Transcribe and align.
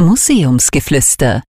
Museumsgeflüster, 0.00 1.42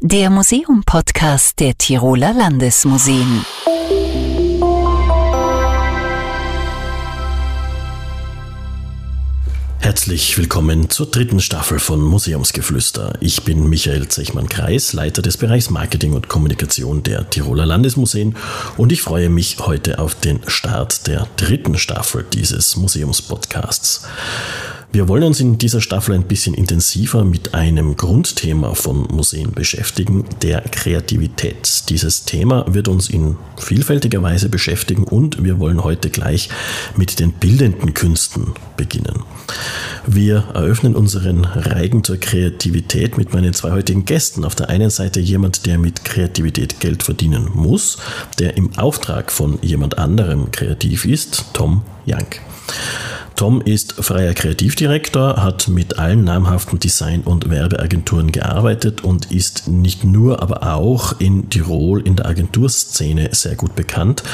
der 0.00 0.30
Museum-Podcast 0.30 1.58
der 1.58 1.76
Tiroler 1.76 2.32
Landesmuseen. 2.32 3.44
Herzlich 9.80 10.38
willkommen 10.38 10.90
zur 10.90 11.10
dritten 11.10 11.40
Staffel 11.40 11.80
von 11.80 12.00
Museumsgeflüster. 12.00 13.14
Ich 13.20 13.42
bin 13.42 13.68
Michael 13.68 14.06
Zechmann-Kreis, 14.06 14.92
Leiter 14.92 15.20
des 15.20 15.36
Bereichs 15.36 15.68
Marketing 15.68 16.12
und 16.12 16.28
Kommunikation 16.28 17.02
der 17.02 17.28
Tiroler 17.28 17.66
Landesmuseen 17.66 18.36
und 18.76 18.92
ich 18.92 19.02
freue 19.02 19.28
mich 19.28 19.58
heute 19.58 19.98
auf 19.98 20.14
den 20.14 20.38
Start 20.46 21.08
der 21.08 21.26
dritten 21.36 21.76
Staffel 21.76 22.24
dieses 22.32 22.76
Museumspodcasts. 22.76 24.06
Wir 24.90 25.06
wollen 25.06 25.24
uns 25.24 25.38
in 25.38 25.58
dieser 25.58 25.82
Staffel 25.82 26.14
ein 26.14 26.22
bisschen 26.22 26.54
intensiver 26.54 27.22
mit 27.22 27.52
einem 27.52 27.98
Grundthema 27.98 28.72
von 28.72 29.02
Museen 29.10 29.52
beschäftigen, 29.52 30.24
der 30.40 30.62
Kreativität. 30.62 31.90
Dieses 31.90 32.24
Thema 32.24 32.64
wird 32.72 32.88
uns 32.88 33.10
in 33.10 33.36
vielfältiger 33.58 34.22
Weise 34.22 34.48
beschäftigen 34.48 35.04
und 35.04 35.44
wir 35.44 35.58
wollen 35.58 35.84
heute 35.84 36.08
gleich 36.08 36.48
mit 36.96 37.20
den 37.20 37.32
bildenden 37.32 37.92
Künsten 37.92 38.54
beginnen. 38.78 39.24
Wir 40.06 40.44
eröffnen 40.54 40.96
unseren 40.96 41.44
Reigen 41.44 42.02
zur 42.02 42.16
Kreativität 42.16 43.18
mit 43.18 43.34
meinen 43.34 43.52
zwei 43.52 43.72
heutigen 43.72 44.06
Gästen. 44.06 44.42
Auf 44.42 44.54
der 44.54 44.70
einen 44.70 44.88
Seite 44.88 45.20
jemand, 45.20 45.66
der 45.66 45.76
mit 45.76 46.06
Kreativität 46.06 46.80
Geld 46.80 47.02
verdienen 47.02 47.50
muss, 47.52 47.98
der 48.38 48.56
im 48.56 48.76
Auftrag 48.78 49.32
von 49.32 49.58
jemand 49.60 49.98
anderem 49.98 50.50
kreativ 50.50 51.04
ist, 51.04 51.44
Tom 51.52 51.82
Young. 52.06 52.47
Tom 53.38 53.60
ist 53.60 53.92
freier 53.92 54.34
Kreativdirektor, 54.34 55.40
hat 55.40 55.68
mit 55.68 56.00
allen 56.00 56.24
namhaften 56.24 56.80
Design- 56.80 57.20
und 57.22 57.48
Werbeagenturen 57.48 58.32
gearbeitet 58.32 59.04
und 59.04 59.30
ist 59.30 59.68
nicht 59.68 60.02
nur, 60.02 60.42
aber 60.42 60.74
auch 60.74 61.20
in 61.20 61.48
Tirol 61.48 62.04
in 62.04 62.16
der 62.16 62.26
Agenturszene 62.26 63.28
sehr 63.30 63.54
gut 63.54 63.76
bekannt, 63.76 64.24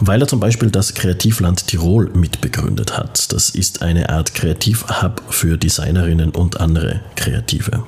weil 0.00 0.20
er 0.20 0.26
zum 0.26 0.40
Beispiel 0.40 0.72
das 0.72 0.94
Kreativland 0.94 1.68
Tirol 1.68 2.10
mitbegründet 2.14 2.98
hat. 2.98 3.32
Das 3.32 3.48
ist 3.48 3.80
eine 3.80 4.08
Art 4.08 4.34
Kreativhub 4.34 5.22
für 5.28 5.56
Designerinnen 5.56 6.30
und 6.30 6.60
andere 6.60 7.00
Kreative. 7.14 7.84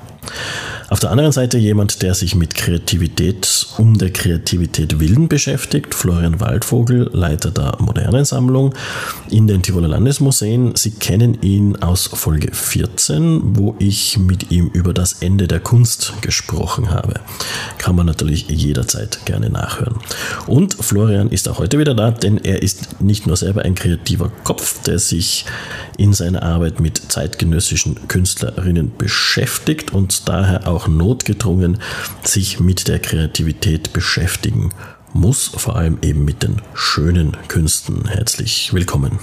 Auf 0.87 0.99
der 0.99 1.09
anderen 1.09 1.31
Seite 1.31 1.57
jemand, 1.57 2.03
der 2.03 2.13
sich 2.13 2.35
mit 2.35 2.53
Kreativität 2.53 3.65
um 3.77 3.97
der 3.97 4.11
Kreativität 4.11 4.99
willen 4.99 5.27
beschäftigt, 5.27 5.95
Florian 5.95 6.39
Waldvogel, 6.39 7.09
Leiter 7.11 7.49
der 7.49 7.77
Modernen 7.79 8.23
Sammlung 8.23 8.73
in 9.31 9.47
den 9.47 9.63
Tiroler 9.63 9.87
Landesmuseen. 9.87 10.75
Sie 10.75 10.91
kennen 10.91 11.41
ihn 11.41 11.75
aus 11.77 12.07
Folge 12.13 12.53
14, 12.53 13.57
wo 13.57 13.75
ich 13.79 14.19
mit 14.19 14.51
ihm 14.51 14.67
über 14.67 14.93
das 14.93 15.13
Ende 15.21 15.47
der 15.47 15.59
Kunst 15.59 16.13
gesprochen 16.21 16.91
habe. 16.91 17.15
Kann 17.79 17.95
man 17.95 18.05
natürlich 18.05 18.47
jederzeit 18.47 19.25
gerne 19.25 19.49
nachhören. 19.49 19.95
Und 20.45 20.75
Florian 20.75 21.29
ist 21.29 21.49
auch 21.49 21.57
heute 21.57 21.79
wieder 21.79 21.95
da, 21.95 22.11
denn 22.11 22.37
er 22.37 22.61
ist 22.61 23.01
nicht 23.01 23.25
nur 23.25 23.37
selber 23.37 23.63
ein 23.63 23.73
kreativer 23.73 24.31
Kopf, 24.43 24.83
der 24.83 24.99
sich 24.99 25.45
in 25.97 26.13
seiner 26.13 26.43
Arbeit 26.43 26.79
mit 26.79 27.11
zeitgenössischen 27.11 28.07
Künstlerinnen 28.07 28.91
beschäftigt 28.97 29.93
und 29.93 30.14
daher 30.23 30.67
auch 30.67 30.87
notgedrungen 30.87 31.79
sich 32.23 32.59
mit 32.59 32.87
der 32.87 32.99
Kreativität 32.99 33.91
beschäftigen 33.91 34.69
muss, 35.13 35.51
vor 35.55 35.75
allem 35.75 35.97
eben 36.01 36.25
mit 36.25 36.43
den 36.43 36.61
schönen 36.73 37.35
Künsten. 37.47 38.07
Herzlich 38.07 38.73
willkommen. 38.73 39.19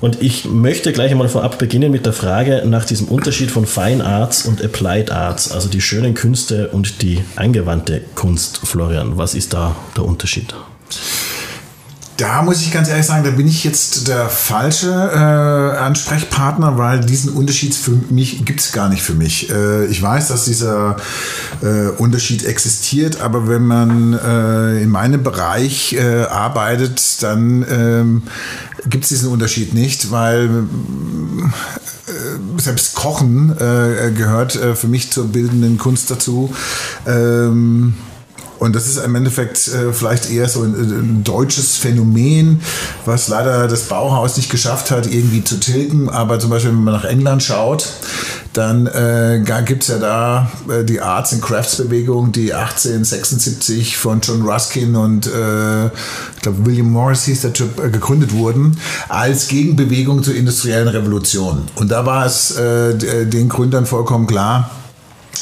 Und 0.00 0.22
ich 0.22 0.46
möchte 0.46 0.92
gleich 0.92 1.10
einmal 1.10 1.28
vorab 1.28 1.58
beginnen 1.58 1.92
mit 1.92 2.06
der 2.06 2.12
Frage 2.12 2.62
nach 2.66 2.84
diesem 2.84 3.08
Unterschied 3.08 3.50
von 3.50 3.66
Fine 3.66 4.04
Arts 4.04 4.46
und 4.46 4.64
Applied 4.64 5.10
Arts, 5.10 5.52
also 5.52 5.68
die 5.68 5.82
schönen 5.82 6.14
Künste 6.14 6.68
und 6.68 7.02
die 7.02 7.22
angewandte 7.36 8.00
Kunst. 8.14 8.60
Florian, 8.64 9.18
was 9.18 9.34
ist 9.34 9.52
da 9.52 9.76
der 9.96 10.04
Unterschied? 10.04 10.54
Da 12.20 12.42
muss 12.42 12.60
ich 12.60 12.70
ganz 12.70 12.90
ehrlich 12.90 13.06
sagen, 13.06 13.24
da 13.24 13.30
bin 13.30 13.48
ich 13.48 13.64
jetzt 13.64 14.06
der 14.06 14.28
falsche 14.28 14.90
äh, 14.90 15.78
Ansprechpartner, 15.78 16.76
weil 16.76 17.00
diesen 17.00 17.32
Unterschied 17.32 17.74
für 17.74 17.92
mich 18.10 18.44
gibt 18.44 18.60
es 18.60 18.72
gar 18.72 18.90
nicht 18.90 19.02
für 19.02 19.14
mich. 19.14 19.48
Äh, 19.48 19.86
ich 19.86 20.02
weiß, 20.02 20.28
dass 20.28 20.44
dieser 20.44 20.96
äh, 21.62 21.88
Unterschied 21.96 22.44
existiert, 22.44 23.22
aber 23.22 23.48
wenn 23.48 23.62
man 23.62 24.12
äh, 24.12 24.82
in 24.82 24.90
meinem 24.90 25.22
Bereich 25.22 25.94
äh, 25.94 26.24
arbeitet, 26.24 27.22
dann 27.22 27.64
ähm, 27.70 28.22
gibt 28.86 29.04
es 29.04 29.08
diesen 29.08 29.30
Unterschied 29.30 29.72
nicht, 29.72 30.10
weil 30.10 30.64
äh, 32.06 32.60
selbst 32.60 32.96
Kochen 32.96 33.56
gehört 33.56 34.52
für 34.52 34.88
mich 34.88 35.10
zur 35.10 35.28
bildenden 35.28 35.78
Kunst 35.78 36.10
dazu. 36.10 36.52
Ähm, 37.06 37.94
und 38.60 38.76
das 38.76 38.86
ist 38.86 38.98
im 38.98 39.14
Endeffekt 39.14 39.68
äh, 39.68 39.92
vielleicht 39.92 40.30
eher 40.30 40.46
so 40.46 40.62
ein, 40.62 40.74
ein, 40.74 41.24
deutsches 41.24 41.78
Phänomen, 41.78 42.60
was 43.06 43.28
leider 43.28 43.66
das 43.68 43.84
Bauhaus 43.84 44.36
nicht 44.36 44.50
geschafft 44.50 44.90
hat, 44.90 45.06
irgendwie 45.10 45.42
zu 45.42 45.58
tilgen. 45.58 46.10
Aber 46.10 46.38
zum 46.38 46.50
Beispiel, 46.50 46.70
wenn 46.70 46.84
man 46.84 46.92
nach 46.92 47.04
England 47.04 47.42
schaut, 47.42 47.88
dann 48.52 48.86
äh, 48.86 49.42
gibt 49.64 49.84
es 49.84 49.88
ja 49.88 49.98
da 49.98 50.50
äh, 50.68 50.84
die 50.84 51.00
Arts 51.00 51.32
and 51.32 51.40
Crafts 51.40 51.76
Bewegung, 51.76 52.32
die 52.32 52.52
1876 52.52 53.96
von 53.96 54.20
John 54.20 54.42
Ruskin 54.42 54.94
und 54.94 55.26
äh, 55.26 55.86
ich 55.86 56.42
glaube 56.42 56.66
William 56.66 56.90
Morris 56.90 57.24
hieß 57.24 57.40
der 57.40 57.54
Typ, 57.54 57.82
äh, 57.82 57.88
gegründet 57.88 58.32
wurden, 58.34 58.76
als 59.08 59.48
Gegenbewegung 59.48 60.22
zur 60.22 60.34
industriellen 60.34 60.88
Revolution. 60.88 61.62
Und 61.76 61.90
da 61.90 62.04
war 62.04 62.26
es 62.26 62.56
äh, 62.56 63.26
den 63.26 63.48
Gründern 63.48 63.86
vollkommen 63.86 64.26
klar, 64.26 64.70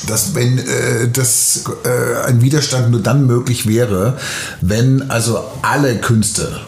dass 0.06 0.34
wenn 0.34 0.58
äh, 0.58 1.08
das 1.12 1.64
äh, 1.84 2.26
ein 2.26 2.40
Widerstand 2.40 2.90
nur 2.90 3.00
dann 3.00 3.26
möglich 3.26 3.66
wäre, 3.66 4.16
wenn 4.60 5.10
also 5.10 5.42
alle 5.62 5.96
Künste 5.98 6.60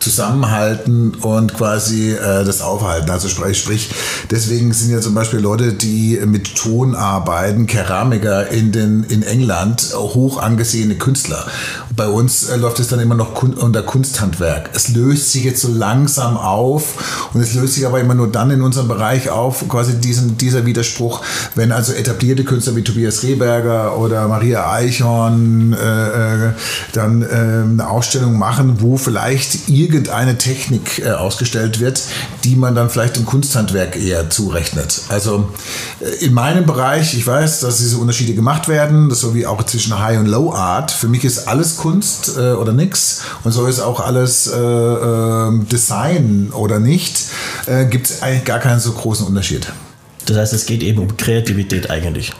zusammenhalten 0.00 1.14
und 1.14 1.54
quasi 1.54 2.12
äh, 2.12 2.44
das 2.44 2.62
aufhalten. 2.62 3.10
Also 3.10 3.28
sprich, 3.28 3.58
sprich, 3.58 3.90
deswegen 4.30 4.72
sind 4.72 4.90
ja 4.90 5.00
zum 5.00 5.14
Beispiel 5.14 5.40
Leute, 5.40 5.74
die 5.74 6.18
mit 6.24 6.56
Ton 6.56 6.94
arbeiten, 6.94 7.66
Keramiker 7.66 8.48
in, 8.48 8.72
den, 8.72 9.04
in 9.04 9.22
England, 9.22 9.92
hoch 9.94 10.40
angesehene 10.40 10.96
Künstler. 10.96 11.46
Bei 11.94 12.08
uns 12.08 12.48
äh, 12.48 12.56
läuft 12.56 12.80
es 12.80 12.88
dann 12.88 13.00
immer 13.00 13.14
noch 13.14 13.34
kun 13.34 13.52
unter 13.54 13.82
Kunsthandwerk. 13.82 14.70
Es 14.72 14.88
löst 14.88 15.32
sich 15.32 15.44
jetzt 15.44 15.60
so 15.60 15.68
langsam 15.68 16.38
auf 16.38 17.30
und 17.34 17.42
es 17.42 17.54
löst 17.54 17.74
sich 17.74 17.86
aber 17.86 18.00
immer 18.00 18.14
nur 18.14 18.32
dann 18.32 18.50
in 18.50 18.62
unserem 18.62 18.88
Bereich 18.88 19.28
auf, 19.28 19.68
quasi 19.68 20.00
diesen, 20.00 20.38
dieser 20.38 20.64
Widerspruch, 20.64 21.20
wenn 21.54 21.72
also 21.72 21.92
etablierte 21.92 22.44
Künstler 22.44 22.74
wie 22.76 22.82
Tobias 22.82 23.22
Rehberger 23.22 23.98
oder 23.98 24.26
Maria 24.28 24.72
Eichhorn 24.72 25.74
äh, 25.74 26.46
äh 26.46 26.52
dann 26.92 27.22
äh, 27.22 27.26
eine 27.26 27.88
Ausstellung 27.88 28.38
machen, 28.38 28.80
wo 28.80 28.96
vielleicht 28.96 29.68
ihr 29.68 29.89
irgendeine 29.92 30.38
Technik 30.38 31.00
äh, 31.00 31.10
ausgestellt 31.10 31.80
wird, 31.80 32.02
die 32.44 32.56
man 32.56 32.74
dann 32.74 32.90
vielleicht 32.90 33.16
im 33.16 33.26
Kunsthandwerk 33.26 33.96
eher 33.96 34.30
zurechnet. 34.30 35.02
Also 35.08 35.50
äh, 36.00 36.24
in 36.24 36.32
meinem 36.32 36.66
Bereich, 36.66 37.14
ich 37.14 37.26
weiß, 37.26 37.60
dass 37.60 37.78
diese 37.78 37.98
Unterschiede 37.98 38.34
gemacht 38.34 38.68
werden, 38.68 39.10
so 39.10 39.34
wie 39.34 39.46
auch 39.46 39.62
zwischen 39.64 39.98
High 39.98 40.18
und 40.18 40.26
Low 40.26 40.52
Art. 40.52 40.90
Für 40.90 41.08
mich 41.08 41.24
ist 41.24 41.48
alles 41.48 41.76
Kunst 41.76 42.36
äh, 42.36 42.52
oder 42.52 42.72
nichts 42.72 43.22
und 43.44 43.52
so 43.52 43.66
ist 43.66 43.80
auch 43.80 44.00
alles 44.00 44.46
äh, 44.46 44.56
ähm, 44.56 45.66
Design 45.68 46.50
oder 46.52 46.78
nicht. 46.78 47.24
Äh, 47.66 47.86
Gibt 47.86 48.08
es 48.08 48.22
eigentlich 48.22 48.44
gar 48.44 48.58
keinen 48.58 48.80
so 48.80 48.92
großen 48.92 49.26
Unterschied. 49.26 49.72
Das 50.26 50.36
heißt, 50.36 50.52
es 50.52 50.66
geht 50.66 50.82
eben 50.82 51.00
um 51.00 51.16
Kreativität 51.16 51.90
eigentlich. 51.90 52.32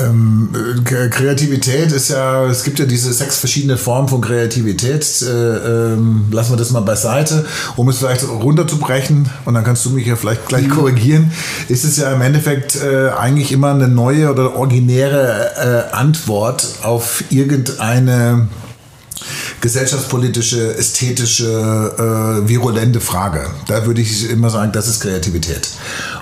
Ähm, 0.00 0.50
Kreativität 0.84 1.92
ist 1.92 2.08
ja, 2.08 2.46
es 2.46 2.64
gibt 2.64 2.78
ja 2.78 2.86
diese 2.86 3.12
sechs 3.12 3.38
verschiedene 3.38 3.76
Formen 3.76 4.08
von 4.08 4.20
Kreativität. 4.20 5.22
Äh, 5.22 5.26
ähm, 5.26 6.26
lassen 6.30 6.52
wir 6.52 6.56
das 6.56 6.70
mal 6.70 6.80
beiseite, 6.80 7.44
um 7.76 7.88
es 7.88 7.98
vielleicht 7.98 8.26
runterzubrechen 8.28 9.28
und 9.44 9.54
dann 9.54 9.64
kannst 9.64 9.84
du 9.84 9.90
mich 9.90 10.06
ja 10.06 10.16
vielleicht 10.16 10.46
gleich 10.46 10.66
mhm. 10.66 10.70
korrigieren. 10.70 11.32
Ist 11.68 11.84
es 11.84 11.96
ja 11.96 12.12
im 12.12 12.22
Endeffekt 12.22 12.76
äh, 12.76 13.10
eigentlich 13.10 13.52
immer 13.52 13.70
eine 13.70 13.88
neue 13.88 14.30
oder 14.30 14.56
originäre 14.56 15.88
äh, 15.92 15.94
Antwort 15.94 16.66
auf 16.82 17.24
irgendeine 17.30 18.48
gesellschaftspolitische, 19.60 20.76
ästhetische, 20.76 21.44
äh, 22.44 22.48
virulente 22.48 23.00
Frage. 23.00 23.50
Da 23.66 23.84
würde 23.86 24.00
ich 24.00 24.30
immer 24.30 24.50
sagen, 24.50 24.72
das 24.72 24.88
ist 24.88 25.00
Kreativität. 25.00 25.68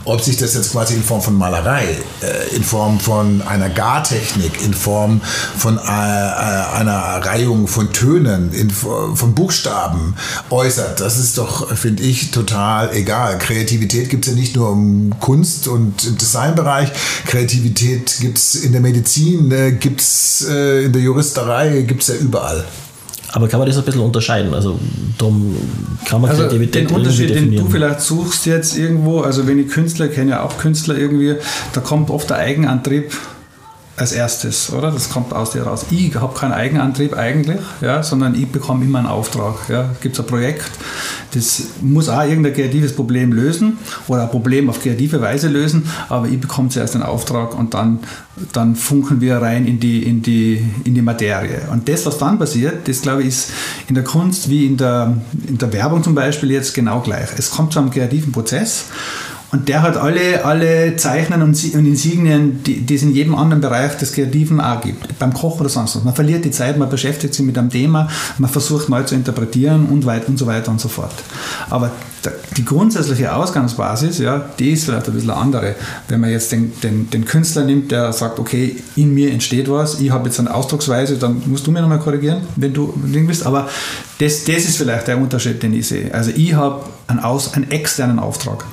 Ob 0.04 0.20
sich 0.20 0.36
das 0.36 0.54
jetzt 0.54 0.72
quasi 0.72 0.94
in 0.94 1.02
Form 1.02 1.22
von 1.22 1.36
Malerei, 1.36 1.96
äh, 2.22 2.56
in 2.56 2.64
Form 2.64 2.98
von 2.98 3.42
einer 3.42 3.68
Gartechnik, 3.68 4.62
in 4.64 4.74
Form 4.74 5.20
von 5.56 5.78
äh, 5.78 5.80
äh 5.80 6.78
einer 6.78 7.24
Reihung 7.24 7.66
von 7.68 7.92
Tönen, 7.92 8.52
in, 8.52 8.70
von 8.70 9.34
Buchstaben 9.34 10.14
äußert, 10.50 11.00
das 11.00 11.18
ist 11.18 11.38
doch, 11.38 11.74
finde 11.76 12.02
ich, 12.02 12.30
total 12.30 12.94
egal. 12.94 13.38
Kreativität 13.38 14.10
gibt 14.10 14.26
es 14.26 14.32
ja 14.32 14.38
nicht 14.38 14.56
nur 14.56 14.72
im 14.72 15.14
Kunst- 15.20 15.68
und 15.68 16.20
Designbereich, 16.20 16.90
Kreativität 17.26 18.16
gibt 18.20 18.38
es 18.38 18.54
in 18.56 18.72
der 18.72 18.80
Medizin, 18.80 19.50
äh, 19.52 19.72
gibt 19.72 20.00
es 20.00 20.46
äh, 20.48 20.84
in 20.84 20.92
der 20.92 21.02
Juristerei, 21.02 21.82
gibt 21.82 22.02
es 22.02 22.08
ja 22.08 22.14
überall. 22.16 22.64
Aber 23.32 23.48
kann 23.48 23.58
man 23.58 23.68
das 23.68 23.76
ein 23.76 23.84
bisschen 23.84 24.00
unterscheiden? 24.00 24.54
Also 24.54 24.78
darum 25.18 25.54
kann 26.06 26.20
man 26.20 26.30
Also 26.30 26.42
Kreativität 26.42 26.88
den 26.88 26.96
Unterschied, 26.96 27.30
den 27.30 27.54
du 27.54 27.66
vielleicht 27.66 28.00
suchst 28.00 28.46
jetzt 28.46 28.76
irgendwo, 28.76 29.20
also 29.20 29.46
wenn 29.46 29.58
ich 29.58 29.68
Künstler 29.68 30.08
kenne 30.08 30.30
ja 30.32 30.42
auch 30.42 30.58
Künstler 30.58 30.96
irgendwie, 30.96 31.36
da 31.72 31.80
kommt 31.80 32.10
oft 32.10 32.30
der 32.30 32.38
Eigenantrieb 32.38 33.12
als 33.98 34.12
erstes, 34.12 34.72
oder? 34.72 34.90
Das 34.90 35.10
kommt 35.10 35.32
aus 35.32 35.50
dir 35.50 35.62
raus. 35.62 35.86
Ich 35.90 36.14
habe 36.14 36.38
keinen 36.38 36.52
Eigenantrieb 36.52 37.16
eigentlich, 37.16 37.60
ja, 37.80 38.02
sondern 38.02 38.34
ich 38.34 38.46
bekomme 38.48 38.84
immer 38.84 38.98
einen 38.98 39.08
Auftrag. 39.08 39.68
Ja. 39.68 39.90
Gibt 40.00 40.14
es 40.14 40.20
ein 40.20 40.26
Projekt, 40.26 40.70
das 41.34 41.62
muss 41.82 42.08
auch 42.08 42.22
irgendein 42.22 42.54
kreatives 42.54 42.94
Problem 42.94 43.32
lösen 43.32 43.78
oder 44.06 44.22
ein 44.22 44.30
Problem 44.30 44.70
auf 44.70 44.82
kreative 44.82 45.20
Weise 45.20 45.48
lösen, 45.48 45.88
aber 46.08 46.28
ich 46.28 46.40
bekomme 46.40 46.68
zuerst 46.68 46.94
einen 46.94 47.04
Auftrag 47.04 47.58
und 47.58 47.74
dann, 47.74 48.00
dann 48.52 48.76
funken 48.76 49.20
wir 49.20 49.38
rein 49.38 49.66
in 49.66 49.80
die, 49.80 50.02
in, 50.02 50.22
die, 50.22 50.64
in 50.84 50.94
die 50.94 51.02
Materie. 51.02 51.62
Und 51.72 51.88
das, 51.88 52.06
was 52.06 52.18
dann 52.18 52.38
passiert, 52.38 52.88
das 52.88 53.02
glaube 53.02 53.22
ich, 53.22 53.28
ist 53.28 53.50
in 53.88 53.94
der 53.94 54.04
Kunst 54.04 54.48
wie 54.48 54.66
in 54.66 54.76
der, 54.76 55.16
in 55.46 55.58
der 55.58 55.72
Werbung 55.72 56.02
zum 56.02 56.14
Beispiel 56.14 56.50
jetzt 56.50 56.74
genau 56.74 57.00
gleich. 57.00 57.28
Es 57.36 57.50
kommt 57.50 57.72
zu 57.72 57.78
einem 57.78 57.90
kreativen 57.90 58.32
Prozess 58.32 58.86
und 59.50 59.68
der 59.68 59.82
hat 59.82 59.96
alle, 59.96 60.44
alle 60.44 60.96
Zeichnen 60.96 61.40
und, 61.42 61.74
und 61.74 61.86
Insignien, 61.86 62.62
die, 62.64 62.80
die 62.80 62.94
es 62.94 63.02
in 63.02 63.14
jedem 63.14 63.34
anderen 63.34 63.62
Bereich 63.62 63.96
des 63.96 64.12
Kreativen 64.12 64.60
auch 64.60 64.82
gibt. 64.82 65.18
Beim 65.18 65.32
Kochen 65.32 65.60
oder 65.60 65.70
sonst 65.70 65.96
was. 65.96 66.04
Man 66.04 66.14
verliert 66.14 66.44
die 66.44 66.50
Zeit, 66.50 66.76
man 66.76 66.90
beschäftigt 66.90 67.32
sich 67.32 67.44
mit 67.44 67.56
einem 67.56 67.70
Thema, 67.70 68.08
man 68.36 68.50
versucht 68.50 68.90
neu 68.90 69.02
zu 69.04 69.14
interpretieren 69.14 69.86
und, 69.86 70.04
weit, 70.04 70.28
und 70.28 70.38
so 70.38 70.46
weiter 70.46 70.70
und 70.70 70.80
so 70.80 70.88
fort. 70.88 71.14
Aber 71.70 71.92
die 72.56 72.64
grundsätzliche 72.64 73.34
Ausgangsbasis, 73.34 74.18
ja, 74.18 74.44
die 74.58 74.72
ist 74.72 74.84
vielleicht 74.84 75.06
ein 75.08 75.14
bisschen 75.14 75.30
andere. 75.30 75.76
Wenn 76.08 76.20
man 76.20 76.30
jetzt 76.30 76.52
den, 76.52 76.72
den, 76.82 77.08
den 77.08 77.24
Künstler 77.24 77.64
nimmt, 77.64 77.90
der 77.90 78.12
sagt, 78.12 78.38
okay, 78.38 78.76
in 78.96 79.14
mir 79.14 79.30
entsteht 79.30 79.70
was, 79.70 80.00
ich 80.00 80.10
habe 80.10 80.28
jetzt 80.28 80.40
eine 80.40 80.52
Ausdrucksweise, 80.52 81.16
dann 81.16 81.42
musst 81.46 81.66
du 81.66 81.70
mir 81.70 81.80
nochmal 81.80 82.00
korrigieren, 82.00 82.42
wenn 82.56 82.74
du 82.74 82.92
Ding 82.96 83.26
bist. 83.26 83.46
Aber 83.46 83.68
das, 84.18 84.44
das 84.44 84.64
ist 84.64 84.76
vielleicht 84.76 85.06
der 85.06 85.18
Unterschied, 85.18 85.62
den 85.62 85.72
ich 85.72 85.88
sehe. 85.88 86.12
Also 86.12 86.32
ich 86.34 86.54
habe 86.54 86.84
einen, 87.06 87.20
einen 87.20 87.70
externen 87.70 88.18
Auftrag. 88.18 88.64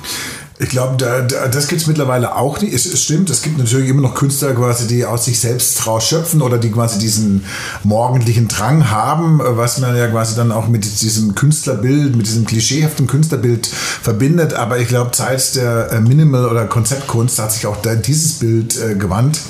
Ich 0.58 0.70
glaube, 0.70 0.96
da, 0.96 1.20
da, 1.20 1.48
das 1.48 1.68
gibt 1.68 1.82
es 1.82 1.86
mittlerweile 1.86 2.34
auch 2.34 2.60
nicht. 2.62 2.72
Es, 2.72 2.86
es 2.86 3.02
stimmt, 3.02 3.28
es 3.28 3.42
gibt 3.42 3.58
natürlich 3.58 3.90
immer 3.90 4.00
noch 4.00 4.14
Künstler 4.14 4.54
quasi, 4.54 4.86
die 4.86 5.04
aus 5.04 5.26
sich 5.26 5.38
selbst 5.38 5.86
rausschöpfen 5.86 6.40
oder 6.40 6.56
die 6.56 6.70
quasi 6.70 6.98
diesen 6.98 7.44
morgendlichen 7.84 8.48
Drang 8.48 8.90
haben, 8.90 9.38
was 9.42 9.78
man 9.78 9.94
ja 9.94 10.08
quasi 10.08 10.34
dann 10.34 10.52
auch 10.52 10.66
mit 10.68 10.84
diesem 11.02 11.34
Künstlerbild, 11.34 12.16
mit 12.16 12.26
diesem 12.26 12.46
klischeehaften 12.46 13.06
Künstlerbild 13.06 13.66
verbindet. 13.66 14.54
Aber 14.54 14.78
ich 14.78 14.88
glaube, 14.88 15.10
seit 15.14 15.56
der 15.56 15.92
äh, 15.92 16.00
Minimal- 16.00 16.46
oder 16.46 16.64
Konzeptkunst 16.64 17.38
hat 17.38 17.52
sich 17.52 17.66
auch 17.66 17.76
dieses 18.06 18.38
Bild 18.38 18.80
äh, 18.80 18.94
gewandt. 18.94 19.40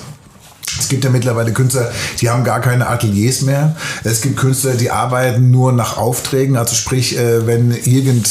Es 0.78 0.88
gibt 0.88 1.04
ja 1.04 1.10
mittlerweile 1.10 1.52
Künstler, 1.52 1.90
die 2.20 2.30
haben 2.30 2.42
gar 2.42 2.60
keine 2.60 2.88
Ateliers 2.88 3.42
mehr. 3.42 3.76
Es 4.02 4.22
gibt 4.22 4.36
Künstler, 4.36 4.74
die 4.74 4.90
arbeiten 4.90 5.52
nur 5.52 5.72
nach 5.72 5.96
Aufträgen. 5.96 6.56
Also 6.56 6.74
sprich, 6.74 7.16
äh, 7.16 7.46
wenn 7.46 7.70
irgend 7.70 8.28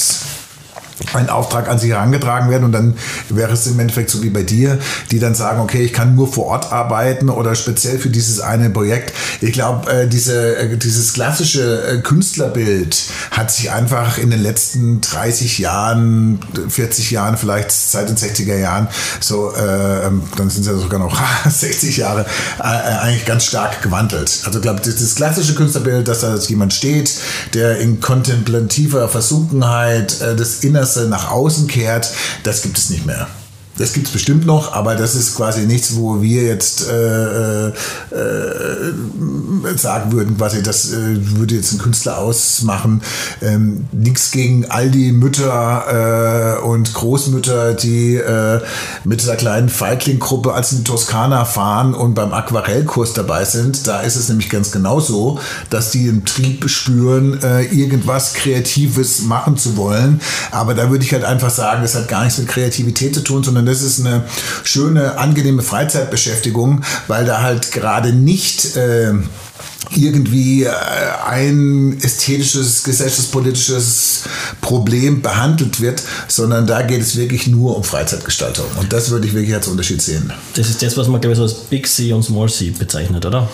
ein 1.14 1.30
Auftrag 1.30 1.68
an 1.70 1.80
sie 1.80 1.92
herangetragen 1.94 2.50
werden 2.50 2.64
und 2.64 2.72
dann 2.72 2.96
wäre 3.30 3.54
es 3.54 3.68
im 3.68 3.80
Endeffekt 3.80 4.10
so 4.10 4.24
wie 4.24 4.30
bei 4.30 4.44
dir, 4.44 4.80
die 5.12 5.20
dann 5.20 5.36
sagen, 5.36 5.60
okay, 5.60 5.84
ich 5.84 5.94
kann 5.94 6.16
nur 6.16 6.32
vor 6.32 6.46
Ort 6.46 6.72
arbeiten 6.72 7.30
oder 7.30 7.56
speziell 7.56 8.00
für 8.00 8.10
dieses 8.10 8.40
eine 8.40 8.70
Projekt. 8.70 9.14
Ich 9.42 9.54
glaube, 9.54 9.92
äh, 9.92 10.08
diese, 10.08 10.58
äh, 10.58 10.78
dieses 10.78 11.14
klassische 11.14 11.88
äh, 11.88 11.98
Künstlerbild 12.02 13.04
hat 13.32 13.52
sich 13.52 13.72
einfach 13.72 14.18
in 14.18 14.30
den 14.30 14.42
letzten 14.42 15.02
30 15.02 15.60
Jahren, 15.60 16.40
40 16.70 17.12
Jahren, 17.12 17.38
vielleicht 17.38 17.72
seit 17.72 18.10
den 18.10 18.18
60er 18.18 18.58
Jahren, 18.58 18.88
so, 19.20 19.52
äh, 19.54 20.10
dann 20.38 20.50
sind 20.50 20.62
es 20.62 20.68
ja 20.68 20.76
sogar 20.76 21.00
noch 21.00 21.20
60 21.50 21.98
Jahre, 21.98 22.26
eigentlich 22.60 23.26
ganz 23.26 23.46
stark 23.46 23.82
gewandelt. 23.82 24.42
Also 24.46 24.60
ich 24.60 24.64
glaube, 24.64 24.82
das 24.82 25.16
klassische 25.16 25.56
Künstlerbild, 25.56 26.08
dass 26.08 26.22
da 26.22 26.36
jemand 26.36 26.74
steht, 26.74 27.14
der 27.54 27.80
in 27.80 28.00
kontemplativer 28.00 29.08
Versunkenheit 29.10 30.22
äh, 30.22 30.36
das 30.36 30.64
Innerste 30.86 31.08
nach 31.08 31.32
außen 31.32 31.68
kehrt, 31.68 32.12
das 32.44 32.62
gibt 32.62 32.78
es 32.78 32.92
nicht 32.92 33.08
mehr. 33.08 33.28
Das 33.78 33.94
gibt 33.94 34.06
es 34.06 34.14
bestimmt 34.14 34.46
noch, 34.46 34.72
aber 34.74 34.96
das 34.96 35.16
ist 35.16 35.36
quasi 35.36 35.66
nichts, 35.66 35.96
wo 35.96 36.22
wir 36.22 36.44
jetzt 36.44 36.88
äh, 36.88 37.68
äh, 37.70 37.74
sagen 39.76 40.12
würden, 40.12 40.38
quasi, 40.38 40.64
das 40.64 40.92
äh, 40.92 41.38
würde 41.38 41.56
jetzt 41.56 41.74
ein 41.74 41.80
Künstler 41.80 42.18
ausmachen. 42.18 43.02
Ähm, 43.42 43.86
Nichts 43.92 44.32
gegen 44.32 44.66
all 44.70 44.90
die 44.90 45.12
Mütter 45.12 46.58
äh, 46.60 46.64
und 46.64 46.94
Großmütter, 46.94 47.74
die 47.74 48.16
äh, 48.16 48.62
mit 49.04 49.24
einer 49.24 49.36
kleinen 49.36 49.70
Feigling-Gruppe 49.70 50.54
als 50.54 50.72
in 50.72 50.80
die 50.80 50.84
Toskana 50.84 51.46
fahren 51.46 51.94
und 51.94 52.14
beim 52.14 52.34
Aquarellkurs 52.34 53.14
dabei 53.14 53.46
sind. 53.46 53.88
Da 53.88 54.02
ist 54.02 54.16
es 54.16 54.30
nämlich 54.30 54.50
ganz 54.50 54.72
genauso, 54.72 55.40
dass 55.70 55.92
die 55.92 56.10
einen 56.10 56.26
Trieb 56.26 56.70
spüren, 56.70 57.42
äh, 57.42 57.64
irgendwas 57.64 58.34
Kreatives 58.34 59.24
machen 59.24 59.58
zu 59.58 59.78
wollen. 59.78 60.22
Aber 60.52 60.74
da 60.74 60.90
würde 60.90 61.04
ich 61.04 61.14
halt 61.14 61.24
einfach 61.24 61.50
sagen, 61.50 61.82
das 61.82 61.96
hat 61.96 62.08
gar 62.08 62.24
nichts 62.24 62.38
mit 62.38 62.48
Kreativität 62.48 63.16
zu 63.16 63.22
tun, 63.22 63.44
sondern 63.44 63.66
das 63.66 63.82
ist 63.82 64.00
eine 64.00 64.24
schöne, 64.64 65.18
angenehme 65.18 65.62
Freizeitbeschäftigung, 65.62 66.82
weil 67.08 67.26
da 67.26 67.42
halt 67.42 67.72
gerade 67.72 68.14
nicht 68.14 68.75
äh, 68.76 69.14
irgendwie 69.96 70.64
äh, 70.64 70.72
ein 71.26 71.98
ästhetisches, 72.02 72.84
gesellschaftspolitisches 72.84 74.24
Problem 74.62 75.22
behandelt 75.22 75.80
wird, 75.82 76.02
sondern 76.28 76.68
da 76.68 76.82
geht 76.82 77.02
es 77.02 77.16
wirklich 77.16 77.48
nur 77.48 77.78
um 77.78 77.84
Freizeitgestaltung. 77.84 78.66
Und 78.80 78.92
das 78.92 79.10
würde 79.10 79.28
ich 79.28 79.34
wirklich 79.34 79.54
als 79.54 79.68
Unterschied 79.68 80.02
sehen. 80.02 80.32
Das 80.56 80.70
ist 80.70 80.82
das, 80.82 80.98
was 80.98 81.08
man, 81.08 81.22
glaube 81.22 81.34
ich, 81.34 81.38
so 81.38 81.44
als 81.44 81.54
Big 81.54 81.88
C 81.88 82.12
und 82.14 82.24
Small 82.24 82.50
C 82.50 82.72
bezeichnet, 82.72 83.26
oder? 83.26 83.50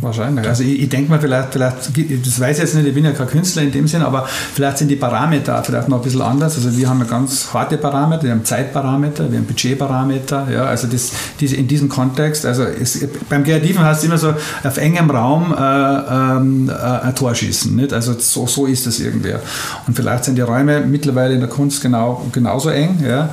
Wahrscheinlich. 0.00 0.46
Also 0.48 0.62
ich, 0.62 0.82
ich 0.82 0.88
denke 0.88 1.10
mal, 1.10 1.20
vielleicht, 1.20 1.52
vielleicht, 1.52 1.76
das 1.76 2.40
weiß 2.40 2.56
ich 2.56 2.62
jetzt 2.62 2.74
nicht, 2.74 2.86
ich 2.86 2.94
bin 2.94 3.04
ja 3.04 3.12
kein 3.12 3.26
Künstler 3.26 3.62
in 3.62 3.70
dem 3.70 3.86
Sinn, 3.86 4.00
aber 4.00 4.26
vielleicht 4.26 4.78
sind 4.78 4.88
die 4.88 4.96
Parameter 4.96 5.62
vielleicht 5.62 5.88
noch 5.88 5.98
ein 5.98 6.02
bisschen 6.02 6.22
anders. 6.22 6.56
Also 6.56 6.74
wir 6.74 6.88
haben 6.88 7.00
ja 7.00 7.04
ganz 7.04 7.52
harte 7.52 7.76
Parameter, 7.76 8.22
wir 8.22 8.30
haben 8.30 8.44
Zeitparameter, 8.44 9.30
wir 9.30 9.38
haben 9.38 9.46
Budgetparameter, 9.46 10.48
ja, 10.50 10.64
also 10.64 10.86
das, 10.86 11.12
diese, 11.38 11.56
in 11.56 11.68
diesem 11.68 11.90
Kontext, 11.90 12.46
also 12.46 12.62
es, 12.62 13.06
beim 13.28 13.44
Kreativen 13.44 13.84
heißt 13.84 14.00
es 14.00 14.06
immer 14.06 14.16
so, 14.16 14.34
auf 14.62 14.76
engem 14.78 15.10
Raum 15.10 15.52
äh, 15.52 15.58
ähm, 15.58 16.70
äh, 16.70 16.72
ein 16.72 17.14
Tor 17.14 17.34
schießen, 17.34 17.76
nicht? 17.76 17.92
Also 17.92 18.14
so, 18.18 18.46
so 18.46 18.66
ist 18.66 18.86
das 18.86 19.00
irgendwie. 19.00 19.34
Und 19.86 19.94
vielleicht 19.94 20.24
sind 20.24 20.36
die 20.36 20.42
Räume 20.42 20.80
mittlerweile 20.80 21.34
in 21.34 21.40
der 21.40 21.50
Kunst 21.50 21.82
genau, 21.82 22.26
genauso 22.32 22.70
eng, 22.70 23.04
ja. 23.06 23.30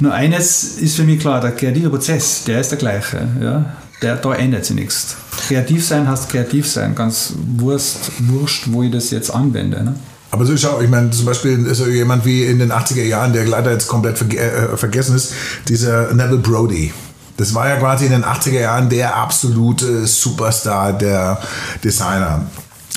Nur 0.00 0.12
eines 0.12 0.78
ist 0.78 0.96
für 0.96 1.04
mich 1.04 1.20
klar, 1.20 1.40
der 1.40 1.52
kreative 1.52 1.90
Prozess, 1.90 2.42
der 2.44 2.60
ist 2.60 2.72
der 2.72 2.78
gleiche, 2.78 3.20
ja. 3.40 3.64
Der, 4.02 4.16
da 4.16 4.34
ändert 4.34 4.64
sich 4.64 4.76
nichts. 4.76 5.16
Kreativ 5.48 5.86
sein 5.86 6.08
heißt 6.08 6.28
kreativ 6.28 6.68
sein, 6.68 6.94
ganz 6.94 7.34
wurscht, 7.56 8.10
wurscht 8.18 8.64
wo 8.66 8.82
ich 8.82 8.90
das 8.90 9.10
jetzt 9.10 9.30
anwende. 9.30 9.82
Ne? 9.82 9.94
Aber 10.32 10.46
so 10.46 10.56
schau, 10.56 10.80
ich 10.80 10.88
meine, 10.88 11.10
zum 11.10 11.26
Beispiel 11.26 11.74
so 11.74 11.86
jemand 11.86 12.24
wie 12.24 12.44
in 12.44 12.58
den 12.58 12.72
80er 12.72 13.04
Jahren, 13.04 13.32
der 13.32 13.46
leider 13.46 13.70
jetzt 13.70 13.86
komplett 13.86 14.18
verge 14.18 14.38
äh, 14.38 14.76
vergessen 14.76 15.14
ist, 15.14 15.34
dieser 15.68 16.12
Neville 16.14 16.38
Brody. 16.38 16.92
Das 17.36 17.54
war 17.54 17.68
ja 17.68 17.76
quasi 17.76 18.06
in 18.06 18.12
den 18.12 18.24
80er 18.24 18.60
Jahren 18.60 18.88
der 18.88 19.16
absolute 19.16 20.06
Superstar 20.06 20.92
der 20.92 21.38
Designer. 21.84 22.46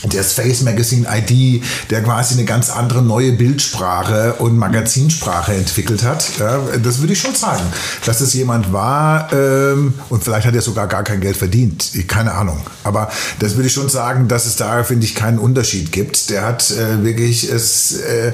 Der 0.04 0.24
Space 0.24 0.62
Magazine 0.62 1.08
ID, 1.10 1.64
der 1.90 2.04
quasi 2.04 2.36
eine 2.36 2.46
ganz 2.46 2.70
andere 2.70 3.02
neue 3.02 3.32
Bildsprache 3.32 4.34
und 4.34 4.58
Magazinsprache 4.58 5.54
entwickelt 5.54 6.04
hat. 6.04 6.26
Ja, 6.38 6.60
das 6.84 7.00
würde 7.00 7.14
ich 7.14 7.20
schon 7.22 7.34
sagen, 7.34 7.64
dass 8.06 8.22
es 8.22 8.34
jemand 8.34 8.72
war 8.72 9.32
ähm, 9.34 9.94
und 10.10 10.24
vielleicht 10.24 10.46
hat 10.46 10.54
er 10.54 10.62
sogar 10.62 10.88
gar 10.88 11.04
kein 11.04 11.22
Geld 11.22 11.38
verdient. 11.38 11.92
Keine 12.08 12.34
Ahnung. 12.34 12.62
Aber 12.84 13.10
das 13.40 13.56
würde 13.56 13.68
ich 13.68 13.74
schon 13.74 13.90
sagen, 13.90 14.28
dass 14.28 14.46
es 14.46 14.58
da, 14.58 14.84
finde 14.84 15.06
ich, 15.06 15.16
keinen 15.16 15.40
Unterschied 15.40 15.92
gibt. 15.92 16.30
Der 16.30 16.44
hat 16.44 16.70
äh, 16.72 17.04
wirklich 17.04 17.50
es 17.50 18.00
äh, 18.02 18.34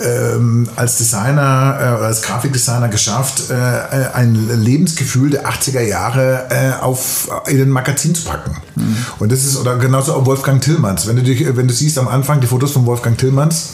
ähm, 0.00 0.68
als 0.76 0.96
Designer 0.98 1.78
äh, 1.80 2.04
als 2.04 2.22
Grafikdesigner 2.22 2.88
geschafft, 2.88 3.50
äh, 3.50 3.54
ein 3.54 4.62
Lebensgefühl 4.62 5.30
der 5.30 5.48
80er 5.48 5.80
Jahre 5.80 6.46
äh, 6.50 6.80
auf, 6.80 7.28
in 7.46 7.58
den 7.58 7.70
Magazin 7.70 8.14
zu 8.14 8.24
packen. 8.24 8.56
Mhm. 8.74 8.96
Und 9.18 9.32
das 9.32 9.44
ist, 9.44 9.56
oder 9.56 9.76
genauso 9.76 10.14
auch 10.14 10.26
Wolfgang 10.26 10.60
Tillmanns. 10.60 11.06
Wenn 11.06 11.16
du, 11.16 11.22
dich, 11.22 11.44
wenn 11.56 11.68
du 11.68 11.74
siehst 11.74 11.98
am 11.98 12.08
Anfang 12.08 12.40
die 12.40 12.46
Fotos 12.46 12.72
von 12.72 12.86
Wolfgang 12.86 13.16
Tillmanns, 13.16 13.70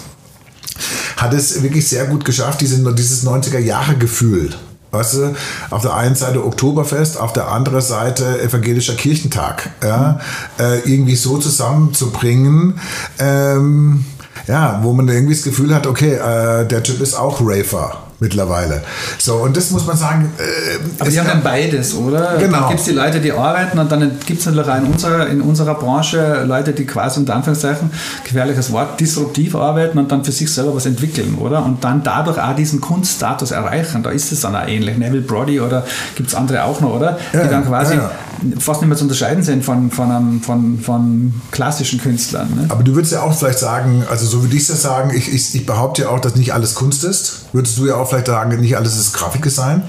hat 1.17 1.35
es 1.35 1.63
wirklich 1.63 1.89
sehr 1.89 2.07
gut 2.07 2.25
geschafft, 2.25 2.61
diese, 2.61 2.95
dieses 2.95 3.27
90er-Jahre-Gefühl 3.27 4.55
Weißt 4.91 5.15
du, 5.15 5.35
auf 5.69 5.83
der 5.83 5.95
einen 5.95 6.15
Seite 6.15 6.45
Oktoberfest, 6.45 7.21
auf 7.21 7.35
der 7.35 7.49
anderen 7.49 7.83
Seite 7.83 8.41
evangelischer 8.41 8.95
Kirchentag, 8.95 9.71
ja, 9.83 10.19
äh, 10.59 10.79
irgendwie 10.91 11.15
so 11.15 11.37
zusammenzubringen, 11.37 12.81
ähm, 13.19 14.07
ja, 14.47 14.81
wo 14.83 14.95
man 14.95 15.07
irgendwie 15.09 15.35
das 15.35 15.43
Gefühl 15.43 15.75
hat, 15.75 15.87
okay, 15.87 16.15
äh, 16.15 16.67
der 16.67 16.83
Typ 16.83 17.03
ist 17.03 17.15
auch 17.15 17.41
Rafer 17.43 18.08
mittlerweile. 18.21 18.83
So, 19.19 19.37
und 19.37 19.57
das 19.57 19.71
muss 19.71 19.87
man 19.87 19.97
sagen. 19.97 20.33
Äh, 20.39 20.79
Aber 20.99 21.11
die 21.11 21.19
haben 21.19 21.29
dann 21.29 21.43
beides, 21.43 21.95
oder? 21.95 22.37
Genau. 22.39 22.69
Gibt 22.69 22.81
es 22.81 22.87
die 22.87 22.93
Leute, 22.93 23.21
die 23.21 23.33
arbeiten 23.33 23.79
und 23.79 23.91
dann 23.91 24.19
gibt 24.27 24.41
es 24.41 24.47
natürlich 24.47 24.69
auch 24.69 24.77
in 24.77 24.85
unserer, 24.85 25.27
in 25.29 25.41
unserer 25.41 25.75
Branche 25.75 26.45
Leute, 26.45 26.73
die 26.73 26.85
quasi 26.85 27.21
unter 27.21 27.35
Anführungszeichen, 27.35 27.91
gefährliches 28.25 28.73
Wort, 28.73 28.99
disruptiv 29.01 29.55
arbeiten 29.55 29.99
und 29.99 30.11
dann 30.11 30.25
für 30.25 30.33
sich 30.33 30.53
selber 30.53 30.75
was 30.75 30.87
entwickeln, 30.87 31.37
oder? 31.39 31.65
Und 31.65 31.85
dann 31.85 32.03
dadurch 32.03 32.39
auch 32.39 32.57
diesen 32.57 32.81
Kunststatus 32.81 33.51
erreichen. 33.51 34.03
Da 34.03 34.11
ist 34.11 34.33
es 34.33 34.41
dann 34.41 34.57
auch 34.57 34.67
ähnlich. 34.67 34.99
Neville 34.99 35.23
Brody 35.23 35.61
oder 35.61 35.85
gibt 36.17 36.29
es 36.29 36.35
andere 36.35 36.65
auch 36.65 36.81
noch, 36.81 36.95
oder? 36.95 37.19
Ja, 37.33 37.45
die 37.45 37.51
dann 37.51 37.67
quasi 37.67 37.95
ja, 37.95 38.03
ja. 38.03 38.11
Fast 38.59 38.81
nicht 38.81 38.89
mehr 38.89 38.97
zu 38.97 39.05
unterscheiden 39.05 39.43
sind 39.43 39.65
von, 39.65 39.91
von, 39.91 40.11
einem, 40.11 40.41
von, 40.43 40.79
von 40.81 41.35
klassischen 41.51 42.01
Künstlern. 42.01 42.49
Ne? 42.55 42.67
Aber 42.69 42.83
du 42.83 42.95
würdest 42.95 43.13
ja 43.13 43.23
auch 43.23 43.37
vielleicht 43.37 43.59
sagen, 43.59 44.05
also 44.11 44.27
so 44.27 44.43
würde 44.43 44.57
ich 44.57 44.67
das 44.67 44.83
sagen, 44.83 45.13
ich, 45.15 45.33
ich, 45.33 45.55
ich 45.55 45.67
behaupte 45.67 46.03
ja 46.03 46.09
auch, 46.09 46.21
dass 46.21 46.37
nicht 46.37 46.55
alles 46.55 46.75
Kunst 46.75 47.05
ist. 47.05 47.47
Würdest 47.53 47.79
du 47.79 47.87
ja 47.87 47.97
auch 47.97 48.09
vielleicht 48.09 48.27
sagen, 48.27 48.61
nicht 48.61 48.77
alles 48.77 48.97
ist 48.97 49.13
Grafikdesign? 49.13 49.83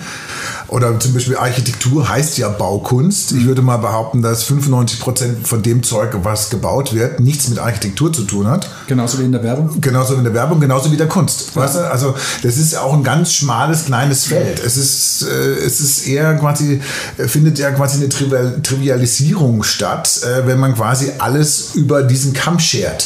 Oder 0.71 0.99
zum 0.99 1.13
Beispiel 1.13 1.35
Architektur 1.37 2.07
heißt 2.07 2.37
ja 2.37 2.49
Baukunst. 2.49 3.31
Ich 3.31 3.45
würde 3.45 3.61
mal 3.61 3.77
behaupten, 3.77 4.21
dass 4.21 4.43
95 4.43 4.99
Prozent 4.99 5.47
von 5.47 5.63
dem 5.63 5.83
Zeug, 5.83 6.11
was 6.23 6.49
gebaut 6.49 6.93
wird, 6.93 7.19
nichts 7.19 7.49
mit 7.49 7.59
Architektur 7.59 8.13
zu 8.13 8.23
tun 8.23 8.47
hat. 8.47 8.69
Genauso 8.87 9.19
wie 9.19 9.23
in 9.23 9.31
der 9.31 9.43
Werbung. 9.43 9.81
Genauso 9.81 10.13
wie 10.13 10.19
in 10.19 10.23
der 10.23 10.33
Werbung, 10.33 10.59
genauso 10.59 10.91
wie 10.91 10.97
der 10.97 11.07
Kunst. 11.07 11.55
Ja. 11.55 11.61
Weißt 11.61 11.75
du? 11.75 11.91
Also 11.91 12.15
das 12.43 12.57
ist 12.57 12.77
auch 12.77 12.93
ein 12.93 13.03
ganz 13.03 13.33
schmales, 13.33 13.85
kleines 13.85 14.25
Feld. 14.25 14.63
Es 14.63 14.77
ist, 14.77 15.23
äh, 15.23 15.65
es 15.65 15.79
ist 15.79 16.07
eher 16.07 16.35
quasi, 16.35 16.81
findet 17.17 17.57
ja 17.57 17.71
quasi 17.71 17.97
eine 17.97 18.09
Trivial 18.09 18.59
Trivialisierung 18.61 19.63
statt, 19.63 20.21
äh, 20.23 20.45
wenn 20.45 20.59
man 20.59 20.75
quasi 20.75 21.11
alles 21.17 21.75
über 21.75 22.03
diesen 22.03 22.33
Kamm 22.33 22.59
schert. 22.59 23.05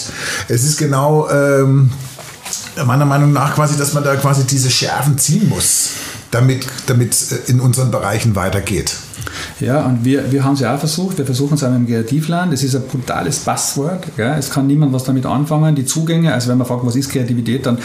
Es 0.50 0.64
ist 0.64 0.78
genau 0.78 1.30
ähm, 1.30 1.92
meiner 2.86 3.06
Meinung 3.06 3.32
nach 3.32 3.56
quasi, 3.56 3.78
dass 3.78 3.94
man 3.94 4.04
da 4.04 4.16
quasi 4.16 4.44
diese 4.44 4.70
Schärfen 4.70 5.18
ziehen 5.18 5.48
muss 5.48 5.90
damit, 6.34 6.68
es 7.12 7.32
in 7.50 7.60
unseren 7.60 7.92
Bereichen 7.92 8.36
weitergeht. 8.36 8.96
Ja, 9.60 9.86
und 9.86 10.04
wir, 10.04 10.32
wir 10.32 10.44
haben 10.44 10.54
es 10.54 10.60
ja 10.60 10.76
auch 10.76 10.80
versucht. 10.80 11.18
Wir 11.18 11.26
versuchen 11.26 11.56
es 11.56 11.64
auch 11.64 11.74
im 11.74 11.88
Kreativland. 11.88 12.54
Es 12.54 12.64
ist 12.64 12.76
ein 12.76 12.84
brutales 12.88 13.40
Buzzword. 13.40 14.16
Gell? 14.18 14.36
Es 14.38 14.50
kann 14.50 14.68
niemand 14.68 14.94
was 14.94 15.04
damit 15.04 15.26
anfangen. 15.26 15.76
Die 15.76 15.86
Zugänge, 15.86 16.34
also 16.34 16.50
wenn 16.50 16.58
man 16.58 16.68
fragt, 16.68 16.86
was 16.86 16.96
ist 16.96 17.10
Kreativität, 17.10 17.66
dann 17.66 17.78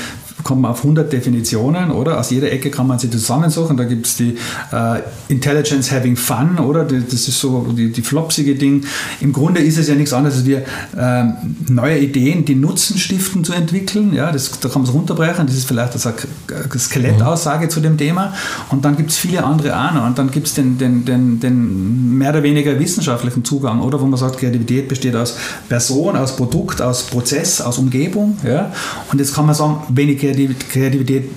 kommt 0.45 0.63
man 0.63 0.71
auf 0.71 0.79
100 0.79 1.13
Definitionen, 1.13 1.91
oder? 1.91 2.19
Aus 2.19 2.31
jeder 2.31 2.51
Ecke 2.53 2.71
kann 2.71 2.87
man 2.87 2.99
sie 2.99 3.11
zusammensuchen. 3.11 3.77
Da 3.77 3.85
gibt 3.85 4.07
es 4.07 4.17
die 4.17 4.37
äh, 4.73 5.01
Intelligence 5.29 5.91
Having 5.91 6.17
Fun, 6.17 6.59
oder? 6.59 6.85
Das 6.85 7.13
ist 7.13 7.41
so 7.41 7.67
die, 7.77 7.91
die 7.91 8.03
flopsige 8.03 8.55
Ding. 8.55 8.85
Im 9.21 9.33
Grunde 9.33 9.61
ist 9.61 9.79
es 9.79 9.89
ja 9.89 9.95
nichts 9.95 10.13
anderes, 10.13 10.39
als 10.39 10.47
wir 10.47 10.59
äh, 10.97 11.25
neue 11.69 11.99
Ideen, 11.99 12.45
die 12.45 12.55
Nutzen 12.55 12.99
stiften, 12.99 13.45
zu 13.45 13.53
entwickeln. 13.53 14.15
Ja, 14.15 14.33
das, 14.33 14.59
da 14.61 14.69
kann 14.69 14.83
man 14.83 14.89
es 14.89 14.95
runterbrechen. 14.95 15.47
Das 15.47 15.57
ist 15.57 15.67
vielleicht 15.67 15.95
eine 15.95 16.79
Skelettaussage 16.79 17.67
mhm. 17.67 17.71
zu 17.71 17.81
dem 17.81 17.99
Thema. 17.99 18.35
Und 18.71 18.85
dann 18.85 18.97
gibt 18.97 19.11
es 19.11 19.19
viele 19.19 19.45
andere 19.45 19.77
auch 19.77 19.93
noch. 19.93 20.07
Und 20.07 20.19
dann 20.19 20.31
gibt 20.31 20.47
es 20.47 20.55
den, 20.55 20.79
den, 20.79 21.05
den, 21.05 21.41
den 21.41 22.17
mehr 22.17 22.31
oder 22.31 22.43
weniger 22.43 22.79
wissenschaftlichen 22.79 23.45
Zugang, 23.45 23.81
oder? 23.81 24.01
Wo 24.01 24.07
man 24.07 24.19
sagt, 24.19 24.39
Kreativität 24.39 24.89
besteht 24.89 25.17
aus 25.17 25.37
Person, 25.69 26.17
aus 26.17 26.37
Produkt, 26.37 26.81
aus 26.81 27.05
Prozess, 27.05 27.61
aus 27.61 27.79
Umgebung. 27.79 28.37
Ja? 28.45 28.73
Und 29.11 29.19
jetzt 29.19 29.35
kann 29.35 29.47
man 29.47 29.55
sagen, 29.55 29.83
wenn 29.89 30.09
ich 30.09 30.28
Kreativität 30.33 31.31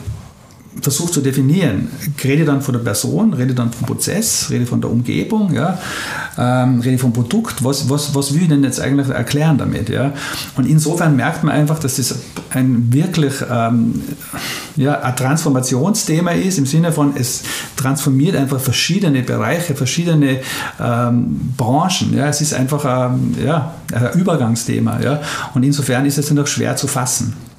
versucht 0.81 1.13
zu 1.13 1.21
definieren, 1.21 1.89
rede 2.24 2.45
dann 2.45 2.62
von 2.62 2.74
der 2.74 2.79
Person, 2.79 3.33
rede 3.33 3.53
dann 3.53 3.71
vom 3.71 3.88
Prozess, 3.88 4.48
rede 4.50 4.65
von 4.65 4.79
der 4.79 4.89
Umgebung, 4.89 5.53
ja, 5.53 5.77
ähm, 6.38 6.79
rede 6.79 6.98
vom 6.98 7.12
Produkt, 7.12 7.63
was, 7.63 7.89
was, 7.89 8.15
was 8.15 8.33
will 8.33 8.43
ich 8.43 8.48
denn 8.48 8.63
jetzt 8.63 8.79
eigentlich 8.79 9.10
erklären 9.10 9.57
damit? 9.57 9.89
Ja? 9.89 10.13
Und 10.55 10.65
insofern 10.65 11.15
merkt 11.15 11.43
man 11.43 11.53
einfach, 11.53 11.77
dass 11.79 11.98
das 11.98 12.15
ein 12.51 12.91
wirklich 12.93 13.33
ähm, 13.50 14.01
ja, 14.77 15.01
ein 15.01 15.15
Transformationsthema 15.15 16.31
ist, 16.31 16.57
im 16.57 16.65
Sinne 16.65 16.93
von, 16.93 17.15
es 17.15 17.43
transformiert 17.75 18.38
einfach 18.38 18.60
verschiedene 18.60 19.24
Bereiche, 19.24 19.75
verschiedene 19.75 20.39
ähm, 20.79 21.53
Branchen. 21.57 22.15
Ja? 22.15 22.27
Es 22.27 22.39
ist 22.39 22.53
einfach 22.53 23.12
ähm, 23.12 23.36
ja, 23.43 23.75
ein 23.93 24.19
Übergangsthema. 24.19 25.01
Ja? 25.01 25.21
Und 25.53 25.63
insofern 25.63 26.05
ist 26.05 26.17
es 26.17 26.31
noch 26.31 26.48
schwer 26.48 26.77
zu 26.77 26.88
fassen. 26.88 27.50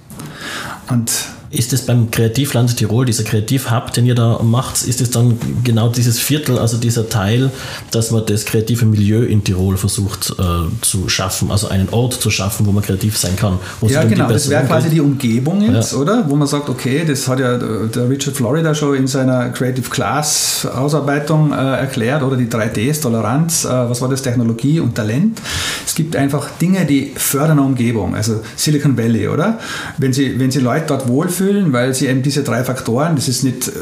Und 0.93 1.11
ist 1.53 1.73
es 1.73 1.83
beim 1.83 2.11
Kreativland 2.11 2.77
Tirol, 2.77 3.05
dieser 3.05 3.25
Kreativhub, 3.25 3.93
den 3.93 4.07
ihr 4.07 4.15
da 4.15 4.41
macht, 4.43 4.83
ist 4.83 5.01
es 5.01 5.11
dann 5.11 5.39
genau 5.63 5.89
dieses 5.91 6.19
Viertel, 6.19 6.59
also 6.59 6.79
dieser 6.79 7.09
Teil, 7.11 7.51
dass 7.91 8.11
man 8.11 8.25
das 8.27 8.47
kreative 8.47 8.87
Milieu 8.87 9.23
in 9.23 9.45
Tirol 9.45 9.77
versucht 9.77 10.35
äh, 10.39 10.43
zu 10.81 11.09
schaffen, 11.09 11.51
also 11.51 11.69
einen 11.69 11.91
Ort 11.91 12.15
zu 12.15 12.31
schaffen, 12.31 12.67
wo 12.67 12.73
man 12.73 12.83
kreativ 12.83 13.19
sein 13.19 13.37
kann? 13.37 13.59
ja, 13.83 14.05
genau, 14.05 14.29
das 14.29 14.49
wäre 14.49 14.65
quasi 14.65 14.89
die 14.89 15.01
Umgebung 15.01 15.61
jetzt, 15.63 15.93
ja. 15.93 15.99
oder? 15.99 16.25
Wo 16.29 16.37
man 16.37 16.49
sagt, 16.49 16.71
okay, 16.71 17.05
das 17.07 17.29
hat 17.29 17.39
ja 17.39 17.59
der 17.59 18.09
Richard 18.09 18.35
Florida 18.35 18.75
schon 18.75 18.97
in 18.97 19.07
seiner 19.07 19.51
Creative 19.51 19.91
Class 19.91 20.67
Ausarbeitung 20.67 21.53
äh, 21.53 21.57
erklärt, 21.57 22.23
oder 22.23 22.37
die 22.37 22.47
3Ds, 22.47 23.03
Toleranz, 23.03 23.65
äh, 23.65 23.69
was 23.69 24.01
war 24.01 24.09
das, 24.09 24.23
Technologie 24.23 24.81
und 24.81 24.95
Talent. 24.95 25.41
Es 25.87 25.95
gibt 25.95 26.17
einfach 26.17 26.49
Dinge, 26.61 26.87
die 26.87 27.13
fördern 27.15 27.59
eine 27.59 27.63
Umgebung, 27.63 28.15
also 28.15 28.41
Silicon 28.57 28.97
Valley, 28.97 29.29
oder? 29.29 29.59
Wenn 29.99 30.15
Sie, 30.15 30.39
wenn 30.41 30.51
Sie 30.51 30.61
Leute 30.61 30.87
dort 30.89 31.09
wohlfühlen, 31.09 31.42
fühlen, 31.43 31.73
weil 31.73 31.93
sie 31.93 32.07
eben 32.07 32.23
diese 32.23 32.45
drei 32.45 32.63
Faktoren, 32.63 33.17
das 33.17 33.27
ist 33.27 33.43
nicht 33.43 33.69
äh, 33.69 33.73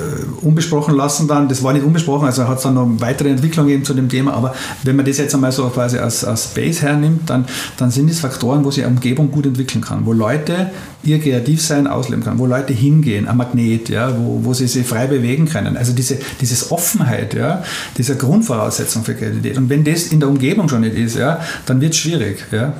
unbesprochen 0.41 0.95
lassen 0.95 1.29
dann, 1.29 1.49
das 1.49 1.63
war 1.63 1.75
nicht 1.75 1.85
unbesprochen, 1.85 2.25
also 2.25 2.49
hat 2.49 2.57
es 2.57 2.63
dann 2.63 2.75
noch 2.75 2.89
weitere 3.01 3.29
Entwicklung 3.29 3.67
gegeben 3.67 3.85
zu 3.85 3.93
dem 3.93 4.09
Thema, 4.09 4.33
aber 4.33 4.55
wenn 4.83 4.97
man 4.97 5.05
das 5.05 5.19
jetzt 5.19 5.35
einmal 5.35 5.53
so 5.53 5.69
quasi 5.69 5.99
als, 5.99 6.25
als 6.25 6.49
Base 6.49 6.83
hernimmt, 6.83 7.29
dann, 7.29 7.45
dann 7.77 7.91
sind 7.91 8.11
es 8.11 8.21
Faktoren, 8.21 8.65
wo 8.65 8.71
sich 8.71 8.85
eine 8.85 8.95
Umgebung 8.95 9.31
gut 9.31 9.45
entwickeln 9.45 9.83
kann, 9.83 10.07
wo 10.07 10.13
Leute 10.15 10.71
ihr 11.03 11.19
Kreativsein 11.21 11.87
ausleben 11.87 12.25
können, 12.25 12.39
wo 12.39 12.47
Leute 12.47 12.73
hingehen, 12.73 13.29
ein 13.29 13.37
Magnet, 13.37 13.89
ja, 13.89 14.17
wo, 14.17 14.41
wo 14.43 14.55
sie 14.55 14.67
sich 14.67 14.87
frei 14.87 15.07
bewegen 15.07 15.47
können. 15.47 15.77
Also 15.77 15.93
diese 15.93 16.19
dieses 16.41 16.71
Offenheit, 16.71 17.35
ja, 17.35 17.63
diese 17.97 18.17
Grundvoraussetzung 18.17 19.05
für 19.05 19.15
Kreativität. 19.15 19.57
Und 19.59 19.69
wenn 19.69 19.85
das 19.85 20.09
in 20.09 20.21
der 20.21 20.29
Umgebung 20.29 20.69
schon 20.69 20.83
nicht 20.83 20.97
ist, 20.97 21.17
ja, 21.17 21.41
dann 21.67 21.81
wird 21.81 21.93
es 21.93 21.99
schwierig. 21.99 22.45
Ja. 22.53 22.75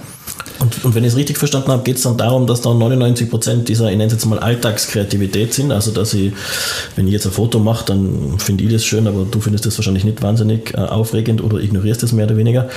Und, 0.61 0.85
und, 0.85 0.95
wenn 0.95 1.05
ich 1.05 1.13
es 1.13 1.17
richtig 1.17 1.39
verstanden 1.39 1.73
habe, 1.73 1.83
geht 1.83 1.97
es 1.97 2.03
dann 2.03 2.17
darum, 2.17 2.47
dass 2.47 2.61
da 2.61 2.73
99 2.73 3.29
Prozent 3.29 3.69
dieser, 3.69 3.91
ich 3.91 3.97
nenne 3.97 4.07
es 4.07 4.13
jetzt 4.13 4.27
mal 4.27 4.39
Alltagskreativität 4.39 5.55
sind. 5.55 5.73
Also, 5.73 5.91
dass 5.91 6.15
ich, 6.15 6.33
wenn 6.97 7.07
ich 7.07 7.13
jetzt 7.13 7.27
ein 7.27 7.33
Foto 7.33 7.59
mache, 7.59 7.87
dann 7.87 8.39
finde 8.39 8.65
ich 8.65 8.73
das 8.73 8.85
schön, 8.85 9.07
aber 9.07 9.27
du 9.31 9.41
findest 9.41 9.67
das 9.67 9.77
wahrscheinlich 9.79 10.05
nicht 10.05 10.23
wahnsinnig 10.23 10.75
äh, 10.75 10.79
aufregend 10.79 11.43
oder 11.43 11.59
ignorierst 11.59 12.03
das 12.03 12.13
mehr 12.13 12.27
oder 12.27 12.37
weniger. 12.37 12.69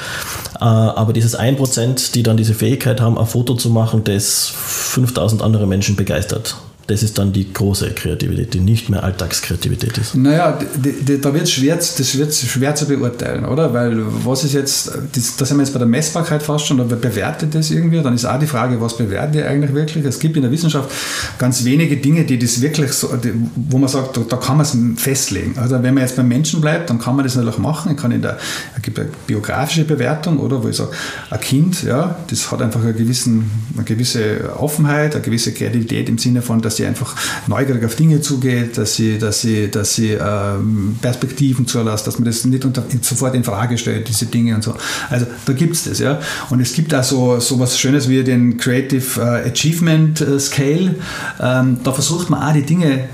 Äh, 0.59 0.63
aber 0.63 1.13
dieses 1.13 1.35
1 1.35 1.57
Prozent, 1.57 2.15
die 2.15 2.23
dann 2.23 2.37
diese 2.37 2.53
Fähigkeit 2.53 3.01
haben, 3.01 3.17
ein 3.17 3.27
Foto 3.27 3.53
zu 3.55 3.69
machen, 3.69 4.03
das 4.03 4.51
5000 4.55 5.41
andere 5.41 5.67
Menschen 5.67 5.95
begeistert 5.95 6.55
das 6.87 7.01
ist 7.01 7.17
dann 7.17 7.31
die 7.31 7.53
große 7.53 7.91
Kreativität, 7.91 8.53
die 8.53 8.59
nicht 8.59 8.89
mehr 8.89 9.03
Alltagskreativität 9.03 9.97
ist. 9.97 10.15
Naja, 10.15 10.59
die, 10.75 10.91
die, 10.91 11.21
da 11.21 11.33
wird 11.33 11.47
schwer, 11.49 11.77
das 11.77 12.17
wird 12.17 12.33
schwer 12.33 12.75
zu 12.75 12.85
beurteilen, 12.85 13.45
oder? 13.45 13.73
Weil 13.73 14.01
was 14.25 14.43
ist 14.43 14.53
jetzt, 14.53 14.91
das, 15.13 15.37
da 15.37 15.45
sind 15.45 15.57
wir 15.57 15.63
jetzt 15.63 15.71
bei 15.71 15.79
der 15.79 15.87
Messbarkeit 15.87 16.43
fast 16.43 16.65
schon, 16.65 16.81
aber 16.81 16.97
bewertet 16.97 17.55
das 17.55 17.71
irgendwie? 17.71 18.01
Dann 18.01 18.13
ist 18.13 18.25
auch 18.25 18.37
die 18.37 18.47
Frage, 18.47 18.81
was 18.81 18.97
bewertet 18.97 19.35
ihr 19.35 19.47
eigentlich 19.47 19.73
wirklich? 19.73 20.03
Es 20.03 20.19
gibt 20.19 20.35
in 20.35 20.41
der 20.41 20.51
Wissenschaft 20.51 20.91
ganz 21.37 21.63
wenige 21.63 21.95
Dinge, 21.95 22.25
die 22.25 22.37
das 22.37 22.61
wirklich 22.61 22.91
so, 22.91 23.15
die, 23.15 23.31
wo 23.55 23.77
man 23.77 23.87
sagt, 23.87 24.17
da, 24.17 24.21
da 24.27 24.35
kann 24.35 24.57
man 24.57 24.65
es 24.65 25.01
festlegen. 25.01 25.57
Also 25.57 25.81
wenn 25.81 25.93
man 25.93 26.03
jetzt 26.03 26.17
beim 26.17 26.27
Menschen 26.27 26.59
bleibt, 26.59 26.89
dann 26.89 26.99
kann 26.99 27.15
man 27.15 27.23
das 27.23 27.35
natürlich 27.35 27.59
machen. 27.59 27.93
Ich 27.93 27.97
kann 27.97 28.11
in 28.11 28.21
der, 28.21 28.37
es 28.75 28.81
gibt 28.81 28.99
eine 28.99 29.07
biografische 29.25 29.85
Bewertung, 29.85 30.37
oder? 30.39 30.61
Wo 30.61 30.67
ich 30.67 30.75
sage, 30.75 30.91
ein 31.29 31.39
Kind, 31.39 31.83
ja, 31.83 32.17
das 32.29 32.51
hat 32.51 32.61
einfach 32.61 32.81
eine, 32.81 32.93
gewissen, 32.93 33.49
eine 33.75 33.85
gewisse 33.85 34.53
Offenheit, 34.57 35.15
eine 35.15 35.23
gewisse 35.23 35.53
Kreativität 35.53 36.09
im 36.09 36.17
Sinne 36.17 36.41
von, 36.41 36.61
dass 36.61 36.72
dass 36.73 36.77
sie 36.77 36.85
einfach 36.87 37.15
neugierig 37.47 37.85
auf 37.85 37.95
Dinge 37.95 38.19
zugeht, 38.21 38.77
dass 38.77 38.95
sie, 38.95 39.19
dass 39.19 39.41
sie, 39.41 39.69
dass 39.69 39.93
sie 39.93 40.11
ähm, 40.11 40.97
Perspektiven 41.01 41.67
zulässt, 41.67 42.07
dass 42.07 42.17
man 42.17 42.25
das 42.25 42.43
nicht 42.45 42.65
unter, 42.65 42.83
sofort 43.01 43.35
in 43.35 43.43
Frage 43.43 43.77
stellt, 43.77 44.07
diese 44.07 44.25
Dinge 44.25 44.55
und 44.55 44.63
so. 44.63 44.73
Also 45.09 45.27
da 45.45 45.53
gibt 45.53 45.75
es 45.75 45.83
das, 45.83 45.99
ja. 45.99 46.19
Und 46.49 46.61
es 46.61 46.73
gibt 46.73 46.93
auch 46.95 47.03
so, 47.03 47.39
so 47.39 47.59
was 47.59 47.77
Schönes 47.77 48.09
wie 48.09 48.23
den 48.23 48.57
Creative 48.57 49.21
äh, 49.21 49.49
Achievement 49.49 50.21
äh, 50.21 50.39
Scale. 50.39 50.95
Ähm, 51.39 51.77
da 51.83 51.91
versucht 51.91 52.31
man 52.31 52.41
auch 52.41 52.53
die 52.53 52.63
Dinge 52.63 53.07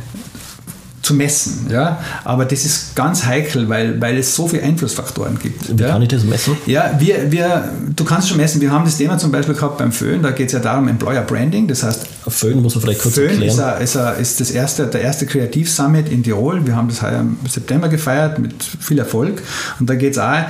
zu 1.10 1.16
messen. 1.16 1.68
Ja? 1.72 2.00
Aber 2.24 2.46
das 2.46 2.66
ist 2.66 2.96
ganz 2.96 3.26
heikel, 3.26 3.68
weil, 3.68 4.00
weil 4.00 4.18
es 4.20 4.36
so 4.36 4.48
viele 4.48 4.62
Einflussfaktoren 4.62 5.40
gibt. 5.40 5.76
Wie 5.76 5.82
ja? 5.82 5.90
kann 5.90 6.02
ich 6.04 6.10
das 6.10 6.24
messen? 6.24 6.56
Ja, 6.68 6.92
wir, 7.00 7.32
wir, 7.32 7.70
du 7.96 8.04
kannst 8.06 8.30
schon 8.30 8.38
messen. 8.38 8.62
Wir 8.62 8.72
haben 8.72 8.86
das 8.86 8.98
Thema 8.98 9.18
zum 9.18 9.32
Beispiel 9.32 9.56
gehabt 9.56 9.80
beim 9.80 9.92
Föhn, 9.92 10.22
da 10.22 10.30
geht 10.30 10.48
es 10.48 10.54
ja 10.54 10.60
darum 10.60 10.88
Employer 10.88 11.22
Branding. 11.22 11.68
Das 11.68 11.82
heißt, 11.82 12.06
Föhn 12.28 12.62
muss 12.62 12.76
man 12.76 12.84
vielleicht 12.84 13.02
kurz 13.02 13.16
Föhn 13.16 13.30
erklären. 13.30 13.50
Ist, 13.50 13.60
a, 13.60 13.72
ist, 13.78 13.98
a, 13.98 14.12
ist 14.12 14.40
das 14.40 14.52
erste, 14.52 14.86
der 14.86 15.02
erste 15.02 15.26
Kreativ-Summit 15.26 16.10
in 16.10 16.22
Tirol. 16.22 16.66
Wir 16.68 16.76
haben 16.76 16.90
das 16.90 17.02
heuer 17.02 17.22
im 17.22 17.38
September 17.50 17.90
gefeiert 17.90 18.38
mit 18.38 18.54
viel 18.64 19.00
Erfolg. 19.00 19.42
Und 19.80 19.90
da 19.90 19.96
geht 19.96 20.12
es 20.12 20.20
auch 20.20 20.44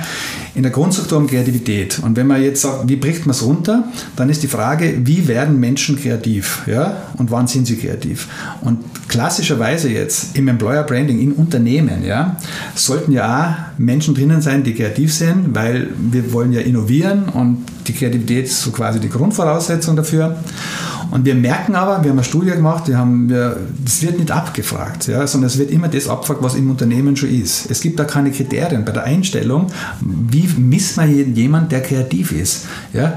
in 0.54 0.62
der 0.62 0.72
Grundstruktur 0.72 1.16
um 1.16 1.26
Kreativität. 1.26 2.00
Und 2.02 2.16
wenn 2.16 2.26
man 2.26 2.42
jetzt 2.42 2.60
sagt, 2.60 2.86
wie 2.86 2.96
bricht 2.96 3.24
man 3.24 3.34
es 3.34 3.42
runter, 3.42 3.84
dann 4.16 4.28
ist 4.28 4.42
die 4.42 4.48
Frage, 4.48 4.94
wie 5.04 5.26
werden 5.26 5.58
Menschen 5.58 5.98
kreativ? 5.98 6.64
Ja? 6.66 7.04
Und 7.16 7.30
wann 7.30 7.46
sind 7.46 7.66
sie 7.66 7.76
kreativ? 7.76 8.28
Und 8.60 8.80
klassischerweise 9.08 9.88
jetzt 9.88 10.36
im 10.36 10.48
Employer 10.50 10.82
Branding 10.82 11.20
in 11.20 11.32
Unternehmen, 11.32 12.04
ja, 12.04 12.36
sollten 12.74 13.12
ja 13.12 13.72
auch 13.74 13.78
Menschen 13.78 14.14
drinnen 14.14 14.42
sein, 14.42 14.62
die 14.62 14.74
kreativ 14.74 15.14
sind, 15.14 15.54
weil 15.54 15.88
wir 15.98 16.32
wollen 16.32 16.52
ja 16.52 16.60
innovieren 16.60 17.24
und 17.24 17.64
die 17.86 17.92
Kreativität 17.92 18.46
ist 18.46 18.62
so 18.62 18.70
quasi 18.70 19.00
die 19.00 19.08
Grundvoraussetzung 19.08 19.96
dafür. 19.96 20.36
Und 21.10 21.24
wir 21.24 21.34
merken 21.34 21.74
aber, 21.74 22.04
wir 22.04 22.10
haben 22.10 22.18
eine 22.18 22.24
Studie 22.24 22.52
gemacht, 22.52 22.86
die 22.86 22.94
haben 22.94 23.28
wir, 23.28 23.56
das 23.84 24.00
wird 24.02 24.18
nicht 24.18 24.30
abgefragt, 24.30 25.08
ja, 25.08 25.26
sondern 25.26 25.48
es 25.48 25.58
wird 25.58 25.70
immer 25.70 25.88
das 25.88 26.08
abgefragt, 26.08 26.42
was 26.42 26.54
im 26.54 26.70
Unternehmen 26.70 27.16
schon 27.16 27.30
ist. 27.30 27.68
Es 27.70 27.80
gibt 27.80 27.98
da 27.98 28.04
keine 28.04 28.30
Kriterien 28.30 28.84
bei 28.84 28.92
der 28.92 29.04
Einstellung, 29.04 29.66
wie 30.00 30.48
misst 30.56 30.96
man 30.96 31.34
jemanden, 31.34 31.68
der 31.68 31.82
kreativ 31.82 32.30
ist. 32.30 32.66
Ja? 32.92 33.14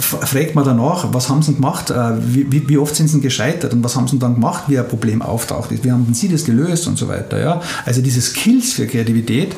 Fragt 0.00 0.54
man 0.54 0.64
danach, 0.64 1.12
was 1.12 1.28
haben 1.28 1.42
sie 1.42 1.54
gemacht, 1.54 1.90
äh, 1.90 2.12
wie, 2.20 2.68
wie, 2.68 2.78
oft 2.78 2.94
sind 2.94 3.08
sie 3.08 3.20
gescheitert 3.20 3.72
und 3.72 3.82
was 3.84 3.96
haben 3.96 4.08
sie 4.08 4.18
dann 4.18 4.34
gemacht, 4.34 4.64
wie 4.68 4.78
ein 4.78 4.88
Problem 4.88 5.22
auftaucht. 5.22 5.70
Wie 5.70 5.90
haben 5.90 6.12
sie 6.12 6.28
das 6.28 6.44
gelöst 6.44 6.86
und 6.86 6.98
so 6.98 7.08
weiter. 7.08 7.40
Ja? 7.40 7.60
Also 7.84 8.02
diese 8.02 8.20
Skills 8.20 8.72
für 8.72 8.86
Kreativität, 8.86 9.54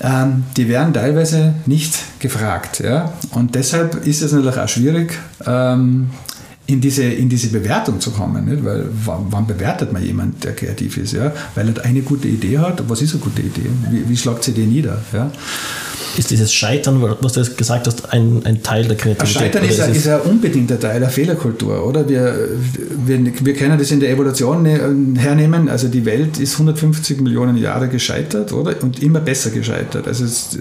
ähm, 0.00 0.44
die 0.56 0.68
werden 0.68 0.92
teilweise 0.92 1.54
nicht 1.66 1.94
gefragt. 2.18 2.80
Ja? 2.80 3.12
Und 3.32 3.54
deshalb 3.54 4.06
ist 4.06 4.22
es 4.22 4.32
natürlich 4.32 4.58
auch 4.58 4.68
schwierig, 4.68 5.18
ähm, 5.46 6.10
in 6.66 6.80
diese, 6.80 7.04
in 7.04 7.28
diese 7.28 7.48
Bewertung 7.48 8.00
zu 8.00 8.12
kommen. 8.12 8.44
Nicht? 8.44 8.64
Weil 8.64 8.86
wann, 9.04 9.26
wann 9.30 9.46
bewertet 9.46 9.92
man 9.92 10.02
jemanden, 10.02 10.40
der 10.40 10.54
kreativ 10.54 10.96
ist? 10.96 11.12
Ja? 11.12 11.32
Weil 11.54 11.68
er 11.68 11.84
eine 11.84 12.02
gute 12.02 12.28
Idee 12.28 12.58
hat. 12.58 12.88
Was 12.88 13.02
ist 13.02 13.12
eine 13.12 13.22
gute 13.22 13.42
Idee? 13.42 13.68
Wie, 13.90 14.08
wie 14.08 14.16
schlagt 14.16 14.44
sie 14.44 14.52
die 14.52 14.66
nieder? 14.66 14.98
Ja? 15.12 15.30
Ist 16.16 16.30
dieses 16.30 16.52
Scheitern, 16.52 17.02
was 17.20 17.32
du 17.32 17.40
jetzt 17.40 17.56
gesagt 17.56 17.86
hast, 17.86 18.12
ein, 18.12 18.42
ein 18.44 18.62
Teil 18.62 18.84
der 18.84 18.96
Kreativität? 18.96 19.42
Scheitern 19.42 19.64
ist, 19.64 19.80
ein, 19.80 19.94
ist 19.94 20.06
ein 20.06 20.20
unbedingter 20.20 20.78
Teil 20.78 21.00
der 21.00 21.08
Fehlerkultur, 21.08 21.86
oder? 21.86 22.06
Wir, 22.08 22.48
wir, 23.06 23.32
wir 23.44 23.54
können 23.54 23.78
das 23.78 23.90
in 23.90 24.00
der 24.00 24.10
Evolution 24.10 24.62
ne, 24.62 25.18
hernehmen. 25.18 25.68
Also 25.68 25.88
die 25.88 26.04
Welt 26.04 26.38
ist 26.38 26.54
150 26.54 27.20
Millionen 27.20 27.56
Jahre 27.56 27.88
gescheitert, 27.88 28.52
oder? 28.52 28.74
Und 28.82 29.02
immer 29.02 29.20
besser 29.20 29.50
gescheitert. 29.50 30.06
Also 30.06 30.24
es 30.24 30.58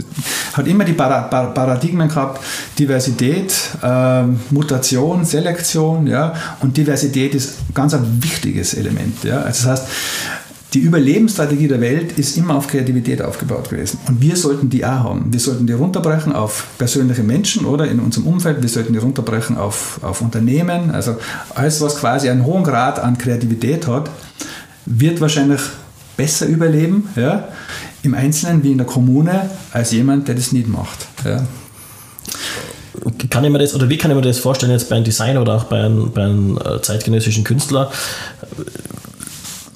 hat 0.53 0.67
immer 0.67 0.86
die 0.86 0.93
Paradigmen 0.93 2.08
gehabt, 2.08 2.41
Diversität, 2.79 3.53
äh, 3.84 4.24
Mutation, 4.51 5.25
Selektion, 5.25 6.08
ja? 6.08 6.34
Und 6.62 6.77
Diversität 6.77 7.36
ist 7.36 7.55
ganz 7.74 7.93
ein 7.93 8.22
wichtiges 8.22 8.74
Element, 8.74 9.24
ja? 9.24 9.41
Also 9.41 9.67
das 9.67 9.81
heißt, 9.81 9.88
die 10.73 10.79
Überlebensstrategie 10.79 11.67
der 11.67 11.81
Welt 11.81 12.17
ist 12.17 12.37
immer 12.37 12.55
auf 12.55 12.67
Kreativität 12.67 13.21
aufgebaut 13.21 13.69
gewesen. 13.69 13.99
Und 14.07 14.21
wir 14.21 14.37
sollten 14.37 14.69
die 14.69 14.85
auch 14.85 15.03
haben. 15.03 15.25
Wir 15.31 15.39
sollten 15.39 15.67
die 15.67 15.73
runterbrechen 15.73 16.33
auf 16.33 16.67
persönliche 16.77 17.23
Menschen 17.23 17.65
oder 17.65 17.87
in 17.87 17.99
unserem 17.99 18.27
Umfeld. 18.27 18.61
Wir 18.61 18.69
sollten 18.69 18.93
die 18.93 18.99
runterbrechen 18.99 19.57
auf, 19.57 19.99
auf 20.01 20.21
Unternehmen. 20.21 20.91
Also 20.91 21.17
alles, 21.55 21.81
was 21.81 21.97
quasi 21.97 22.29
einen 22.29 22.45
hohen 22.45 22.63
Grad 22.63 22.99
an 22.99 23.17
Kreativität 23.17 23.85
hat, 23.87 24.09
wird 24.85 25.19
wahrscheinlich 25.19 25.61
besser 26.15 26.45
überleben 26.45 27.09
ja, 27.17 27.49
im 28.03 28.13
Einzelnen 28.13 28.63
wie 28.63 28.71
in 28.71 28.77
der 28.77 28.87
Kommune 28.87 29.49
als 29.73 29.91
jemand, 29.91 30.29
der 30.29 30.35
das 30.35 30.53
nicht 30.53 30.69
macht. 30.69 31.05
Ja. 31.25 31.43
Kann 33.29 33.43
ich 33.43 33.51
mir 33.51 33.59
das, 33.59 33.73
oder 33.73 33.89
wie 33.89 33.97
kann 33.97 34.11
ich 34.11 34.15
mir 34.15 34.21
das 34.21 34.39
vorstellen, 34.39 34.71
jetzt 34.71 34.87
bei 34.89 34.95
einem 34.95 35.05
Designer 35.05 35.41
oder 35.41 35.55
auch 35.55 35.63
bei 35.65 35.83
einem, 35.83 36.11
bei 36.11 36.23
einem 36.23 36.57
äh, 36.57 36.81
zeitgenössischen 36.81 37.43
Künstler? 37.43 37.91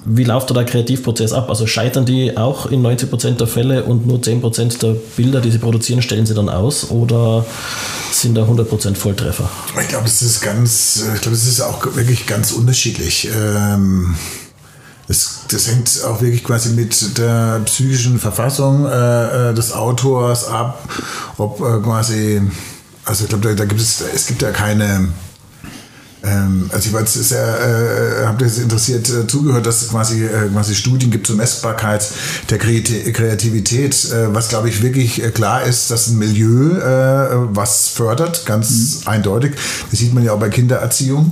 Wie 0.08 0.24
läuft 0.24 0.52
da 0.52 0.54
der 0.54 0.66
Kreativprozess 0.66 1.34
ab? 1.34 1.50
Also 1.50 1.66
scheitern 1.66 2.06
die 2.06 2.38
auch 2.38 2.68
in 2.68 2.86
90% 2.86 3.38
der 3.38 3.48
Fälle 3.48 3.84
und 3.84 4.06
nur 4.06 4.20
10% 4.20 4.80
der 4.80 4.96
Bilder, 5.18 5.42
die 5.42 5.50
sie 5.50 5.58
produzieren, 5.58 6.04
stellen 6.04 6.28
sie 6.28 6.36
dann 6.36 6.48
aus 6.48 6.92
oder 6.92 7.44
sind 8.12 8.36
da 8.36 8.44
100% 8.44 8.96
Volltreffer? 8.96 9.50
Ich 9.82 9.88
glaube, 9.88 10.06
das 10.06 10.22
ist 10.22 10.42
ganz, 10.42 11.04
ich 11.16 11.22
glaube, 11.22 11.36
das 11.36 11.48
ist 11.48 11.60
auch 11.60 11.84
wirklich 11.96 12.28
ganz 12.28 12.52
unterschiedlich. 12.52 13.30
Ähm 13.36 14.16
das, 15.08 15.42
das, 15.50 15.68
hängt 15.68 16.04
auch 16.04 16.22
wirklich 16.22 16.44
quasi 16.44 16.70
mit 16.70 17.18
der 17.18 17.62
psychischen 17.66 18.20
Verfassung 18.20 18.88
äh, 18.88 19.52
äh 19.52 19.54
des 19.54 19.72
Autors 19.72 20.48
ab, 20.48 20.90
ob 21.38 21.60
äh, 21.60 21.80
quasi, 21.84 22.42
also 23.06 23.26
ich 23.26 23.30
glaube, 23.30 23.48
da, 23.48 23.54
da, 23.54 23.66
gibt 23.66 23.82
es, 23.82 24.02
es 24.02 24.26
gibt 24.26 24.42
ja 24.42 24.52
keine, 24.52 25.10
ähm, 26.26 26.70
also 26.72 26.88
ich 26.88 26.94
war 26.94 27.02
jetzt 27.02 27.14
sehr, 27.14 27.40
äh, 27.40 28.26
habe 28.26 28.44
das 28.44 28.58
interessiert 28.58 29.10
äh, 29.10 29.28
zugehört, 29.28 29.66
dass 29.66 29.84
es 29.84 29.90
quasi, 29.90 30.26
äh, 30.26 30.50
quasi 30.52 30.76
Studien 30.76 31.12
gibt 31.12 31.28
zur 31.28 31.36
Messbarkeit 31.36 32.06
der 32.50 32.58
Kreativität, 32.58 34.12
äh, 34.12 34.34
was 34.34 34.50
glaube 34.50 34.70
ich 34.70 34.82
wirklich 34.82 35.24
äh, 35.24 35.30
klar 35.30 35.64
ist, 35.64 35.92
dass 35.92 36.08
ein 36.08 36.18
Milieu 36.18 36.78
äh, 36.78 37.56
was 37.56 37.90
fördert, 37.90 38.46
ganz 38.46 39.02
mhm. 39.02 39.08
eindeutig. 39.08 39.54
Das 39.92 40.00
sieht 40.00 40.14
man 40.14 40.24
ja 40.24 40.34
auch 40.34 40.40
bei 40.40 40.50
Kindererziehung. 40.50 41.32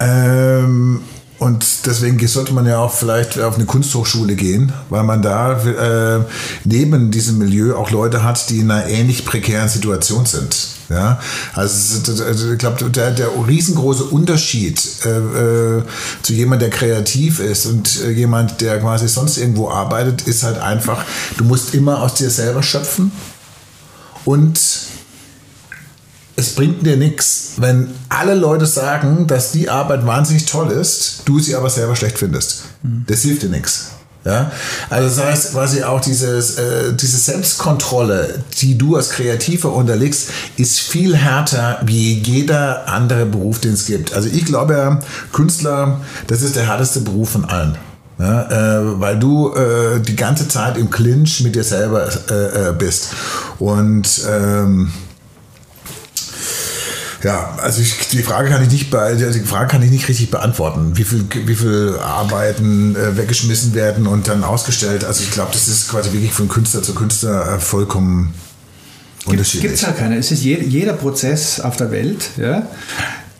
Ähm, 0.00 1.00
und 1.38 1.86
deswegen 1.86 2.26
sollte 2.26 2.52
man 2.52 2.66
ja 2.66 2.78
auch 2.78 2.92
vielleicht 2.92 3.38
auf 3.38 3.54
eine 3.54 3.64
Kunsthochschule 3.64 4.34
gehen, 4.34 4.72
weil 4.90 5.04
man 5.04 5.22
da 5.22 5.52
äh, 5.62 6.24
neben 6.64 7.12
diesem 7.12 7.38
Milieu 7.38 7.76
auch 7.76 7.90
Leute 7.90 8.24
hat, 8.24 8.50
die 8.50 8.58
in 8.58 8.70
einer 8.70 8.88
ähnlich 8.88 9.24
prekären 9.24 9.68
Situation 9.68 10.26
sind. 10.26 10.56
Ja, 10.88 11.20
also, 11.52 12.12
also 12.24 12.52
ich 12.52 12.58
glaube, 12.58 12.90
der, 12.90 13.10
der 13.10 13.28
riesengroße 13.46 14.04
Unterschied 14.04 14.82
äh, 15.04 15.78
äh, 15.78 15.82
zu 16.22 16.32
jemand, 16.32 16.62
der 16.62 16.70
kreativ 16.70 17.40
ist 17.40 17.66
und 17.66 18.02
äh, 18.02 18.10
jemand, 18.10 18.62
der 18.62 18.80
quasi 18.80 19.06
sonst 19.06 19.36
irgendwo 19.36 19.68
arbeitet, 19.68 20.22
ist 20.22 20.44
halt 20.44 20.58
einfach, 20.58 21.04
du 21.36 21.44
musst 21.44 21.74
immer 21.74 22.00
aus 22.00 22.14
dir 22.14 22.30
selber 22.30 22.62
schöpfen 22.62 23.12
und 24.24 24.58
es 26.38 26.54
bringt 26.54 26.86
dir 26.86 26.96
nichts, 26.96 27.54
wenn 27.56 27.88
alle 28.08 28.34
Leute 28.34 28.64
sagen, 28.64 29.26
dass 29.26 29.50
die 29.50 29.68
Arbeit 29.68 30.06
wahnsinnig 30.06 30.46
toll 30.46 30.70
ist, 30.70 31.22
du 31.24 31.40
sie 31.40 31.56
aber 31.56 31.68
selber 31.68 31.96
schlecht 31.96 32.16
findest. 32.16 32.62
Mhm. 32.84 33.04
Das 33.08 33.22
hilft 33.22 33.42
dir 33.42 33.48
nichts. 33.48 33.88
Ja? 34.24 34.52
Also 34.88 35.08
das 35.08 35.26
heißt 35.26 35.52
quasi 35.52 35.82
auch 35.82 36.00
dieses, 36.00 36.56
äh, 36.56 36.94
diese 36.94 37.16
Selbstkontrolle, 37.16 38.44
die 38.60 38.78
du 38.78 38.94
als 38.94 39.10
Kreativer 39.10 39.72
unterlegst, 39.72 40.30
ist 40.56 40.78
viel 40.78 41.16
härter 41.16 41.80
wie 41.84 42.20
jeder 42.20 42.86
andere 42.86 43.26
Beruf, 43.26 43.58
den 43.58 43.72
es 43.72 43.86
gibt. 43.86 44.14
Also 44.14 44.28
ich 44.28 44.44
glaube, 44.44 45.00
Künstler, 45.32 46.00
das 46.28 46.42
ist 46.42 46.54
der 46.54 46.68
härteste 46.68 47.00
Beruf 47.00 47.30
von 47.30 47.46
allen. 47.46 47.76
Ja, 48.20 48.42
äh, 48.42 49.00
weil 49.00 49.18
du 49.18 49.54
äh, 49.54 50.00
die 50.00 50.16
ganze 50.16 50.48
Zeit 50.48 50.76
im 50.76 50.90
Clinch 50.90 51.40
mit 51.40 51.54
dir 51.54 51.62
selber 51.62 52.08
äh, 52.30 52.68
äh 52.68 52.72
bist. 52.72 53.10
Und 53.60 54.08
ähm, 54.28 54.92
ja, 57.24 57.56
also 57.60 57.80
ich, 57.80 58.08
die 58.08 58.22
Frage 58.22 58.48
kann 58.48 58.62
ich 58.62 58.70
nicht 58.70 58.92
die 58.92 59.40
Frage 59.40 59.68
kann 59.68 59.82
ich 59.82 59.90
nicht 59.90 60.08
richtig 60.08 60.30
beantworten. 60.30 60.96
Wie 60.96 61.04
viel, 61.04 61.26
wie 61.46 61.54
viel 61.54 61.98
Arbeiten 62.00 62.94
äh, 62.94 63.16
weggeschmissen 63.16 63.74
werden 63.74 64.06
und 64.06 64.28
dann 64.28 64.44
ausgestellt. 64.44 65.04
Also 65.04 65.24
ich 65.24 65.30
glaube, 65.30 65.50
das 65.52 65.66
ist 65.66 65.88
quasi 65.88 66.12
wirklich 66.12 66.32
von 66.32 66.48
Künstler 66.48 66.82
zu 66.82 66.94
Künstler 66.94 67.56
äh, 67.56 67.58
vollkommen 67.58 68.34
unterschiedlich. 69.26 69.62
Gibt 69.62 69.74
es 69.74 69.80
ja 69.82 69.92
keine. 69.92 70.16
Es 70.16 70.30
ist 70.30 70.44
je, 70.44 70.60
jeder 70.60 70.92
Prozess 70.92 71.58
auf 71.60 71.76
der 71.76 71.90
Welt, 71.90 72.30
ja, 72.36 72.68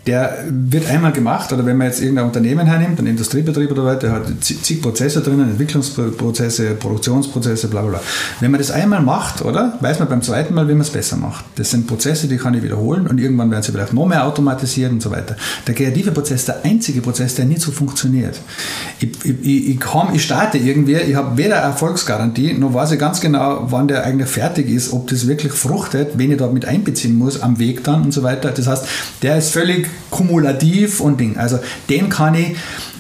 der 0.09 0.39
wird 0.49 0.89
einmal 0.89 1.13
gemacht, 1.13 1.53
oder 1.53 1.67
wenn 1.67 1.77
man 1.77 1.89
jetzt 1.89 2.01
irgendein 2.01 2.25
Unternehmen 2.25 2.67
hernimmt, 2.67 2.99
ein 2.99 3.07
Industriebetrieb 3.07 3.71
oder 3.71 3.85
weiter, 3.85 4.09
der 4.09 4.13
hat 4.13 4.25
zig 4.41 4.81
Prozesse 4.81 5.21
drinnen, 5.21 5.51
Entwicklungsprozesse, 5.51 6.71
Produktionsprozesse, 6.77 7.69
bla 7.69 7.83
bla 7.83 7.91
bla. 7.91 8.01
Wenn 8.41 8.51
man 8.51 8.59
das 8.59 8.71
einmal 8.71 9.03
macht, 9.03 9.45
oder, 9.45 9.77
weiß 9.83 9.99
man 9.99 10.09
beim 10.09 10.23
zweiten 10.23 10.55
Mal, 10.55 10.67
wie 10.67 10.73
man 10.73 10.81
es 10.81 10.89
besser 10.89 11.19
macht. 11.19 11.45
Das 11.57 11.71
sind 11.71 11.87
Prozesse, 11.87 12.27
die 12.27 12.39
kann 12.39 12.55
ich 12.55 12.63
wiederholen 12.63 13.07
und 13.07 13.21
irgendwann 13.21 13.51
werden 13.51 13.63
sie 13.63 13.71
vielleicht 13.71 13.93
noch 13.93 14.07
mehr 14.07 14.25
automatisiert 14.25 14.91
und 14.91 15.03
so 15.03 15.11
weiter. 15.11 15.37
Der 15.67 15.75
kreative 15.75 16.11
Prozess, 16.11 16.47
der 16.47 16.65
einzige 16.65 17.03
Prozess, 17.03 17.35
der 17.35 17.45
nicht 17.45 17.61
so 17.61 17.71
funktioniert. 17.71 18.41
Ich, 19.01 19.11
ich, 19.25 19.69
ich, 19.69 19.79
komm, 19.79 20.15
ich 20.15 20.23
starte 20.23 20.57
irgendwie, 20.57 20.95
ich 20.95 21.17
habe 21.17 21.37
weder 21.37 21.57
Erfolgsgarantie, 21.57 22.55
noch 22.55 22.73
weiß 22.73 22.93
ich 22.93 22.99
ganz 22.99 23.21
genau, 23.21 23.67
wann 23.71 23.89
der 23.89 24.05
eigentlich 24.05 24.31
fertig 24.31 24.71
ist, 24.71 24.91
ob 24.95 25.09
das 25.09 25.29
wirklich 25.29 25.53
fruchtet, 25.53 26.17
wen 26.17 26.33
ich 26.33 26.39
da 26.39 26.47
mit 26.47 26.65
einbeziehen 26.65 27.15
muss 27.15 27.43
am 27.43 27.59
Weg 27.59 27.85
dann 27.85 28.05
und 28.05 28.13
so 28.13 28.23
weiter. 28.23 28.53
Das 28.53 28.67
heißt, 28.67 28.87
der 29.21 29.37
ist 29.37 29.51
völlig 29.51 29.87
kumulativ 30.11 31.01
und 31.01 31.21
Ding. 31.21 31.37
Also 31.37 31.59
den 31.89 32.09
kann 32.09 32.35
ich 32.35 32.57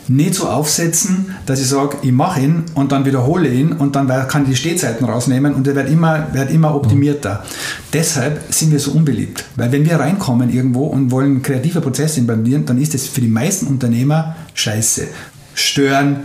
nicht 0.09 0.35
so 0.35 0.49
aufsetzen, 0.49 1.35
dass 1.47 1.61
ich 1.61 1.69
sage, 1.69 1.99
ich 2.03 2.13
mache 2.13 2.41
ihn 2.41 2.65
und 2.75 2.93
dann 2.93 3.05
wiederhole 3.05 3.49
ihn 3.49 3.73
und 3.73 3.95
dann 3.95 4.09
kann 4.29 4.43
ich 4.45 4.51
die 4.51 4.57
Stehzeiten 4.57 5.05
rausnehmen 5.05 5.55
und 5.55 5.67
der 5.67 5.75
wird 5.75 5.91
immer, 5.91 6.29
wird 6.33 6.51
immer 6.51 6.75
optimierter. 6.75 7.35
Mhm. 7.35 7.49
Deshalb 7.93 8.43
sind 8.53 8.73
wir 8.73 8.81
so 8.81 8.93
unbeliebt. 8.93 9.45
Weil 9.57 9.71
wenn 9.73 9.85
wir 9.85 10.01
reinkommen 10.01 10.51
irgendwo 10.51 10.87
und 10.87 11.11
wollen 11.11 11.43
kreative 11.43 11.81
Prozesse 11.81 12.21
implementieren, 12.21 12.65
dann 12.65 12.81
ist 12.81 12.95
das 12.95 13.07
für 13.07 13.21
die 13.21 13.29
meisten 13.29 13.67
Unternehmer 13.67 14.37
scheiße. 14.55 15.09
Stören, 15.55 16.21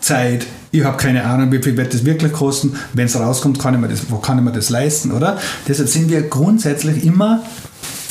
Zeit, 0.00 0.46
ich 0.70 0.84
habe 0.84 0.96
keine 0.96 1.24
Ahnung, 1.24 1.52
wie 1.52 1.62
viel 1.62 1.76
wird 1.76 1.92
das 1.92 2.04
wirklich 2.04 2.32
kosten. 2.32 2.74
Wenn 2.92 3.06
es 3.06 3.18
rauskommt, 3.18 3.58
kann 3.58 3.74
ich 3.74 3.80
mir 3.80 3.88
das, 3.88 4.00
kann 4.22 4.38
ich 4.38 4.44
mir 4.44 4.52
das 4.52 4.70
leisten, 4.70 5.10
oder? 5.10 5.38
Deshalb 5.68 5.88
sind 5.88 6.10
wir 6.10 6.22
grundsätzlich 6.22 7.04
immer 7.04 7.42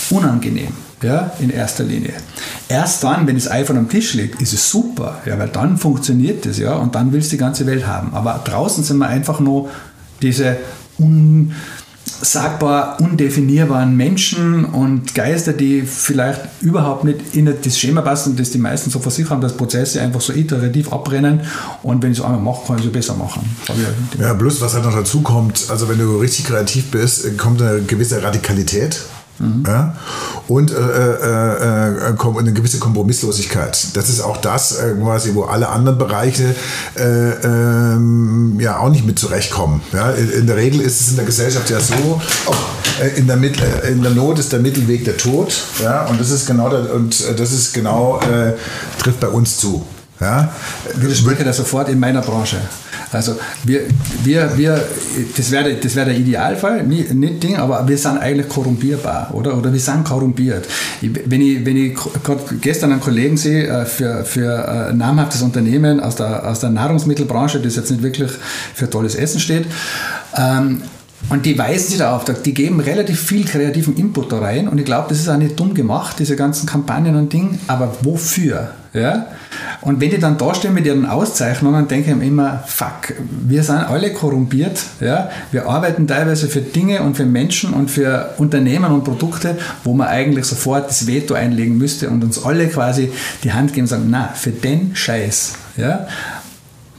unangenehm 0.09 0.84
ja, 1.05 1.31
in 1.39 1.51
erster 1.51 1.83
Linie. 1.83 2.13
Erst 2.67 3.03
dann, 3.03 3.27
wenn 3.27 3.35
das 3.35 3.49
iPhone 3.49 3.77
am 3.77 3.89
Tisch 3.89 4.15
liegt, 4.15 4.41
ist 4.41 4.53
es 4.53 4.69
super, 4.69 5.21
ja, 5.25 5.37
weil 5.37 5.49
dann 5.49 5.77
funktioniert 5.77 6.45
das, 6.45 6.57
ja, 6.57 6.73
und 6.73 6.95
dann 6.95 7.13
willst 7.13 7.31
du 7.31 7.35
die 7.35 7.39
ganze 7.39 7.65
Welt 7.65 7.85
haben. 7.85 8.13
Aber 8.13 8.41
draußen 8.43 8.83
sind 8.83 8.97
wir 8.97 9.07
einfach 9.07 9.39
nur 9.39 9.69
diese 10.21 10.57
unsagbar 10.97 12.99
undefinierbaren 13.01 13.95
Menschen 13.95 14.65
und 14.65 15.13
Geister, 15.13 15.53
die 15.53 15.83
vielleicht 15.83 16.41
überhaupt 16.61 17.03
nicht 17.03 17.19
in 17.33 17.45
das 17.45 17.77
Schema 17.77 18.01
passen, 18.01 18.35
das 18.35 18.49
die 18.49 18.57
meisten 18.57 18.89
so 18.89 18.99
vor 18.99 19.11
sich 19.11 19.29
haben, 19.29 19.41
dass 19.41 19.55
Prozesse 19.55 20.01
einfach 20.01 20.21
so 20.21 20.33
iterativ 20.33 20.91
abbrennen 20.91 21.41
und 21.83 22.01
wenn 22.01 22.13
ich 22.13 22.19
es 22.19 22.23
einmal 22.23 22.41
mache, 22.41 22.65
kann 22.65 22.79
ich 22.79 22.85
es 22.85 22.91
besser 22.91 23.15
machen. 23.15 23.43
Ja, 24.19 24.33
bloß 24.33 24.61
was 24.61 24.73
halt 24.73 24.85
noch 24.85 24.95
dazu 24.95 25.21
kommt, 25.21 25.65
also 25.69 25.87
wenn 25.87 25.99
du 25.99 26.17
richtig 26.17 26.45
kreativ 26.45 26.89
bist, 26.89 27.37
kommt 27.37 27.61
eine 27.61 27.81
gewisse 27.81 28.23
Radikalität 28.23 29.01
Mhm. 29.39 29.63
Ja? 29.67 29.95
Und 30.47 30.71
äh, 30.71 30.75
äh, 30.75 32.09
äh, 32.09 32.39
eine 32.39 32.53
gewisse 32.53 32.79
Kompromisslosigkeit. 32.79 33.95
Das 33.95 34.09
ist 34.09 34.21
auch 34.21 34.37
das, 34.37 34.79
äh, 34.79 34.93
quasi, 35.01 35.33
wo 35.33 35.43
alle 35.43 35.69
anderen 35.69 35.97
Bereiche 35.97 36.55
äh, 36.95 37.03
ähm, 37.03 38.57
ja 38.59 38.79
auch 38.79 38.89
nicht 38.89 39.05
mit 39.05 39.19
zurechtkommen. 39.19 39.81
Ja? 39.93 40.11
In 40.11 40.47
der 40.47 40.55
Regel 40.55 40.81
ist 40.81 41.01
es 41.01 41.09
in 41.09 41.15
der 41.17 41.25
Gesellschaft 41.25 41.69
ja 41.69 41.79
so, 41.79 42.21
oh, 42.47 42.53
äh, 43.01 43.17
in, 43.17 43.27
der 43.27 43.37
Mittel, 43.37 43.65
in 43.89 44.01
der 44.01 44.11
Not 44.11 44.39
ist 44.39 44.51
der 44.51 44.59
Mittelweg 44.59 45.03
der 45.05 45.17
Tod. 45.17 45.63
Ja? 45.81 46.05
Und 46.05 46.19
das 46.19 46.31
ist 46.31 46.45
genau, 46.45 46.69
der, 46.69 46.93
und 46.93 47.39
das 47.39 47.51
ist 47.51 47.73
genau 47.73 48.19
trifft 48.99 49.19
bei 49.19 49.27
uns 49.27 49.57
zu. 49.57 49.85
Ja? 50.19 50.49
Ich 50.95 51.01
widerspreche 51.01 51.43
das 51.43 51.57
sofort 51.57 51.89
in 51.89 51.99
meiner 51.99 52.21
Branche. 52.21 52.57
Also 53.15 53.37
wir, 53.63 53.81
wir, 54.23 54.57
wir 54.57 54.83
das 55.35 55.51
wäre 55.51 55.73
das 55.75 55.95
wär 55.95 56.05
der 56.05 56.17
Idealfall, 56.17 56.83
nicht, 56.83 57.11
Ding, 57.43 57.57
aber 57.57 57.87
wir 57.87 57.97
sind 57.97 58.17
eigentlich 58.17 58.49
korrumpierbar, 58.49 59.29
oder? 59.33 59.57
Oder 59.57 59.71
wir 59.71 59.79
sind 59.79 60.03
korrumpiert. 60.03 60.67
Wenn 61.01 61.41
ich, 61.41 61.65
wenn 61.65 61.77
ich 61.77 61.97
gestern 62.61 62.91
einen 62.91 63.01
Kollegen 63.01 63.37
sehe 63.37 63.67
äh, 63.67 63.85
für, 63.85 64.25
für 64.25 64.89
ein 64.89 64.97
namhaftes 64.97 65.41
Unternehmen 65.41 65.99
aus 65.99 66.15
der, 66.15 66.47
aus 66.47 66.59
der 66.59 66.69
Nahrungsmittelbranche, 66.69 67.59
das 67.59 67.75
jetzt 67.75 67.91
nicht 67.91 68.03
wirklich 68.03 68.31
für 68.73 68.89
tolles 68.89 69.15
Essen 69.15 69.39
steht, 69.39 69.65
ähm, 70.37 70.81
und 71.29 71.45
die 71.45 71.57
weisen 71.57 71.89
sich 71.89 71.97
da 71.97 72.15
auf, 72.15 72.25
die 72.25 72.53
geben 72.53 72.79
relativ 72.79 73.19
viel 73.19 73.45
kreativen 73.45 73.95
Input 73.97 74.31
da 74.31 74.39
rein 74.39 74.67
und 74.67 74.77
ich 74.77 74.85
glaube, 74.85 75.07
das 75.09 75.19
ist 75.19 75.29
auch 75.29 75.37
nicht 75.37 75.59
dumm 75.59 75.73
gemacht, 75.73 76.17
diese 76.19 76.35
ganzen 76.35 76.67
Kampagnen 76.67 77.15
und 77.15 77.33
Ding, 77.33 77.59
aber 77.67 77.95
wofür? 78.01 78.71
Ja? 78.93 79.27
Und 79.81 79.99
wenn 79.99 80.09
die 80.09 80.19
dann 80.19 80.37
da 80.37 80.55
stehen 80.55 80.73
mit 80.73 80.85
ihren 80.85 81.05
Auszeichnungen, 81.05 81.87
denke 81.87 82.11
ich 82.11 82.15
mir 82.15 82.25
immer, 82.25 82.63
fuck, 82.65 83.13
wir 83.29 83.61
sind 83.63 83.77
alle 83.77 84.13
korrumpiert, 84.13 84.83
ja? 85.01 85.29
wir 85.51 85.67
arbeiten 85.67 86.07
teilweise 86.07 86.47
für 86.47 86.61
Dinge 86.61 87.01
und 87.01 87.17
für 87.17 87.25
Menschen 87.25 87.73
und 87.73 87.91
für 87.91 88.33
Unternehmen 88.37 88.91
und 88.91 89.03
Produkte, 89.03 89.57
wo 89.83 89.93
man 89.93 90.07
eigentlich 90.07 90.45
sofort 90.45 90.89
das 90.89 91.07
Veto 91.07 91.33
einlegen 91.33 91.77
müsste 91.77 92.09
und 92.09 92.23
uns 92.23 92.43
alle 92.43 92.67
quasi 92.67 93.11
die 93.43 93.51
Hand 93.51 93.73
geben 93.73 93.83
und 93.83 93.89
sagen, 93.89 94.07
na, 94.09 94.29
für 94.33 94.51
den 94.51 94.95
Scheiß. 94.95 95.53
Ja? 95.77 96.07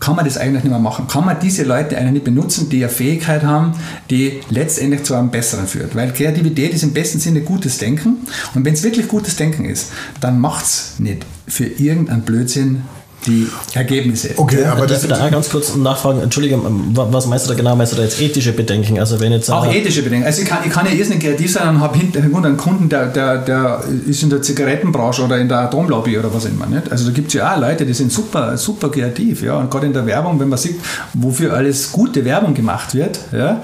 Kann 0.01 0.17
man 0.17 0.25
das 0.25 0.37
eigentlich 0.37 0.65
nicht 0.65 0.71
mehr 0.71 0.81
machen. 0.81 1.09
Kann 1.09 1.25
man 1.25 1.39
diese 1.41 1.65
Leute 1.65 1.97
eigentlich 1.97 2.13
nicht 2.13 2.25
benutzen, 2.25 2.69
die 2.69 2.85
eine 2.85 2.89
Fähigkeit 2.93 3.43
haben, 3.43 3.73
die 4.11 4.41
letztendlich 4.51 5.05
zu 5.05 5.15
einem 5.15 5.31
Besseren 5.31 5.67
führt. 5.67 5.95
Weil 5.95 6.13
Kreativität 6.13 6.75
ist 6.75 6.83
im 6.83 6.93
besten 6.93 7.19
Sinne 7.19 7.41
gutes 7.41 7.79
Denken. 7.79 8.19
Und 8.55 8.65
wenn 8.65 8.75
es 8.75 8.83
wirklich 8.83 9.09
gutes 9.09 9.37
Denken 9.37 9.65
ist, 9.65 9.93
dann 10.21 10.41
macht 10.41 10.65
es 10.65 10.95
nicht 10.99 11.25
für 11.49 11.67
irgendeinen 11.67 12.23
Blödsinn 12.23 12.83
die 13.27 13.49
Ergebnisse. 13.75 14.31
Okay, 14.37 14.63
ja, 14.63 14.73
aber 14.73 14.87
das 14.87 15.03
ist 15.03 15.11
da 15.11 15.29
ganz 15.29 15.49
kurz 15.49 15.75
nachfragen. 15.75 16.21
Entschuldigung, 16.21 16.65
ähm, 16.67 16.91
was 16.93 17.27
meinst 17.27 17.47
du 17.47 17.51
da 17.51 17.57
genau? 17.57 17.77
Meinst 17.77 17.93
du 17.93 17.97
da 17.97 18.03
jetzt 18.03 18.21
ethische 18.21 18.53
Bedenken? 18.53 18.99
Also 18.99 19.21
wenn 19.21 19.33
jetzt 19.33 19.51
auch 19.51 19.67
ethische 19.73 20.03
Bedenken. 20.03 20.27
Also 20.27 20.43
ich 20.43 20.49
kann, 20.49 20.59
ich 20.65 20.71
kann 20.71 20.87
ja 20.87 20.93
erst 20.93 21.11
nicht 21.11 21.23
kreativ 21.23 21.53
sein 21.53 21.69
und 21.69 21.81
habe 21.81 21.99
hintergrund 21.99 22.47
einen 22.47 22.57
Kunden, 22.57 22.89
der, 22.89 23.07
der, 23.07 23.39
der 23.39 23.85
ist 24.07 24.23
in 24.23 24.31
der 24.31 24.43
Zigarettenbranche 24.43 25.23
oder 25.23 25.39
in 25.39 25.49
der 25.49 25.59
Atomlobby 25.59 26.19
oder 26.19 26.33
was 26.33 26.45
immer. 26.45 26.67
Nicht? 26.67 26.91
Also 26.91 27.07
da 27.07 27.13
gibt 27.13 27.29
es 27.29 27.35
ja 27.35 27.55
auch 27.55 27.61
Leute, 27.61 27.85
die 27.85 27.95
sind 27.95 28.13
super, 28.13 28.57
super 28.57 28.91
kreativ. 28.91 29.43
Ja? 29.43 29.57
Und 29.57 29.71
gerade 29.71 29.87
in 29.87 29.93
der 29.93 30.07
Werbung, 30.07 30.39
wenn 30.39 30.49
man 30.49 30.59
sieht, 30.59 30.77
wofür 31.15 31.53
alles 31.55 31.91
gute 31.93 32.25
Werbung 32.25 32.55
gemacht 32.55 32.95
wird, 32.95 33.19
ja, 33.33 33.63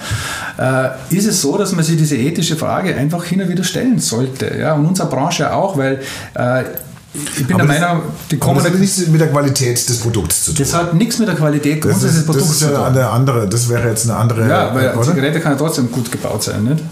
äh, 0.58 1.14
ist 1.14 1.26
es 1.26 1.40
so, 1.40 1.56
dass 1.56 1.72
man 1.72 1.84
sich 1.84 1.96
diese 1.96 2.16
ethische 2.16 2.56
Frage 2.56 2.94
einfach 2.96 3.24
hin 3.24 3.40
und 3.42 3.48
wieder 3.48 3.64
stellen 3.64 3.98
sollte. 3.98 4.56
Ja? 4.58 4.74
Und 4.74 4.86
unsere 4.86 5.08
Branche 5.08 5.54
auch, 5.54 5.76
weil 5.76 6.00
äh, 6.34 6.64
ich 7.14 7.46
bin 7.46 7.60
aber 7.60 7.72
der 7.72 7.80
Meinung, 7.80 8.02
die 8.30 8.38
Kommunikation. 8.38 8.72
Das 8.72 8.72
hat 8.72 8.80
nichts 8.80 9.06
mit 9.08 9.20
der 9.20 9.28
Qualität 9.28 9.88
des 9.88 9.98
Produkts 9.98 10.44
zu 10.44 10.52
tun. 10.52 10.58
Das 10.58 10.74
hat 10.74 10.94
nichts 10.94 11.18
mit 11.18 11.28
der 11.28 11.34
Qualität 11.34 11.84
das 11.84 12.02
ist, 12.02 12.16
des 12.16 12.26
Produkts 12.26 12.60
das 12.60 12.70
ist. 12.70 12.76
Eine 12.76 13.10
andere, 13.10 13.48
das 13.48 13.68
wäre 13.68 13.88
jetzt 13.88 14.08
eine 14.08 14.18
andere. 14.18 14.48
Ja, 14.48 14.74
weil 14.74 14.90
eine 14.90 15.02
Zigarette 15.02 15.40
kann 15.40 15.52
ja 15.52 15.58
trotzdem 15.58 15.92
gut 15.92 16.10
gebaut 16.10 16.42
sein, 16.42 16.64
nicht? 16.64 16.82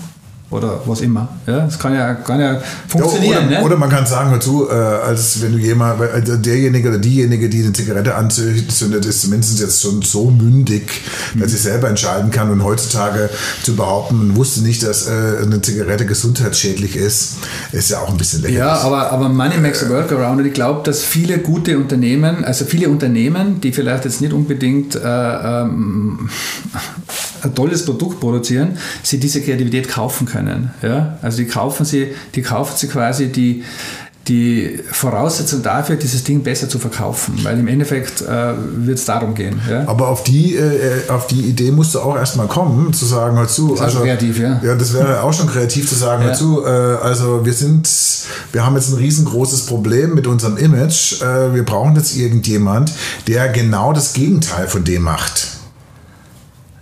Oder 0.50 0.80
was 0.84 1.00
immer. 1.00 1.28
Ja, 1.46 1.60
das 1.60 1.78
kann 1.78 1.94
ja, 1.94 2.14
kann 2.14 2.40
ja 2.40 2.60
funktionieren. 2.88 3.46
Oder, 3.46 3.60
ne? 3.60 3.62
oder, 3.62 3.76
man 3.76 3.88
kann 3.88 4.04
sagen, 4.04 4.30
hör 4.30 4.40
zu, 4.40 4.68
äh, 4.68 4.72
als 4.72 5.40
wenn 5.42 5.52
du 5.52 5.58
jemand, 5.58 6.00
also 6.00 6.36
derjenige 6.36 6.88
oder 6.88 6.98
diejenige, 6.98 7.48
die 7.48 7.62
eine 7.62 7.72
Zigarette 7.72 8.16
anzündet, 8.16 9.04
ist 9.04 9.20
zumindest 9.22 9.60
jetzt 9.60 9.80
schon 9.80 10.02
so 10.02 10.28
mündig, 10.30 11.02
mhm. 11.34 11.40
dass 11.40 11.52
sie 11.52 11.56
selber 11.56 11.88
entscheiden 11.88 12.32
kann. 12.32 12.50
Und 12.50 12.64
heutzutage 12.64 13.30
zu 13.62 13.76
behaupten, 13.76 14.18
man 14.18 14.36
wusste 14.36 14.62
nicht, 14.62 14.82
dass 14.82 15.06
äh, 15.06 15.12
eine 15.42 15.62
Zigarette 15.62 16.04
gesundheitsschädlich 16.04 16.96
ist, 16.96 17.36
ist 17.70 17.90
ja 17.90 18.00
auch 18.00 18.10
ein 18.10 18.16
bisschen 18.16 18.42
lächerlich. 18.42 18.58
Ja, 18.58 18.80
aber, 18.80 19.12
aber 19.12 19.28
Money 19.28 19.58
makes 19.58 19.84
a 19.84 19.88
workaround. 19.88 20.40
Und 20.40 20.46
ich 20.46 20.54
glaube, 20.54 20.82
dass 20.82 21.00
viele 21.02 21.38
gute 21.38 21.78
Unternehmen, 21.78 22.44
also 22.44 22.64
viele 22.64 22.88
Unternehmen, 22.88 23.60
die 23.60 23.70
vielleicht 23.70 24.04
jetzt 24.04 24.20
nicht 24.20 24.32
unbedingt 24.32 24.96
äh, 24.96 25.00
ähm, 25.04 26.28
ein 27.42 27.54
tolles 27.54 27.84
Produkt 27.84 28.20
produzieren, 28.20 28.76
sie 29.02 29.18
diese 29.18 29.40
Kreativität 29.40 29.88
kaufen 29.88 30.26
können. 30.26 30.70
Ja? 30.82 31.18
Also 31.22 31.38
die 31.38 31.46
kaufen 31.46 31.84
sie, 31.84 32.08
die 32.34 32.42
kaufen 32.42 32.76
sie 32.76 32.88
quasi 32.88 33.28
die, 33.28 33.64
die 34.28 34.78
Voraussetzung 34.92 35.62
dafür, 35.62 35.96
dieses 35.96 36.22
Ding 36.22 36.42
besser 36.42 36.68
zu 36.68 36.78
verkaufen, 36.78 37.38
weil 37.42 37.58
im 37.58 37.66
Endeffekt 37.66 38.20
äh, 38.20 38.52
wird 38.76 38.98
es 38.98 39.04
darum 39.04 39.34
gehen. 39.34 39.60
Ja? 39.68 39.88
Aber 39.88 40.08
auf 40.08 40.22
die, 40.22 40.54
äh, 40.54 41.08
auf 41.08 41.26
die 41.26 41.40
Idee 41.40 41.70
musst 41.70 41.94
du 41.94 42.00
auch 42.00 42.16
erstmal 42.16 42.46
kommen, 42.46 42.92
zu 42.92 43.06
sagen, 43.06 43.38
hör 43.38 43.48
zu. 43.48 43.70
Das 43.70 43.80
also, 43.80 44.00
kreativ, 44.00 44.38
ja. 44.38 44.60
Ja, 44.62 44.74
das 44.74 44.92
wäre 44.92 45.22
auch 45.22 45.32
schon 45.32 45.48
kreativ 45.48 45.88
zu 45.88 45.94
sagen, 45.94 46.22
ja. 46.22 46.28
hör 46.28 46.34
zu, 46.34 46.64
äh, 46.64 46.68
also 46.68 47.44
wir 47.44 47.52
sind, 47.52 47.88
wir 48.52 48.64
haben 48.64 48.76
jetzt 48.76 48.90
ein 48.90 48.96
riesengroßes 48.98 49.66
Problem 49.66 50.14
mit 50.14 50.26
unserem 50.26 50.58
Image, 50.58 51.22
äh, 51.22 51.54
wir 51.54 51.64
brauchen 51.64 51.96
jetzt 51.96 52.16
irgendjemand, 52.16 52.92
der 53.26 53.48
genau 53.48 53.92
das 53.92 54.12
Gegenteil 54.12 54.68
von 54.68 54.84
dem 54.84 55.02
macht. 55.02 55.59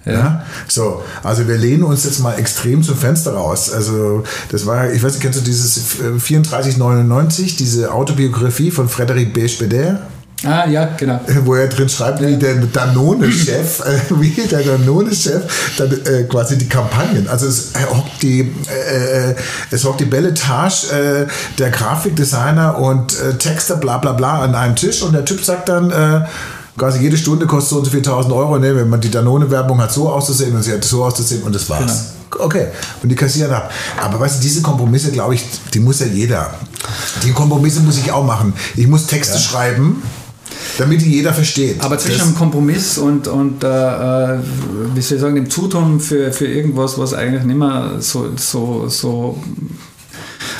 Ja. 0.08 0.14
ja. 0.14 0.44
So, 0.66 1.02
also 1.22 1.46
wir 1.46 1.56
lehnen 1.56 1.82
uns 1.82 2.04
jetzt 2.04 2.20
mal 2.20 2.34
extrem 2.38 2.82
zum 2.82 2.96
Fenster 2.96 3.34
raus. 3.34 3.70
Also 3.72 4.24
das 4.50 4.66
war, 4.66 4.90
ich 4.90 5.02
weiß 5.02 5.12
nicht, 5.12 5.22
kennst 5.22 5.40
du 5.40 5.44
dieses 5.44 5.98
3499, 5.98 7.56
diese 7.56 7.92
Autobiografie 7.92 8.70
von 8.70 8.88
Frédéric 8.88 9.32
Beigbeder? 9.32 10.00
Ah, 10.44 10.68
ja, 10.68 10.88
genau. 10.96 11.20
Wo 11.44 11.56
er 11.56 11.66
drin 11.66 11.88
schreibt, 11.88 12.20
wie 12.20 12.36
der 12.36 12.54
Danone-Chef, 12.54 13.80
äh, 13.80 13.98
wie 14.20 14.30
der 14.30 14.62
Danone-Chef 14.62 15.74
dann 15.76 15.90
äh, 15.90 16.24
quasi 16.24 16.56
die 16.56 16.68
Kampagnen, 16.68 17.28
also 17.28 17.48
es 17.48 17.72
hockt 17.90 18.22
die, 18.22 18.54
äh, 18.70 19.30
äh, 19.30 19.34
es 19.72 19.84
hockt 19.84 19.98
die 19.98 20.04
Belletage 20.04 20.92
äh, 20.92 21.26
der 21.58 21.70
Grafikdesigner 21.70 22.78
und 22.78 23.20
äh, 23.20 23.34
Texter 23.34 23.76
bla 23.76 23.98
bla 23.98 24.12
bla 24.12 24.42
an 24.42 24.54
einem 24.54 24.76
Tisch 24.76 25.02
und 25.02 25.12
der 25.12 25.24
Typ 25.24 25.44
sagt 25.44 25.68
dann, 25.68 25.90
äh, 25.90 26.24
quasi 26.78 27.00
jede 27.00 27.16
Stunde 27.16 27.46
kostet 27.46 27.70
so 27.70 27.78
und 27.78 27.84
so 27.84 27.90
viel 27.90 28.02
tausend 28.02 28.32
Euro, 28.32 28.58
ne? 28.58 28.74
wenn 28.74 28.88
man 28.88 29.00
die 29.00 29.10
Danone-Werbung 29.10 29.80
hat 29.80 29.92
so 29.92 30.08
auszusehen 30.08 30.54
und 30.54 30.62
sie 30.62 30.72
hat 30.72 30.84
so 30.84 31.04
auszusehen 31.04 31.42
und 31.42 31.54
das 31.54 31.68
war's. 31.68 31.80
Genau. 32.30 32.44
Okay, 32.44 32.66
und 33.02 33.08
die 33.08 33.14
kassieren 33.14 33.52
ab. 33.52 33.70
Aber 34.00 34.20
weißt 34.20 34.38
du, 34.38 34.42
diese 34.42 34.62
Kompromisse, 34.62 35.10
glaube 35.10 35.34
ich, 35.34 35.44
die 35.72 35.80
muss 35.80 36.00
ja 36.00 36.06
jeder. 36.06 36.54
Die 37.24 37.32
Kompromisse 37.32 37.80
muss 37.80 37.98
ich 37.98 38.12
auch 38.12 38.24
machen. 38.24 38.52
Ich 38.76 38.86
muss 38.86 39.06
Texte 39.06 39.34
ja. 39.34 39.40
schreiben, 39.40 40.02
damit 40.76 41.00
die 41.00 41.10
jeder 41.10 41.32
versteht. 41.32 41.82
Aber 41.82 41.98
zwischen 41.98 42.20
einem 42.20 42.34
Kompromiss 42.34 42.98
und, 42.98 43.28
und 43.28 43.64
äh, 43.64 44.34
äh, 44.34 44.38
wie 44.94 45.00
soll 45.00 45.16
ich 45.16 45.20
sagen, 45.22 45.34
dem 45.34 45.50
Zutun 45.50 46.00
für, 46.00 46.32
für 46.32 46.46
irgendwas, 46.46 46.98
was 46.98 47.14
eigentlich 47.14 47.44
nicht 47.44 47.58
mehr 47.58 47.96
so, 47.98 48.30
so, 48.36 48.88
so 48.88 49.42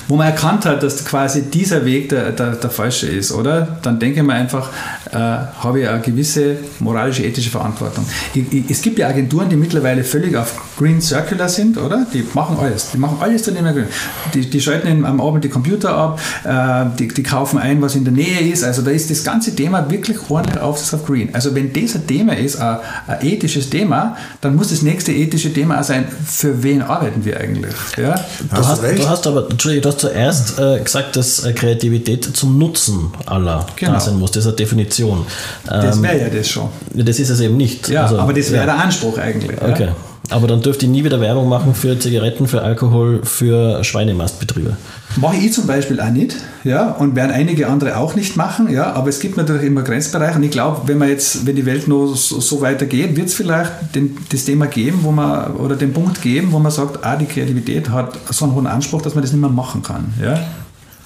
wo 0.08 0.16
man 0.16 0.26
erkannt 0.28 0.64
hat, 0.64 0.82
dass 0.82 1.04
quasi 1.04 1.42
dieser 1.42 1.84
Weg 1.84 2.08
der, 2.08 2.32
der, 2.32 2.52
der 2.52 2.70
falsche 2.70 3.06
ist, 3.06 3.30
oder? 3.30 3.78
Dann 3.82 3.98
denke 3.98 4.20
ich 4.20 4.26
mir 4.26 4.32
einfach, 4.32 4.70
äh, 5.12 5.16
habe 5.16 5.80
ich 5.80 5.88
eine 5.88 6.00
gewisse 6.00 6.56
moralische, 6.80 7.24
ethische 7.24 7.50
Verantwortung. 7.50 8.06
Ich, 8.34 8.50
ich, 8.52 8.70
es 8.70 8.80
gibt 8.80 8.98
ja 8.98 9.08
Agenturen, 9.08 9.50
die 9.50 9.56
mittlerweile 9.56 10.02
völlig 10.02 10.34
auf 10.34 10.54
Green 10.78 11.00
Circular 11.00 11.48
sind, 11.48 11.76
oder? 11.76 12.06
Die 12.12 12.24
machen 12.32 12.56
alles. 12.58 12.90
Die 12.92 12.98
machen 12.98 13.18
alles 13.20 13.42
zu 13.42 13.52
dem 13.52 13.64
Grün. 13.64 13.86
Die, 14.32 14.48
die 14.48 14.60
schalten 14.60 15.04
am 15.04 15.20
Abend 15.20 15.44
die 15.44 15.50
Computer 15.50 15.94
ab, 15.94 16.20
äh, 16.44 16.86
die, 16.98 17.08
die 17.08 17.22
kaufen 17.22 17.58
ein, 17.58 17.82
was 17.82 17.94
in 17.94 18.04
der 18.04 18.14
Nähe 18.14 18.40
ist. 18.50 18.64
Also 18.64 18.82
da 18.82 18.90
ist 18.90 19.10
das 19.10 19.22
ganze 19.24 19.54
Thema 19.54 19.90
wirklich 19.90 20.18
ordentlich 20.30 20.62
auf, 20.62 20.92
auf 20.92 21.04
Green. 21.04 21.34
Also 21.34 21.54
wenn 21.54 21.72
das 21.72 21.94
ein 21.94 22.06
Thema 22.06 22.34
ist, 22.34 22.56
ein, 22.56 22.78
ein 23.06 23.18
ethisches 23.26 23.68
Thema, 23.68 24.16
dann 24.40 24.56
muss 24.56 24.70
das 24.70 24.80
nächste 24.80 25.12
ethische 25.12 25.52
Thema 25.52 25.80
auch 25.80 25.84
sein, 25.84 26.06
für 26.24 26.62
wen 26.62 26.80
arbeiten 26.80 27.24
wir 27.24 27.38
eigentlich? 27.38 27.74
Ja? 27.96 28.14
Du, 28.50 28.56
hast, 28.56 28.82
du, 28.82 29.08
hast, 29.08 29.26
aber, 29.26 29.50
Entschuldigung, 29.50 29.82
du 29.82 29.88
hast 29.88 29.97
zuerst 29.98 30.58
äh, 30.58 30.80
gesagt, 30.80 31.16
dass 31.16 31.44
äh, 31.44 31.52
Kreativität 31.52 32.24
zum 32.36 32.58
Nutzen 32.58 33.12
aller 33.26 33.66
genau. 33.76 33.92
da 33.92 34.00
sein 34.00 34.18
muss. 34.18 34.30
Das 34.30 34.44
ist 34.44 34.48
eine 34.48 34.56
Definition. 34.56 35.26
Das 35.66 35.96
ähm, 35.96 36.02
wäre 36.02 36.20
ja 36.20 36.28
das 36.28 36.48
schon. 36.48 36.68
Das 36.94 37.18
ist 37.18 37.30
es 37.30 37.40
eben 37.40 37.56
nicht. 37.56 37.88
Ja, 37.88 38.04
also, 38.04 38.18
aber 38.18 38.32
das 38.32 38.50
wäre 38.50 38.66
ja. 38.66 38.74
der 38.74 38.84
Anspruch 38.84 39.18
eigentlich. 39.18 39.60
Okay. 39.60 39.90
Aber 40.30 40.46
dann 40.46 40.60
dürft 40.60 40.82
ihr 40.82 40.88
nie 40.88 41.04
wieder 41.04 41.20
Werbung 41.20 41.48
machen 41.48 41.74
für 41.74 41.98
Zigaretten, 41.98 42.48
für 42.48 42.62
Alkohol, 42.62 43.20
für 43.24 43.82
Schweinemastbetriebe. 43.82 44.76
Mache 45.16 45.36
ich 45.36 45.52
zum 45.52 45.66
Beispiel 45.66 46.00
auch 46.00 46.10
nicht, 46.10 46.36
ja, 46.64 46.90
und 46.90 47.16
werden 47.16 47.32
einige 47.32 47.68
andere 47.68 47.96
auch 47.96 48.14
nicht 48.14 48.36
machen, 48.36 48.70
ja, 48.70 48.92
aber 48.92 49.08
es 49.08 49.20
gibt 49.20 49.38
natürlich 49.38 49.64
immer 49.64 49.82
Grenzbereiche 49.82 50.36
und 50.36 50.42
ich 50.42 50.50
glaube, 50.50 50.82
wenn 50.86 50.98
man 50.98 51.08
jetzt, 51.08 51.46
wenn 51.46 51.56
die 51.56 51.64
Welt 51.64 51.88
nur 51.88 52.14
so, 52.14 52.40
so 52.40 52.60
weitergeht, 52.60 53.16
wird 53.16 53.28
es 53.28 53.34
vielleicht 53.34 53.72
den, 53.94 54.18
das 54.30 54.44
Thema 54.44 54.66
geben, 54.66 55.00
wo 55.02 55.12
man, 55.12 55.54
oder 55.54 55.76
den 55.76 55.94
Punkt 55.94 56.20
geben, 56.20 56.52
wo 56.52 56.58
man 56.58 56.72
sagt, 56.72 57.04
ah, 57.04 57.16
die 57.16 57.26
Kreativität 57.26 57.88
hat 57.88 58.12
so 58.30 58.44
einen 58.44 58.54
hohen 58.54 58.66
Anspruch, 58.66 59.00
dass 59.00 59.14
man 59.14 59.22
das 59.22 59.32
nicht 59.32 59.40
mehr 59.40 59.50
machen 59.50 59.82
kann, 59.82 60.12
ja. 60.22 60.38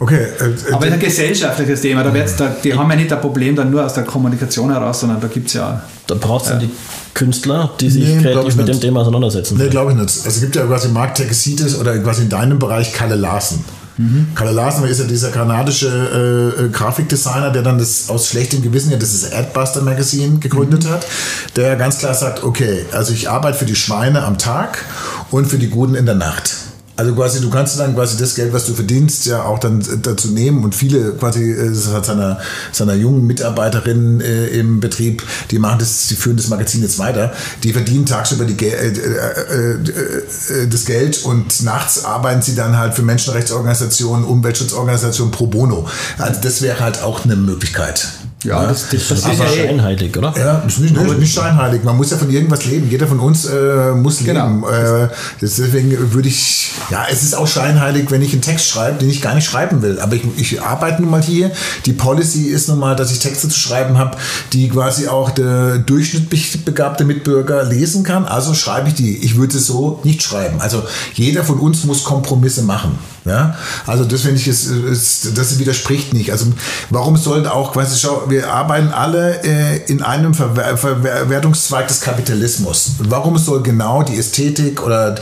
Okay. 0.02 0.26
Äh, 0.40 0.44
äh 0.46 0.72
aber 0.72 0.86
ein 0.86 0.98
gesellschaftliches 0.98 1.80
Thema. 1.80 2.02
Da 2.02 2.10
da, 2.10 2.56
die 2.62 2.74
haben 2.74 2.90
ja 2.90 2.96
nicht 2.96 3.10
das 3.10 3.20
Problem 3.20 3.54
dann 3.54 3.70
nur 3.70 3.84
aus 3.84 3.94
der 3.94 4.02
Kommunikation 4.02 4.72
heraus, 4.72 4.98
sondern 4.98 5.20
da 5.20 5.28
gibt 5.28 5.46
es 5.46 5.54
ja. 5.54 5.80
Da 6.08 6.16
braucht 6.16 6.46
es 6.46 6.50
ja. 6.50 6.58
die 6.58 6.70
Künstler, 7.14 7.70
die 7.78 7.88
sich 7.88 8.04
nee, 8.04 8.20
kreativ 8.20 8.56
mit 8.56 8.66
dem 8.66 8.80
Thema 8.80 9.00
auseinandersetzen. 9.00 9.56
Nee, 9.58 9.68
glaube 9.68 9.92
ich 9.92 9.96
nicht. 9.96 10.08
Also 10.08 10.28
es 10.28 10.40
gibt 10.40 10.56
ja 10.56 10.64
quasi 10.64 10.88
Mark 10.88 11.14
Texitis 11.14 11.78
oder 11.78 11.96
quasi 11.98 12.22
in 12.22 12.28
deinem 12.28 12.58
Bereich 12.58 12.92
Kalle 12.92 13.14
Larsen. 13.14 13.64
Mhm. 13.96 14.28
Kalle 14.34 14.50
Larsen 14.50 14.88
ist 14.88 14.98
ja 14.98 15.06
dieser 15.06 15.30
kanadische 15.30 16.56
äh, 16.58 16.68
Grafikdesigner, 16.70 17.50
der 17.50 17.62
dann 17.62 17.78
das 17.78 18.08
aus 18.08 18.28
schlechtem 18.28 18.60
Gewissen 18.60 18.90
ja 18.90 18.96
das 18.96 19.32
Adbuster 19.32 19.82
Magazine 19.82 20.38
gegründet 20.38 20.82
mhm. 20.84 20.90
hat, 20.90 21.06
der 21.54 21.76
ganz 21.76 21.98
klar 21.98 22.14
sagt, 22.14 22.42
okay, 22.42 22.86
also 22.90 23.12
ich 23.12 23.30
arbeite 23.30 23.56
für 23.56 23.66
die 23.66 23.76
Schweine 23.76 24.24
am 24.24 24.36
Tag 24.36 24.84
und 25.30 25.46
für 25.46 25.58
die 25.58 25.68
Guten 25.68 25.94
in 25.94 26.06
der 26.06 26.16
Nacht. 26.16 26.56
Also 27.02 27.16
quasi, 27.16 27.40
du 27.40 27.50
kannst 27.50 27.80
dann 27.80 27.96
quasi 27.96 28.16
das 28.16 28.36
Geld, 28.36 28.52
was 28.52 28.64
du 28.66 28.74
verdienst, 28.74 29.26
ja 29.26 29.42
auch 29.42 29.58
dann 29.58 29.84
dazu 30.02 30.28
nehmen 30.28 30.62
und 30.62 30.72
viele 30.72 31.14
quasi, 31.14 31.52
das 31.52 31.88
hat 31.88 32.06
seiner, 32.06 32.38
seiner 32.70 32.94
jungen 32.94 33.26
Mitarbeiterin 33.26 34.20
äh, 34.20 34.46
im 34.46 34.78
Betrieb, 34.78 35.24
die 35.50 35.58
machen 35.58 35.80
das, 35.80 36.06
die 36.06 36.14
führen 36.14 36.36
das 36.36 36.46
Magazin 36.46 36.80
jetzt 36.80 37.00
weiter, 37.00 37.32
die 37.64 37.72
verdienen 37.72 38.06
tagsüber 38.06 38.44
die, 38.44 38.56
äh, 38.64 38.92
äh, 38.92 39.72
äh, 39.72 40.68
das 40.68 40.84
Geld 40.84 41.24
und 41.24 41.64
nachts 41.64 42.04
arbeiten 42.04 42.40
sie 42.40 42.54
dann 42.54 42.78
halt 42.78 42.94
für 42.94 43.02
Menschenrechtsorganisationen, 43.02 44.24
Umweltschutzorganisationen 44.24 45.32
pro 45.32 45.48
bono. 45.48 45.88
Also 46.18 46.40
das 46.40 46.62
wäre 46.62 46.78
halt 46.78 47.02
auch 47.02 47.24
eine 47.24 47.34
Möglichkeit. 47.34 48.12
Ja, 48.44 48.66
das, 48.66 48.88
das, 48.90 49.08
das, 49.08 49.22
Das 49.22 49.32
ist 49.34 49.38
ja 49.40 49.46
scheinheilig, 49.48 50.16
oder? 50.16 50.34
Ja, 50.36 50.58
ist 50.66 50.78
nicht, 50.80 50.96
nicht, 50.96 51.18
nicht 51.18 51.34
scheinheilig. 51.34 51.84
Man 51.84 51.96
muss 51.96 52.10
ja 52.10 52.16
von 52.16 52.30
irgendwas 52.30 52.64
leben. 52.64 52.90
Jeder 52.90 53.06
von 53.06 53.20
uns 53.20 53.44
äh, 53.44 53.92
muss 53.92 54.18
Genau. 54.24 54.46
leben. 54.46 54.64
Äh, 54.64 55.08
deswegen 55.40 56.12
würde 56.12 56.28
ich, 56.28 56.72
ja, 56.90 57.06
es 57.10 57.22
ist 57.22 57.34
auch 57.36 57.46
scheinheilig, 57.46 58.10
wenn 58.10 58.22
ich 58.22 58.32
einen 58.32 58.42
Text 58.42 58.66
schreibe, 58.68 58.98
den 58.98 59.10
ich 59.10 59.22
gar 59.22 59.34
nicht 59.34 59.44
schreiben 59.48 59.82
will. 59.82 60.00
Aber 60.00 60.14
ich, 60.16 60.22
ich 60.36 60.60
arbeite 60.62 61.02
nun 61.02 61.10
mal 61.10 61.22
hier. 61.22 61.50
Die 61.86 61.92
Policy 61.92 62.46
ist 62.46 62.68
nun 62.68 62.78
mal, 62.78 62.96
dass 62.96 63.12
ich 63.12 63.18
Texte 63.20 63.48
zu 63.48 63.58
schreiben 63.58 63.98
habe, 63.98 64.16
die 64.52 64.68
quasi 64.68 65.08
auch 65.08 65.30
der 65.30 65.78
durchschnittlich 65.78 66.64
begabte 66.64 67.04
Mitbürger 67.04 67.64
lesen 67.64 68.02
kann. 68.02 68.24
Also 68.24 68.54
schreibe 68.54 68.88
ich 68.88 68.94
die. 68.94 69.18
Ich 69.18 69.36
würde 69.36 69.56
es 69.56 69.66
so 69.66 70.00
nicht 70.04 70.22
schreiben. 70.22 70.60
Also 70.60 70.82
jeder 71.14 71.44
von 71.44 71.58
uns 71.58 71.84
muss 71.84 72.04
Kompromisse 72.04 72.62
machen. 72.62 72.98
Ja, 73.24 73.56
also 73.86 74.04
das 74.04 74.22
finde 74.22 74.40
ich, 74.40 74.48
ist, 74.48 74.66
ist, 74.66 75.38
das 75.38 75.60
widerspricht 75.60 76.12
nicht. 76.12 76.32
Also 76.32 76.46
warum 76.90 77.16
sollen 77.16 77.46
auch, 77.46 77.72
quasi, 77.72 77.96
schau, 77.96 78.24
wir 78.28 78.52
arbeiten 78.52 78.88
alle 78.88 79.44
äh, 79.44 79.76
in 79.86 80.02
einem 80.02 80.34
Verwer 80.34 80.76
Verwertungszweig 80.76 81.86
des 81.86 82.00
Kapitalismus. 82.00 82.92
Warum 82.98 83.38
soll 83.38 83.62
genau 83.62 84.02
die 84.02 84.18
Ästhetik 84.18 84.82
oder 84.82 85.14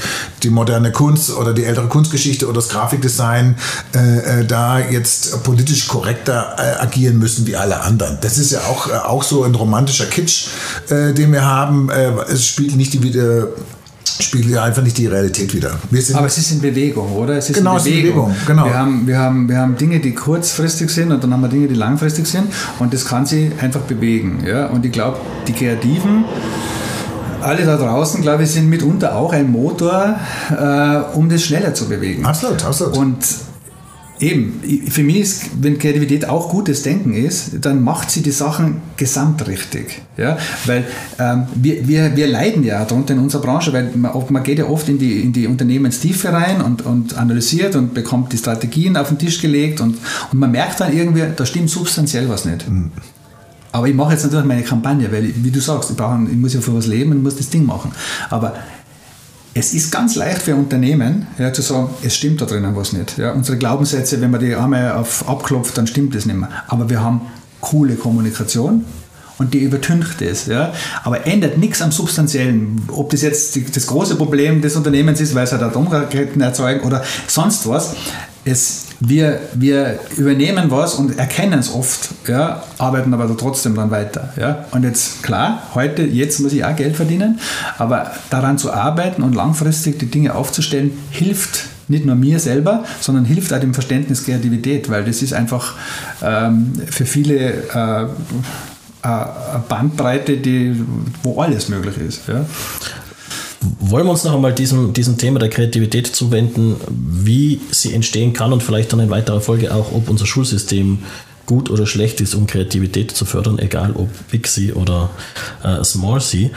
die 0.43 0.49
moderne 0.49 0.93
Kunst 0.93 1.31
oder 1.31 1.53
die 1.53 1.65
ältere 1.65 1.89
Kunstgeschichte 1.89 2.47
oder 2.47 2.55
das 2.55 2.71
Grafikdesign 2.71 3.57
äh, 3.95 4.41
äh, 4.41 4.45
da 4.47 4.79
jetzt 4.79 5.43
politisch 5.43 5.87
korrekter 5.87 6.57
äh, 6.59 6.83
agieren 6.83 7.19
müssen 7.19 7.47
wie 7.47 7.57
alle 7.57 7.81
anderen? 7.81 8.17
Das 8.23 8.39
ist 8.39 8.53
ja 8.53 8.61
auch, 8.61 8.89
äh, 8.89 8.93
auch 8.93 9.23
so 9.23 9.45
ein 9.45 9.55
romantischer 9.55 10.07
Kitsch, 10.07 10.47
äh, 10.89 11.13
den 11.13 11.33
wir 11.33 11.45
haben. 11.45 11.91
Äh, 11.91 12.13
es 12.33 12.47
spielt 12.47 12.77
nicht 12.77 12.95
die 12.95 13.03
wieder 13.03 13.49
spiegelt 14.21 14.55
ja 14.55 14.65
einfach 14.65 14.83
nicht 14.83 14.99
die 14.99 15.07
Realität 15.07 15.51
sind 15.51 16.17
Aber 16.17 16.27
es 16.27 16.39
ist 16.39 16.53
in 16.53 16.61
Bewegung, 16.61 17.13
oder? 17.13 17.37
Es 17.37 17.51
ist 17.51 17.57
Genau, 17.57 17.73
in 17.73 17.77
es 17.79 17.87
ist 17.87 17.93
in 17.93 18.03
Bewegung. 18.03 18.29
Bewegung, 18.29 18.47
genau. 18.47 18.65
Wir 18.67 18.79
haben, 18.79 19.07
wir, 19.07 19.19
haben, 19.19 19.49
wir 19.49 19.59
haben 19.59 19.77
Dinge, 19.77 20.01
die 20.01 20.15
kurzfristig 20.15 20.91
sind 20.91 21.13
und 21.13 21.23
dann 21.23 21.33
haben 21.33 21.43
wir 21.43 21.49
Dinge, 21.49 21.69
die 21.69 21.75
langfristig 21.75 22.27
sind 22.27 22.53
und 22.79 22.93
das 22.93 23.05
kann 23.05 23.27
sich 23.27 23.51
einfach 23.61 23.81
bewegen. 23.83 24.45
Ja? 24.47 24.67
Und 24.67 24.85
ich 24.85 24.93
glaube, 24.93 25.19
die 25.47 25.53
Kreativen, 25.53 26.25
alle 27.43 27.65
da 27.65 27.77
draußen, 27.77 28.21
glaube 28.23 28.45
ich, 28.45 28.51
sind 28.51 28.69
mitunter 28.69 29.17
auch 29.17 29.33
ein 29.33 29.51
Motor, 29.51 30.17
äh, 30.51 31.17
um 31.17 31.29
das 31.29 31.43
schneller 31.43 31.75
zu 31.75 31.89
bewegen. 31.89 32.25
absolut, 32.25 32.65
absolut. 32.65 32.97
Und 32.97 33.19
eben, 34.21 34.61
für 34.89 35.03
mich 35.03 35.17
ist, 35.17 35.51
wenn 35.61 35.79
Kreativität 35.79 36.29
auch 36.29 36.51
gutes 36.51 36.83
Denken 36.83 37.15
ist, 37.15 37.65
dann 37.65 37.83
macht 37.83 38.11
sie 38.11 38.23
die 38.23 38.31
Sachen 38.31 38.83
gesamtrichtig. 38.97 40.03
Ja? 40.17 40.39
Weil 40.67 40.85
ähm, 41.19 41.47
wir, 41.55 41.89
wir, 41.89 42.17
wir 42.17 42.27
leiden 42.29 42.63
ja 42.63 42.85
darunter 42.85 43.15
in 43.15 43.21
unserer 43.21 43.43
Branche, 43.43 43.73
weil 43.73 43.91
man, 43.95 44.13
man 44.29 44.43
geht 44.43 44.59
ja 44.59 44.67
oft 44.67 44.89
in 44.89 44.99
die, 44.99 45.21
in 45.21 45.33
die 45.33 45.47
Unternehmenstiefe 45.47 46.33
rein 46.33 46.61
und, 46.61 46.85
und 46.85 47.17
analysiert 47.17 47.75
und 47.77 47.95
bekommt 47.95 48.33
die 48.33 48.39
Strategien 48.39 48.97
auf 48.97 49.09
den 49.09 49.19
Tisch 49.19 49.41
gelegt 49.41 49.81
und, 49.81 49.97
und 50.33 50.39
man 50.39 50.51
merkt 50.51 50.81
dann 50.81 50.97
irgendwie, 50.97 51.25
da 51.35 51.47
stimmt 51.47 51.71
substanziell 51.71 52.29
was 52.29 52.45
nicht. 52.45 52.67
Aber 53.73 53.87
ich 53.87 53.95
mache 53.95 54.13
jetzt 54.13 54.25
natürlich 54.25 54.47
meine 54.47 54.63
Kampagne, 54.63 55.11
weil, 55.13 55.33
wie 55.35 55.51
du 55.51 55.61
sagst, 55.61 55.91
ich, 55.91 55.97
brauche, 55.97 56.19
ich 56.25 56.37
muss 56.37 56.55
ja 56.55 56.61
für 56.61 56.75
was 56.75 56.87
leben 56.87 57.13
und 57.13 57.23
muss 57.23 57.37
das 57.37 57.51
Ding 57.51 57.65
machen. 57.65 57.93
Aber 58.29 58.55
es 59.55 59.75
ist 59.75 59.91
ganz 59.91 60.15
leicht 60.15 60.43
für 60.43 60.55
Unternehmen 60.55 61.27
ja, 61.39 61.53
zu 61.53 61.63
sagen, 61.63 61.91
es 62.03 62.15
stimmt 62.15 62.41
da 62.41 62.47
drinnen 62.47 62.77
was 62.77 62.93
nicht. 62.93 63.19
Ja, 63.19 63.33
unsere 63.33 63.59
Glaubenssätze, 63.59 64.21
wenn 64.21 64.31
man 64.31 64.41
die 64.41 64.55
einmal 64.55 64.93
auf 64.93 65.29
abklopft, 65.29 65.77
dann 65.77 65.87
stimmt 65.87 66.15
das 66.15 66.27
nicht 66.27 66.39
mehr. 66.39 66.49
Aber 66.69 66.89
wir 66.89 67.03
haben 67.03 67.23
coole 67.61 67.97
Kommunikation 67.97 68.85
und 69.39 69.55
die 69.55 69.61
übertüncht 69.61 70.23
es. 70.23 70.47
Ja. 70.47 70.73
Aber 71.03 71.27
ändert 71.27 71.59
nichts 71.59 71.83
am 71.83 71.91
Substanziellen. 71.91 72.83
Ob 72.89 73.11
das 73.11 73.23
jetzt 73.23 73.59
das 73.75 73.87
große 73.87 74.17
Problem 74.17 74.61
des 74.61 74.77
Unternehmens 74.77 75.21
ist, 75.21 75.35
weil 75.35 75.45
es 75.45 75.53
halt 75.53 75.63
Atomraketen 75.63 76.41
erzeugen 76.41 76.87
oder 76.87 77.03
sonst 77.27 77.69
was. 77.69 77.97
Es, 78.45 78.87
wir, 79.01 79.41
wir 79.55 79.99
übernehmen 80.17 80.71
was 80.71 80.95
und 80.95 81.19
erkennen 81.19 81.59
es 81.59 81.73
oft, 81.73 82.11
ja, 82.29 82.63
arbeiten 82.79 83.15
aber 83.15 83.35
trotzdem 83.37 83.75
dann 83.75 83.91
weiter. 83.91 84.33
Ja. 84.39 84.67
Und 84.73 84.85
jetzt, 84.85 85.23
klar, 85.23 85.63
heute, 85.75 86.03
jetzt 86.03 86.41
muss 86.41 86.53
ich 86.53 86.65
auch 86.65 86.77
Geld 86.77 86.97
verdienen, 86.97 87.41
aber 87.79 88.13
daran 88.29 88.59
zu 88.59 88.73
arbeiten 88.73 89.23
und 89.23 89.35
langfristig 89.35 89.99
die 89.99 90.07
Dinge 90.07 90.35
aufzustellen, 90.35 90.93
hilft 91.11 91.65
nicht 91.89 92.05
nur 92.05 92.15
mir 92.15 92.39
selber, 92.39 92.85
sondern 93.01 93.25
hilft 93.25 93.53
auch 93.53 93.59
dem 93.59 93.75
Verständnis 93.75 94.25
Kreativität, 94.25 94.89
weil 94.91 95.05
das 95.05 95.23
ist 95.23 95.33
einfach 95.33 95.75
ähm, 96.23 96.73
für 96.89 97.05
viele 97.05 97.53
äh, 97.73 98.07
eine 99.03 99.65
Bandbreite, 99.69 100.37
die, 100.37 100.85
wo 101.23 101.41
alles 101.41 101.69
möglich 101.69 101.97
ist. 101.99 102.29
Ja. 102.29 102.45
Wollen 103.81 104.07
wir 104.07 104.13
uns 104.13 104.25
noch 104.25 104.35
einmal 104.35 104.55
diesem, 104.55 104.95
diesem 104.95 105.19
Thema 105.19 105.39
der 105.39 105.51
Kreativität 105.51 106.07
zuwenden, 106.07 106.77
wie 106.89 107.61
sie 107.71 107.93
entstehen 107.93 108.33
kann 108.33 108.53
und 108.53 108.63
vielleicht 108.63 108.93
dann 108.93 109.01
in 109.01 109.11
weiterer 109.11 109.41
Folge 109.41 109.75
auch, 109.75 109.93
ob 109.93 110.09
unser 110.09 110.25
Schulsystem 110.27 111.01
gut 111.51 111.69
oder 111.69 111.85
schlecht 111.85 112.21
ist, 112.21 112.35
um 112.35 112.47
Kreativität 112.47 113.11
zu 113.11 113.25
fördern, 113.25 113.59
egal 113.59 113.93
ob 113.95 114.09
Big 114.31 114.47
C 114.47 114.73
oder 114.73 115.11
äh, 115.65 115.83
Small 115.83 116.21
C. 116.21 116.53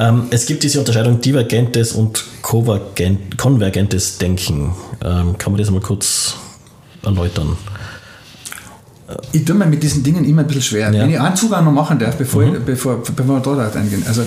Ähm, 0.00 0.24
es 0.30 0.46
gibt 0.46 0.64
diese 0.64 0.80
Unterscheidung 0.80 1.20
divergentes 1.20 1.92
und 1.92 2.24
konvergent, 2.42 3.38
konvergentes 3.38 4.18
Denken. 4.18 4.74
Ähm, 5.02 5.38
kann 5.38 5.52
man 5.52 5.60
das 5.60 5.70
mal 5.70 5.80
kurz 5.80 6.34
erläutern? 7.04 7.56
Ich 9.32 9.44
tue 9.44 9.54
mir 9.56 9.66
mit 9.66 9.82
diesen 9.82 10.02
Dingen 10.02 10.24
immer 10.24 10.42
ein 10.42 10.46
bisschen 10.46 10.62
schwer. 10.62 10.92
Ja. 10.92 11.02
Wenn 11.02 11.10
ich 11.10 11.20
einen 11.20 11.36
Zugang 11.36 11.64
noch 11.64 11.72
machen 11.72 11.98
darf, 11.98 12.16
bevor, 12.16 12.42
ich, 12.44 12.58
bevor, 12.60 13.02
bevor 13.02 13.36
wir 13.36 13.40
dort 13.40 13.76
eingehen. 13.76 14.04
Also 14.06 14.22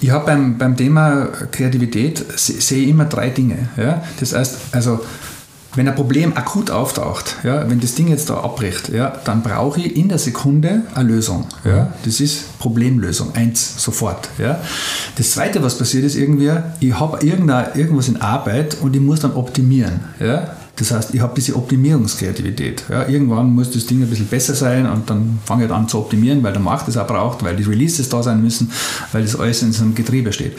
ich 0.00 0.10
habe 0.10 0.26
beim, 0.26 0.58
beim 0.58 0.76
Thema 0.76 1.28
Kreativität 1.50 2.24
se- 2.36 2.60
sehe 2.60 2.82
ich 2.84 2.88
immer 2.88 3.04
drei 3.06 3.30
Dinge. 3.30 3.68
Ja? 3.76 4.02
Das 4.20 4.34
heißt, 4.34 4.56
also 4.72 5.00
wenn 5.74 5.86
ein 5.86 5.94
Problem 5.94 6.32
akut 6.36 6.70
auftaucht, 6.70 7.36
ja, 7.44 7.68
wenn 7.68 7.78
das 7.78 7.94
Ding 7.94 8.08
jetzt 8.08 8.30
da 8.30 8.38
abbricht, 8.38 8.88
ja, 8.88 9.12
dann 9.24 9.42
brauche 9.42 9.78
ich 9.80 9.96
in 9.96 10.08
der 10.08 10.18
Sekunde 10.18 10.80
eine 10.94 11.08
Lösung. 11.08 11.46
Ja. 11.64 11.92
Das 12.04 12.20
ist 12.20 12.58
Problemlösung, 12.58 13.34
eins, 13.34 13.74
sofort. 13.76 14.28
Ja. 14.38 14.60
Das 15.16 15.30
Zweite, 15.32 15.62
was 15.62 15.76
passiert 15.78 16.04
ist 16.04 16.16
irgendwie, 16.16 16.50
ich 16.80 16.98
habe 16.98 17.24
irgendwas 17.24 18.08
in 18.08 18.20
Arbeit 18.20 18.78
und 18.80 18.96
ich 18.96 19.02
muss 19.02 19.20
dann 19.20 19.32
optimieren. 19.34 20.00
Ja. 20.18 20.54
Das 20.78 20.92
heißt, 20.92 21.14
ich 21.14 21.20
habe 21.20 21.32
diese 21.36 21.56
Optimierungskreativität. 21.56 22.84
Ja, 22.88 23.08
irgendwann 23.08 23.52
muss 23.52 23.70
das 23.70 23.86
Ding 23.86 24.00
ein 24.00 24.08
bisschen 24.08 24.26
besser 24.26 24.54
sein 24.54 24.88
und 24.88 25.10
dann 25.10 25.40
fange 25.44 25.64
ich 25.64 25.70
an 25.72 25.88
zu 25.88 25.98
optimieren, 25.98 26.42
weil 26.42 26.52
der 26.52 26.62
Markt 26.62 26.88
es 26.88 26.96
auch 26.96 27.06
braucht, 27.06 27.42
weil 27.42 27.56
die 27.56 27.64
Releases 27.64 28.08
da 28.08 28.22
sein 28.22 28.40
müssen, 28.40 28.70
weil 29.12 29.22
das 29.22 29.38
alles 29.38 29.62
in 29.62 29.72
so 29.72 29.82
einem 29.82 29.94
Getriebe 29.94 30.32
steht. 30.32 30.52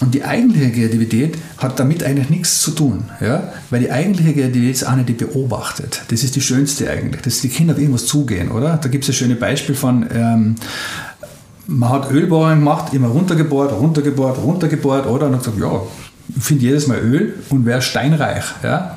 Und 0.00 0.14
die 0.14 0.24
eigentliche 0.24 0.72
Kreativität 0.72 1.36
hat 1.58 1.78
damit 1.78 2.02
eigentlich 2.02 2.30
nichts 2.30 2.60
zu 2.62 2.70
tun, 2.70 3.04
ja? 3.20 3.52
weil 3.70 3.80
die 3.80 3.90
eigentliche 3.90 4.32
Kreativität 4.32 4.74
ist 4.76 4.84
eine, 4.84 5.04
die 5.04 5.12
beobachtet. 5.12 6.02
Das 6.08 6.24
ist 6.24 6.34
die 6.34 6.40
schönste 6.40 6.90
eigentlich, 6.90 7.20
dass 7.20 7.40
die 7.40 7.48
Kinder 7.48 7.74
auf 7.74 7.78
irgendwas 7.78 8.06
zugehen, 8.06 8.50
oder? 8.50 8.78
Da 8.78 8.88
gibt 8.88 9.04
es 9.04 9.10
ein 9.10 9.14
schönes 9.14 9.38
Beispiel 9.38 9.74
von, 9.74 10.06
ähm, 10.12 10.56
man 11.66 11.90
hat 11.90 12.10
Ölbohrungen 12.10 12.60
gemacht, 12.60 12.94
immer 12.94 13.08
runtergebohrt, 13.08 13.72
runtergebohrt, 13.72 14.38
runtergebohrt, 14.38 15.06
oder? 15.06 15.26
Und 15.26 15.34
hat 15.34 15.44
gesagt, 15.44 15.60
ja, 15.60 15.82
ich 16.36 16.42
finde 16.42 16.64
jedes 16.64 16.86
Mal 16.86 16.98
Öl 16.98 17.34
und 17.50 17.66
wäre 17.66 17.82
steinreich, 17.82 18.44
ja? 18.62 18.96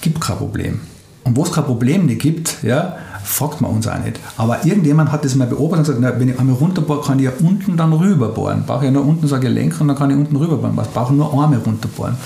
Gibt 0.00 0.20
kein 0.20 0.36
Problem. 0.36 0.80
Und 1.24 1.36
wo 1.36 1.42
es 1.42 1.52
kein 1.52 1.64
Problem 1.64 2.06
nicht 2.06 2.22
gibt, 2.22 2.62
ja, 2.62 2.96
fragt 3.22 3.60
man 3.60 3.70
uns 3.70 3.86
auch 3.86 3.98
nicht. 3.98 4.18
Aber 4.36 4.64
irgendjemand 4.64 5.12
hat 5.12 5.24
das 5.24 5.34
mal 5.34 5.46
beobachtet 5.46 5.88
und 5.88 5.96
gesagt, 5.96 6.00
na, 6.00 6.20
wenn 6.20 6.28
ich 6.28 6.38
einmal 6.38 6.56
runterbohre, 6.56 7.02
kann 7.02 7.18
ich 7.18 7.26
ja 7.26 7.32
unten 7.40 7.76
dann 7.76 7.92
rüberbohren. 7.92 8.64
Brauche 8.66 8.86
ja 8.86 8.90
nur 8.90 9.04
unten 9.04 9.26
so 9.28 9.34
ein 9.34 9.40
Gelenk 9.40 9.80
und 9.80 9.88
dann 9.88 9.96
kann 9.96 10.10
ich 10.10 10.16
unten 10.16 10.36
rüberbohren. 10.36 10.78
Ich 10.80 10.90
brauche 10.90 11.12
nur 11.12 11.32
Arme 11.32 11.58
runterbohren. 11.58 12.16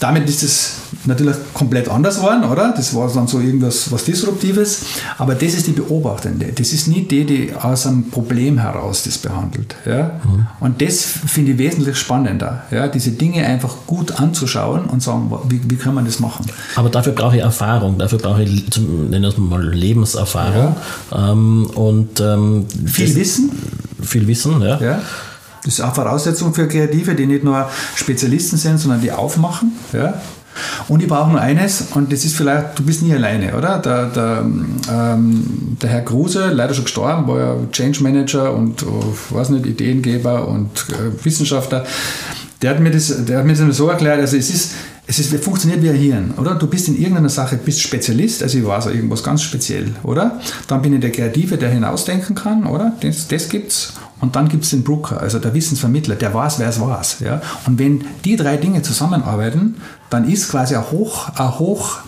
Damit 0.00 0.28
ist 0.28 0.44
es 0.44 0.74
natürlich 1.06 1.34
komplett 1.54 1.88
anders 1.88 2.16
geworden, 2.18 2.44
oder? 2.44 2.72
Das 2.76 2.94
war 2.94 3.12
dann 3.12 3.26
so 3.26 3.40
irgendwas 3.40 3.90
was 3.90 4.04
Disruptives. 4.04 4.82
Aber 5.18 5.34
das 5.34 5.54
ist 5.54 5.66
die 5.66 5.72
Beobachtende. 5.72 6.52
Das 6.54 6.72
ist 6.72 6.86
nicht 6.86 7.10
die, 7.10 7.24
die 7.24 7.52
aus 7.60 7.84
einem 7.86 8.08
Problem 8.10 8.58
heraus 8.58 9.02
das 9.02 9.18
behandelt. 9.18 9.74
Ja? 9.84 10.20
Und 10.60 10.80
das 10.80 11.02
finde 11.02 11.52
ich 11.52 11.58
wesentlich 11.58 11.96
spannender. 11.96 12.62
Ja? 12.70 12.86
Diese 12.86 13.10
Dinge 13.10 13.44
einfach 13.44 13.74
gut 13.88 14.12
anzuschauen 14.20 14.84
und 14.84 15.02
sagen, 15.02 15.32
wie, 15.48 15.60
wie 15.68 15.76
kann 15.76 15.94
man 15.94 16.04
das 16.04 16.20
machen? 16.20 16.46
Aber 16.76 16.90
dafür 16.90 17.12
brauche 17.12 17.36
ich 17.36 17.42
Erfahrung, 17.42 17.98
dafür 17.98 18.18
brauche 18.18 18.42
ich, 18.44 18.70
zum- 18.70 19.10
nennen 19.10 19.22
wir 19.22 19.28
es 19.30 19.36
mal 19.38 19.64
Lebenserfahrung. 19.64 20.76
Ähm, 21.12 21.66
und 21.74 22.20
ähm, 22.20 22.66
Viel 22.86 23.14
Wissen. 23.16 23.50
Viel 24.00 24.26
Wissen, 24.28 24.62
ja. 24.62 24.80
Ja? 24.80 25.00
Das 25.68 25.80
ist 25.80 25.84
auch 25.84 25.94
Voraussetzung 25.94 26.54
für 26.54 26.66
Kreative, 26.66 27.14
die 27.14 27.26
nicht 27.26 27.44
nur 27.44 27.68
Spezialisten 27.94 28.56
sind, 28.56 28.78
sondern 28.78 29.02
die 29.02 29.12
aufmachen. 29.12 29.72
Ja? 29.92 30.14
Und 30.88 31.02
ich 31.02 31.08
brauche 31.08 31.30
nur 31.30 31.42
eines, 31.42 31.88
und 31.92 32.10
das 32.10 32.24
ist 32.24 32.36
vielleicht, 32.36 32.78
du 32.78 32.84
bist 32.84 33.02
nie 33.02 33.12
alleine, 33.12 33.54
oder? 33.54 33.76
Der, 33.76 34.06
der, 34.06 34.46
ähm, 34.90 35.76
der 35.82 35.90
Herr 35.90 36.00
Kruse, 36.00 36.52
leider 36.54 36.72
schon 36.72 36.84
gestorben, 36.84 37.28
war 37.28 37.38
ja 37.38 37.56
Change 37.70 38.02
Manager 38.02 38.54
und, 38.54 38.82
oh, 38.82 39.14
weiß 39.28 39.50
nicht, 39.50 39.66
Ideengeber 39.66 40.48
und 40.48 40.86
äh, 40.88 41.22
Wissenschaftler. 41.22 41.84
Der 42.62 42.70
hat, 42.70 42.80
mir 42.80 42.90
das, 42.90 43.26
der 43.26 43.40
hat 43.40 43.44
mir 43.44 43.54
das 43.54 43.76
so 43.76 43.90
erklärt, 43.90 44.20
also 44.20 44.38
es 44.38 44.48
ist, 44.48 44.72
es 45.06 45.18
ist, 45.18 45.44
funktioniert 45.44 45.82
wie 45.82 45.90
ein 45.90 45.96
Hirn, 45.96 46.34
oder? 46.38 46.54
Du 46.54 46.66
bist 46.66 46.88
in 46.88 46.96
irgendeiner 46.96 47.28
Sache, 47.28 47.58
bist 47.62 47.82
Spezialist, 47.82 48.42
also 48.42 48.56
ich 48.56 48.66
weiß 48.66 48.84
so 48.84 48.90
irgendwas 48.90 49.22
ganz 49.22 49.42
speziell, 49.42 49.94
oder? 50.02 50.40
Dann 50.66 50.80
bin 50.80 50.94
ich 50.94 51.00
der 51.00 51.12
Kreative, 51.12 51.58
der 51.58 51.68
hinausdenken 51.68 52.34
kann, 52.34 52.64
oder? 52.64 52.94
Das, 53.02 53.28
das 53.28 53.50
gibt's. 53.50 53.92
Und 54.20 54.36
dann 54.36 54.48
gibt 54.48 54.64
es 54.64 54.70
den 54.70 54.82
Brooker, 54.82 55.20
also 55.20 55.38
der 55.38 55.54
Wissensvermittler, 55.54 56.16
der 56.16 56.34
weiß, 56.34 56.58
wer 56.58 56.68
es 56.68 56.80
weiß. 56.80 57.20
Ja? 57.20 57.40
Und 57.66 57.78
wenn 57.78 58.04
die 58.24 58.36
drei 58.36 58.56
Dinge 58.56 58.82
zusammenarbeiten, 58.82 59.76
dann 60.10 60.28
ist 60.28 60.50
quasi 60.50 60.74
ein 60.74 60.90
hoch, 60.90 61.28
ein 61.36 61.58
hoch 61.58 61.98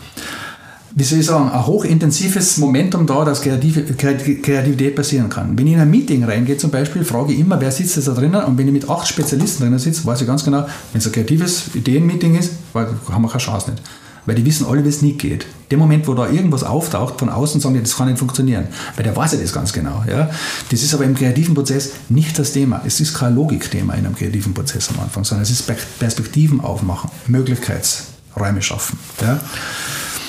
wie 0.92 1.04
soll 1.04 1.20
ich 1.20 1.26
sagen, 1.26 1.50
ein 1.50 1.66
hochintensives 1.66 2.58
Momentum 2.58 3.06
da, 3.06 3.24
dass 3.24 3.42
Kreativität 3.42 4.96
passieren 4.96 5.28
kann. 5.28 5.56
Wenn 5.56 5.66
ich 5.68 5.74
in 5.74 5.80
ein 5.80 5.90
Meeting 5.90 6.24
reingehe 6.24 6.56
zum 6.56 6.70
Beispiel, 6.70 7.04
frage 7.04 7.32
ich 7.32 7.38
immer, 7.38 7.60
wer 7.60 7.70
sitzt 7.70 7.96
da 8.06 8.12
drinnen 8.12 8.42
und 8.42 8.58
wenn 8.58 8.66
ich 8.66 8.72
mit 8.72 8.90
acht 8.90 9.06
Spezialisten 9.06 9.62
drinnen 9.62 9.78
sitze, 9.78 10.04
weiß 10.04 10.20
ich 10.20 10.26
ganz 10.26 10.44
genau, 10.44 10.66
wenn 10.92 10.98
es 10.98 11.06
ein 11.06 11.12
kreatives 11.12 11.74
Ideenmeeting 11.74 12.34
ist, 12.34 12.54
haben 12.74 13.22
wir 13.22 13.28
keine 13.28 13.38
Chance 13.38 13.70
nicht. 13.70 13.82
Weil 14.26 14.34
die 14.34 14.44
wissen 14.44 14.66
alle, 14.66 14.84
wie 14.84 14.88
es 14.88 15.02
nicht 15.02 15.18
geht. 15.18 15.46
Der 15.70 15.78
Moment, 15.78 16.06
wo 16.08 16.14
da 16.14 16.28
irgendwas 16.28 16.64
auftaucht 16.64 17.18
von 17.18 17.28
außen, 17.28 17.60
sagen 17.60 17.74
die, 17.74 17.80
das 17.80 17.96
kann 17.96 18.08
nicht 18.08 18.18
funktionieren. 18.18 18.68
Weil 18.96 19.04
der 19.04 19.16
weiß 19.16 19.32
ja 19.32 19.38
das 19.38 19.52
ganz 19.52 19.72
genau. 19.72 20.04
Ja? 20.08 20.30
Das 20.70 20.82
ist 20.82 20.92
aber 20.94 21.04
im 21.04 21.14
kreativen 21.14 21.54
Prozess 21.54 21.92
nicht 22.08 22.38
das 22.38 22.52
Thema. 22.52 22.82
Es 22.84 23.00
ist 23.00 23.14
kein 23.14 23.34
Logikthema 23.34 23.94
in 23.94 24.06
einem 24.06 24.16
kreativen 24.16 24.52
Prozess 24.52 24.90
am 24.90 25.00
Anfang, 25.00 25.24
sondern 25.24 25.42
es 25.42 25.50
ist 25.50 25.70
Perspektiven 25.98 26.60
aufmachen, 26.60 27.10
Möglichkeitsräume 27.26 28.62
schaffen. 28.62 28.98
Ja? 29.20 29.40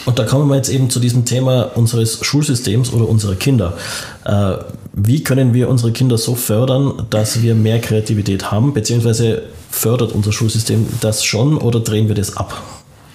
Und 0.05 0.17
da 0.19 0.25
kommen 0.25 0.47
wir 0.49 0.55
jetzt 0.55 0.69
eben 0.69 0.89
zu 0.89 0.99
diesem 0.99 1.25
Thema 1.25 1.63
unseres 1.75 2.23
Schulsystems 2.25 2.91
oder 2.91 3.07
unserer 3.07 3.35
Kinder. 3.35 3.77
Äh, 4.25 4.55
wie 4.93 5.23
können 5.23 5.53
wir 5.53 5.69
unsere 5.69 5.91
Kinder 5.91 6.17
so 6.17 6.35
fördern, 6.35 7.05
dass 7.09 7.41
wir 7.41 7.55
mehr 7.55 7.79
Kreativität 7.79 8.51
haben, 8.51 8.73
beziehungsweise 8.73 9.43
fördert 9.69 10.11
unser 10.11 10.31
Schulsystem 10.31 10.85
das 11.01 11.23
schon 11.23 11.57
oder 11.57 11.79
drehen 11.79 12.07
wir 12.07 12.15
das 12.15 12.35
ab? 12.35 12.61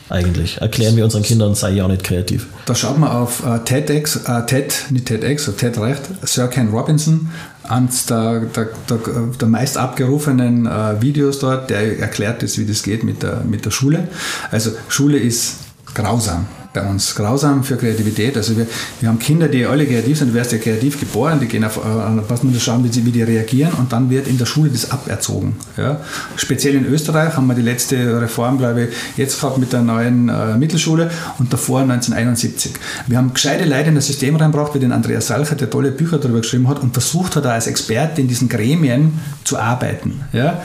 Eigentlich 0.08 0.60
erklären 0.60 0.96
wir 0.96 1.04
unseren 1.04 1.24
Kindern, 1.24 1.54
sei 1.54 1.72
ja 1.72 1.84
auch 1.84 1.88
nicht 1.88 2.04
kreativ. 2.04 2.46
Da 2.66 2.74
schaut 2.74 2.98
man 2.98 3.10
auf 3.10 3.44
äh, 3.44 3.58
TEDx, 3.64 4.16
äh, 4.26 4.46
TED, 4.46 4.86
nicht 4.90 5.06
TEDx, 5.06 5.50
TED 5.56 5.78
recht, 5.78 6.02
Sir 6.22 6.46
Ken 6.46 6.68
Robinson, 6.68 7.30
eines 7.64 8.06
der, 8.06 8.40
der, 8.40 8.68
der, 8.88 8.98
der 9.40 9.48
meist 9.48 9.76
abgerufenen 9.76 10.66
äh, 10.66 11.02
Videos 11.02 11.40
dort, 11.40 11.70
der 11.70 11.98
erklärt 11.98 12.42
das, 12.42 12.56
wie 12.58 12.66
das 12.66 12.84
geht 12.84 13.02
mit 13.02 13.24
der, 13.24 13.42
mit 13.44 13.64
der 13.64 13.72
Schule. 13.72 14.06
Also 14.52 14.70
Schule 14.88 15.18
ist 15.18 15.65
grausam 15.96 16.46
bei 16.76 16.86
uns 16.86 17.14
grausam 17.14 17.64
für 17.64 17.76
Kreativität. 17.76 18.36
Also 18.36 18.56
wir, 18.56 18.66
wir 19.00 19.08
haben 19.08 19.18
Kinder, 19.18 19.48
die 19.48 19.64
alle 19.64 19.86
kreativ 19.86 20.18
sind, 20.18 20.28
du 20.28 20.34
wirst 20.34 20.52
ja 20.52 20.58
kreativ 20.58 21.00
geboren, 21.00 21.40
die 21.40 21.46
gehen 21.46 21.64
auf, 21.64 21.78
äh, 21.78 21.80
was 22.28 22.42
man 22.42 22.54
schauen, 22.60 22.84
wie, 22.84 22.92
sie, 22.92 23.04
wie 23.06 23.10
die 23.10 23.22
reagieren 23.22 23.72
und 23.72 23.92
dann 23.92 24.10
wird 24.10 24.28
in 24.28 24.36
der 24.36 24.46
Schule 24.46 24.70
das 24.70 24.90
aberzogen. 24.90 25.56
Ja. 25.76 26.00
Speziell 26.36 26.74
in 26.74 26.84
Österreich 26.86 27.36
haben 27.36 27.46
wir 27.46 27.54
die 27.54 27.62
letzte 27.62 28.20
Reform, 28.20 28.58
glaube 28.58 28.84
ich, 28.84 28.96
jetzt 29.16 29.40
gehabt 29.40 29.58
mit 29.58 29.72
der 29.72 29.82
neuen 29.82 30.28
äh, 30.28 30.56
Mittelschule 30.58 31.10
und 31.38 31.52
davor 31.52 31.80
1971. 31.80 32.72
Wir 33.06 33.16
haben 33.16 33.32
gescheite 33.32 33.64
Leute 33.64 33.88
in 33.88 33.94
das 33.94 34.06
System 34.06 34.36
reinbracht, 34.36 34.74
wie 34.74 34.78
den 34.78 34.92
Andreas 34.92 35.28
Salcher, 35.28 35.56
der 35.56 35.70
tolle 35.70 35.90
Bücher 35.90 36.18
darüber 36.18 36.40
geschrieben 36.40 36.68
hat 36.68 36.80
und 36.80 36.92
versucht 36.92 37.36
hat, 37.36 37.46
als 37.46 37.66
Experte 37.66 38.20
in 38.20 38.28
diesen 38.28 38.50
Gremien 38.50 39.18
zu 39.44 39.58
arbeiten. 39.58 40.20
Ja 40.32 40.62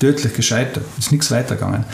tödlich 0.00 0.34
gescheitert, 0.34 0.84
ist 0.98 1.12
nichts 1.12 1.30
weitergegangen. 1.30 1.84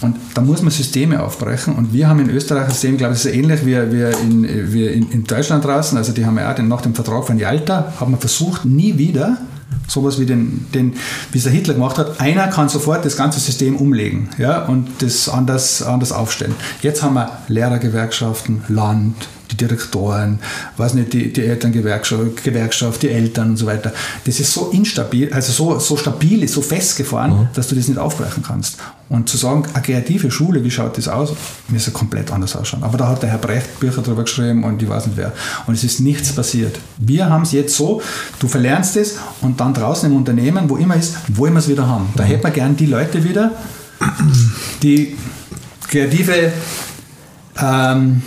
Und 0.00 0.16
da 0.34 0.40
muss 0.40 0.62
man 0.62 0.72
Systeme 0.72 1.22
aufbrechen 1.22 1.76
und 1.76 1.92
wir 1.92 2.08
haben 2.08 2.18
in 2.18 2.30
Österreich 2.30 2.64
ein 2.64 2.70
System, 2.70 2.96
glaube 2.96 3.14
ich, 3.14 3.24
ist 3.24 3.32
ähnlich 3.32 3.64
wie, 3.64 3.76
wie, 3.92 4.10
in, 4.22 4.72
wie 4.72 4.86
in, 4.86 5.10
in, 5.12 5.24
Deutschland 5.24 5.64
draußen, 5.64 5.96
also 5.96 6.12
die 6.12 6.26
haben 6.26 6.36
ja 6.38 6.50
auch 6.50 6.56
den, 6.56 6.68
nach 6.68 6.80
dem 6.80 6.94
Vertrag 6.94 7.24
von 7.24 7.38
Jalta, 7.38 7.92
haben 8.00 8.12
wir 8.12 8.18
versucht, 8.18 8.64
nie 8.64 8.98
wieder 8.98 9.38
sowas 9.86 10.18
wie 10.18 10.26
den, 10.26 10.66
den 10.72 10.94
wie 11.32 11.38
es 11.38 11.44
der 11.44 11.52
Hitler 11.52 11.74
gemacht 11.74 11.98
hat, 11.98 12.20
einer 12.20 12.48
kann 12.48 12.68
sofort 12.68 13.04
das 13.04 13.16
ganze 13.16 13.40
System 13.40 13.76
umlegen 13.76 14.28
ja, 14.38 14.64
und 14.64 14.88
das 15.00 15.28
anders, 15.28 15.82
anders 15.82 16.12
aufstellen. 16.12 16.54
Jetzt 16.82 17.02
haben 17.02 17.14
wir 17.14 17.30
Lehrergewerkschaften, 17.48 18.62
Land, 18.68 19.28
die 19.50 19.56
Direktoren, 19.56 20.38
weiß 20.76 20.94
nicht, 20.94 21.12
die, 21.12 21.32
die 21.32 21.44
Elterngewerkschaft, 21.44 22.44
Gewerkschaft, 22.44 23.02
die 23.02 23.10
Eltern 23.10 23.50
und 23.50 23.56
so 23.56 23.66
weiter. 23.66 23.92
Das 24.24 24.40
ist 24.40 24.52
so 24.52 24.70
instabil, 24.70 25.32
also 25.32 25.52
so, 25.52 25.78
so 25.78 25.96
stabil, 25.96 26.42
ist 26.42 26.54
so 26.54 26.62
festgefahren, 26.62 27.30
mhm. 27.30 27.48
dass 27.54 27.68
du 27.68 27.74
das 27.74 27.88
nicht 27.88 27.98
aufbrechen 27.98 28.42
kannst. 28.46 28.78
Und 29.08 29.28
zu 29.28 29.36
sagen, 29.36 29.64
eine 29.74 29.82
kreative 29.82 30.30
Schule, 30.30 30.62
wie 30.62 30.70
schaut 30.70 30.96
das 30.96 31.08
aus, 31.08 31.32
müsste 31.68 31.90
komplett 31.90 32.30
anders 32.30 32.54
ausschauen. 32.54 32.84
Aber 32.84 32.96
da 32.96 33.08
hat 33.08 33.22
der 33.22 33.30
Herr 33.30 33.38
Brecht 33.38 33.80
Bücher 33.80 34.02
drüber 34.02 34.22
geschrieben 34.22 34.62
und 34.62 34.80
ich 34.80 34.88
weiß 34.88 35.06
nicht 35.06 35.16
wer. 35.16 35.32
Und 35.66 35.74
es 35.74 35.82
ist 35.82 35.98
nichts 36.00 36.32
passiert. 36.32 36.78
Wir 36.96 37.28
haben 37.28 37.42
es 37.42 37.50
jetzt 37.50 37.76
so, 37.76 38.00
du 38.38 38.46
verlernst 38.46 38.96
es 38.96 39.16
und 39.40 39.58
dann 39.58 39.74
draußen 39.74 40.08
im 40.08 40.16
Unternehmen, 40.16 40.70
wo 40.70 40.76
immer 40.76 40.94
ist, 40.94 41.16
wollen 41.28 41.54
wir 41.54 41.58
es 41.58 41.68
wieder 41.68 41.88
haben. 41.88 42.08
Da 42.14 42.22
mhm. 42.22 42.28
hätten 42.28 42.44
wir 42.44 42.50
gern 42.50 42.76
die 42.76 42.86
Leute 42.86 43.24
wieder, 43.24 43.50
die 44.82 45.16
kreative 45.88 46.52
ähm, 47.60 48.22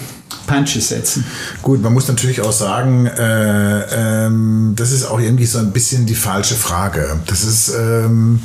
Punches 0.46 0.90
setzen. 0.90 1.26
Gut, 1.62 1.82
man 1.82 1.94
muss 1.94 2.08
natürlich 2.08 2.42
auch 2.42 2.52
sagen, 2.52 3.08
äh, 3.08 4.26
ähm, 4.26 4.74
das 4.76 4.92
ist 4.92 5.06
auch 5.06 5.20
irgendwie 5.20 5.46
so 5.46 5.60
ein 5.60 5.72
bisschen 5.72 6.06
die 6.06 6.16
falsche 6.16 6.56
Frage. 6.56 7.20
Das 7.28 7.44
ist, 7.44 7.70
ähm, 7.70 8.42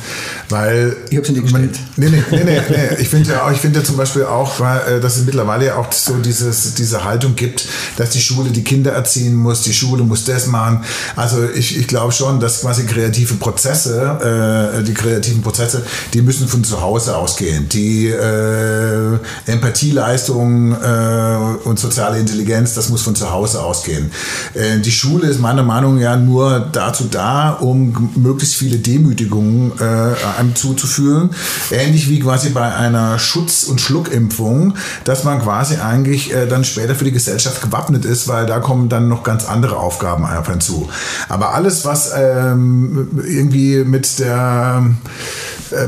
weil. 0.48 0.96
Ich 1.10 1.16
habe 1.16 1.26
sie 1.26 1.32
nicht 1.32 1.42
gestellt. 1.42 1.78
Man, 1.96 2.10
nee, 2.10 2.10
nee, 2.10 2.22
nee, 2.30 2.44
nee, 2.44 2.60
nee. 2.68 2.96
Ich 3.00 3.08
finde 3.08 3.32
ja, 3.32 3.52
finde 3.54 3.80
ja 3.80 3.84
zum 3.84 3.96
Beispiel 3.96 4.24
auch, 4.24 4.60
äh, 4.60 5.00
dass 5.00 5.16
es 5.16 5.24
mittlerweile 5.24 5.66
ja 5.66 5.76
auch 5.76 5.92
so 5.92 6.16
dieses, 6.18 6.74
diese 6.74 7.04
Haltung 7.04 7.34
gibt, 7.34 7.66
dass 7.96 8.10
die 8.10 8.20
Schule 8.20 8.50
die 8.50 8.64
Kinder 8.64 8.92
erziehen 8.92 9.34
muss, 9.34 9.62
die 9.62 9.74
Schule 9.74 10.02
muss 10.02 10.24
das 10.24 10.46
machen. 10.46 10.84
Also 11.16 11.48
ich, 11.54 11.78
ich 11.78 11.86
glaube 11.86 12.12
schon, 12.12 12.40
dass 12.40 12.60
quasi 12.60 12.84
kreative 12.86 13.34
Prozesse, 13.34 14.78
äh, 14.78 14.82
die 14.82 14.94
kreativen 14.94 15.42
Prozesse, 15.42 15.84
die 16.14 16.22
müssen 16.22 16.48
von 16.48 16.64
zu 16.64 16.80
Hause 16.80 17.16
ausgehen. 17.16 17.68
Die 17.68 18.08
äh, 18.08 19.18
Empathieleistung 19.46 20.72
äh, 20.72 21.58
und 21.64 21.78
so 21.78 21.87
soziale 21.88 22.18
Intelligenz, 22.18 22.74
das 22.74 22.88
muss 22.88 23.02
von 23.02 23.14
zu 23.14 23.30
Hause 23.30 23.62
ausgehen. 23.62 24.10
Äh, 24.54 24.78
die 24.78 24.92
Schule 24.92 25.28
ist 25.28 25.40
meiner 25.40 25.62
Meinung 25.62 25.96
nach 25.96 26.08
ja 26.08 26.16
nur 26.16 26.60
dazu 26.72 27.04
da, 27.10 27.50
um 27.50 28.10
möglichst 28.16 28.56
viele 28.56 28.78
Demütigungen 28.78 29.72
äh, 29.78 30.38
einem 30.38 30.54
zuzuführen. 30.54 31.30
Ähnlich 31.70 32.08
wie 32.08 32.20
quasi 32.20 32.50
bei 32.50 32.74
einer 32.74 33.18
Schutz- 33.18 33.64
und 33.64 33.80
Schluckimpfung, 33.80 34.74
dass 35.04 35.24
man 35.24 35.40
quasi 35.40 35.76
eigentlich 35.76 36.32
äh, 36.32 36.46
dann 36.46 36.64
später 36.64 36.94
für 36.94 37.04
die 37.04 37.12
Gesellschaft 37.12 37.62
gewappnet 37.62 38.04
ist, 38.04 38.28
weil 38.28 38.46
da 38.46 38.60
kommen 38.60 38.88
dann 38.88 39.08
noch 39.08 39.22
ganz 39.22 39.46
andere 39.46 39.76
Aufgaben 39.76 40.24
einfach 40.24 40.52
hinzu. 40.52 40.88
Aber 41.28 41.54
alles, 41.54 41.84
was 41.84 42.12
ähm, 42.16 43.08
irgendwie 43.24 43.84
mit 43.84 44.18
der 44.18 44.84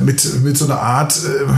mit, 0.03 0.43
mit 0.43 0.57
so 0.57 0.66
einer 0.66 0.81
Art 0.81 1.14
äh, 1.16 1.51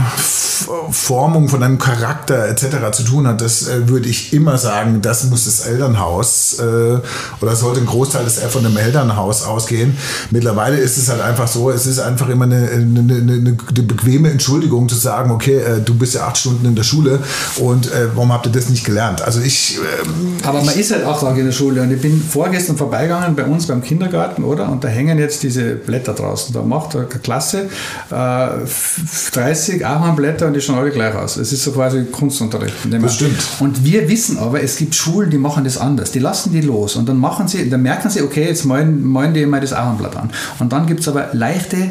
Formung 0.91 1.49
von 1.49 1.63
einem 1.63 1.77
Charakter 1.77 2.47
etc. 2.47 2.91
zu 2.91 3.03
tun 3.03 3.27
hat, 3.27 3.41
das 3.41 3.67
äh, 3.67 3.87
würde 3.89 4.07
ich 4.07 4.33
immer 4.33 4.57
sagen, 4.57 5.01
das 5.01 5.25
muss 5.25 5.45
das 5.45 5.65
Elternhaus 5.65 6.59
äh, 6.59 6.99
oder 7.41 7.55
sollte 7.55 7.81
ein 7.81 7.85
Großteil 7.85 8.23
des 8.23 8.39
von 8.39 8.63
dem 8.63 8.77
Elternhaus 8.77 9.43
ausgehen. 9.43 9.97
Mittlerweile 10.31 10.77
ist 10.77 10.97
es 10.97 11.09
halt 11.09 11.21
einfach 11.21 11.47
so, 11.47 11.71
es 11.71 11.85
ist 11.85 11.99
einfach 11.99 12.29
immer 12.29 12.45
eine, 12.45 12.69
eine, 12.69 12.99
eine, 12.99 13.33
eine 13.33 13.83
bequeme 13.83 14.29
Entschuldigung 14.29 14.89
zu 14.89 14.95
sagen, 14.95 15.31
okay, 15.31 15.57
äh, 15.57 15.81
du 15.81 15.95
bist 15.95 16.15
ja 16.15 16.27
acht 16.27 16.37
Stunden 16.37 16.65
in 16.65 16.75
der 16.75 16.83
Schule 16.83 17.19
und 17.57 17.91
äh, 17.91 18.07
warum 18.13 18.31
habt 18.31 18.45
ihr 18.45 18.51
das 18.51 18.69
nicht 18.69 18.85
gelernt? 18.85 19.21
Also 19.21 19.41
ich. 19.41 19.77
Ähm, 19.77 20.37
Aber 20.43 20.61
man 20.63 20.75
ist 20.75 20.91
halt 20.91 21.05
auch 21.05 21.23
in 21.35 21.45
der 21.45 21.51
Schule 21.51 21.81
und 21.81 21.91
ich 21.91 22.01
bin 22.01 22.21
vorgestern 22.21 22.77
vorbeigegangen 22.77 23.35
bei 23.35 23.45
uns 23.45 23.67
beim 23.67 23.81
Kindergarten, 23.81 24.43
oder? 24.43 24.69
Und 24.69 24.83
da 24.83 24.87
hängen 24.87 25.17
jetzt 25.17 25.43
diese 25.43 25.75
Blätter 25.75 26.13
draußen. 26.13 26.53
Da 26.53 26.61
macht 26.61 26.95
eine 26.95 27.05
Klasse 27.05 27.69
30 28.13 29.85
Ahornblätter 29.85 30.47
und 30.47 30.53
die 30.53 30.61
schauen 30.61 30.77
alle 30.77 30.91
gleich 30.91 31.15
aus. 31.15 31.37
Es 31.37 31.51
ist 31.51 31.63
so 31.63 31.71
quasi 31.71 32.05
Kunstunterricht. 32.05 32.75
Das 32.89 33.15
stimmt. 33.15 33.39
Und 33.59 33.83
wir 33.83 34.07
wissen 34.07 34.37
aber, 34.37 34.61
es 34.61 34.77
gibt 34.77 34.95
Schulen, 34.95 35.29
die 35.29 35.37
machen 35.37 35.63
das 35.63 35.77
anders. 35.77 36.11
Die 36.11 36.19
lassen 36.19 36.53
die 36.53 36.61
los 36.61 36.95
und 36.95 37.09
dann 37.09 37.17
machen 37.17 37.47
sie, 37.47 37.69
dann 37.69 37.81
merken 37.81 38.09
sie, 38.09 38.21
okay, 38.21 38.45
jetzt 38.45 38.65
malen, 38.65 39.03
malen 39.03 39.33
die 39.33 39.45
mal 39.45 39.61
das 39.61 39.73
Ahornblatt 39.73 40.15
an. 40.15 40.31
Und 40.59 40.71
dann 40.73 40.85
gibt 40.85 40.99
es 41.01 41.07
aber 41.07 41.29
leichte 41.33 41.89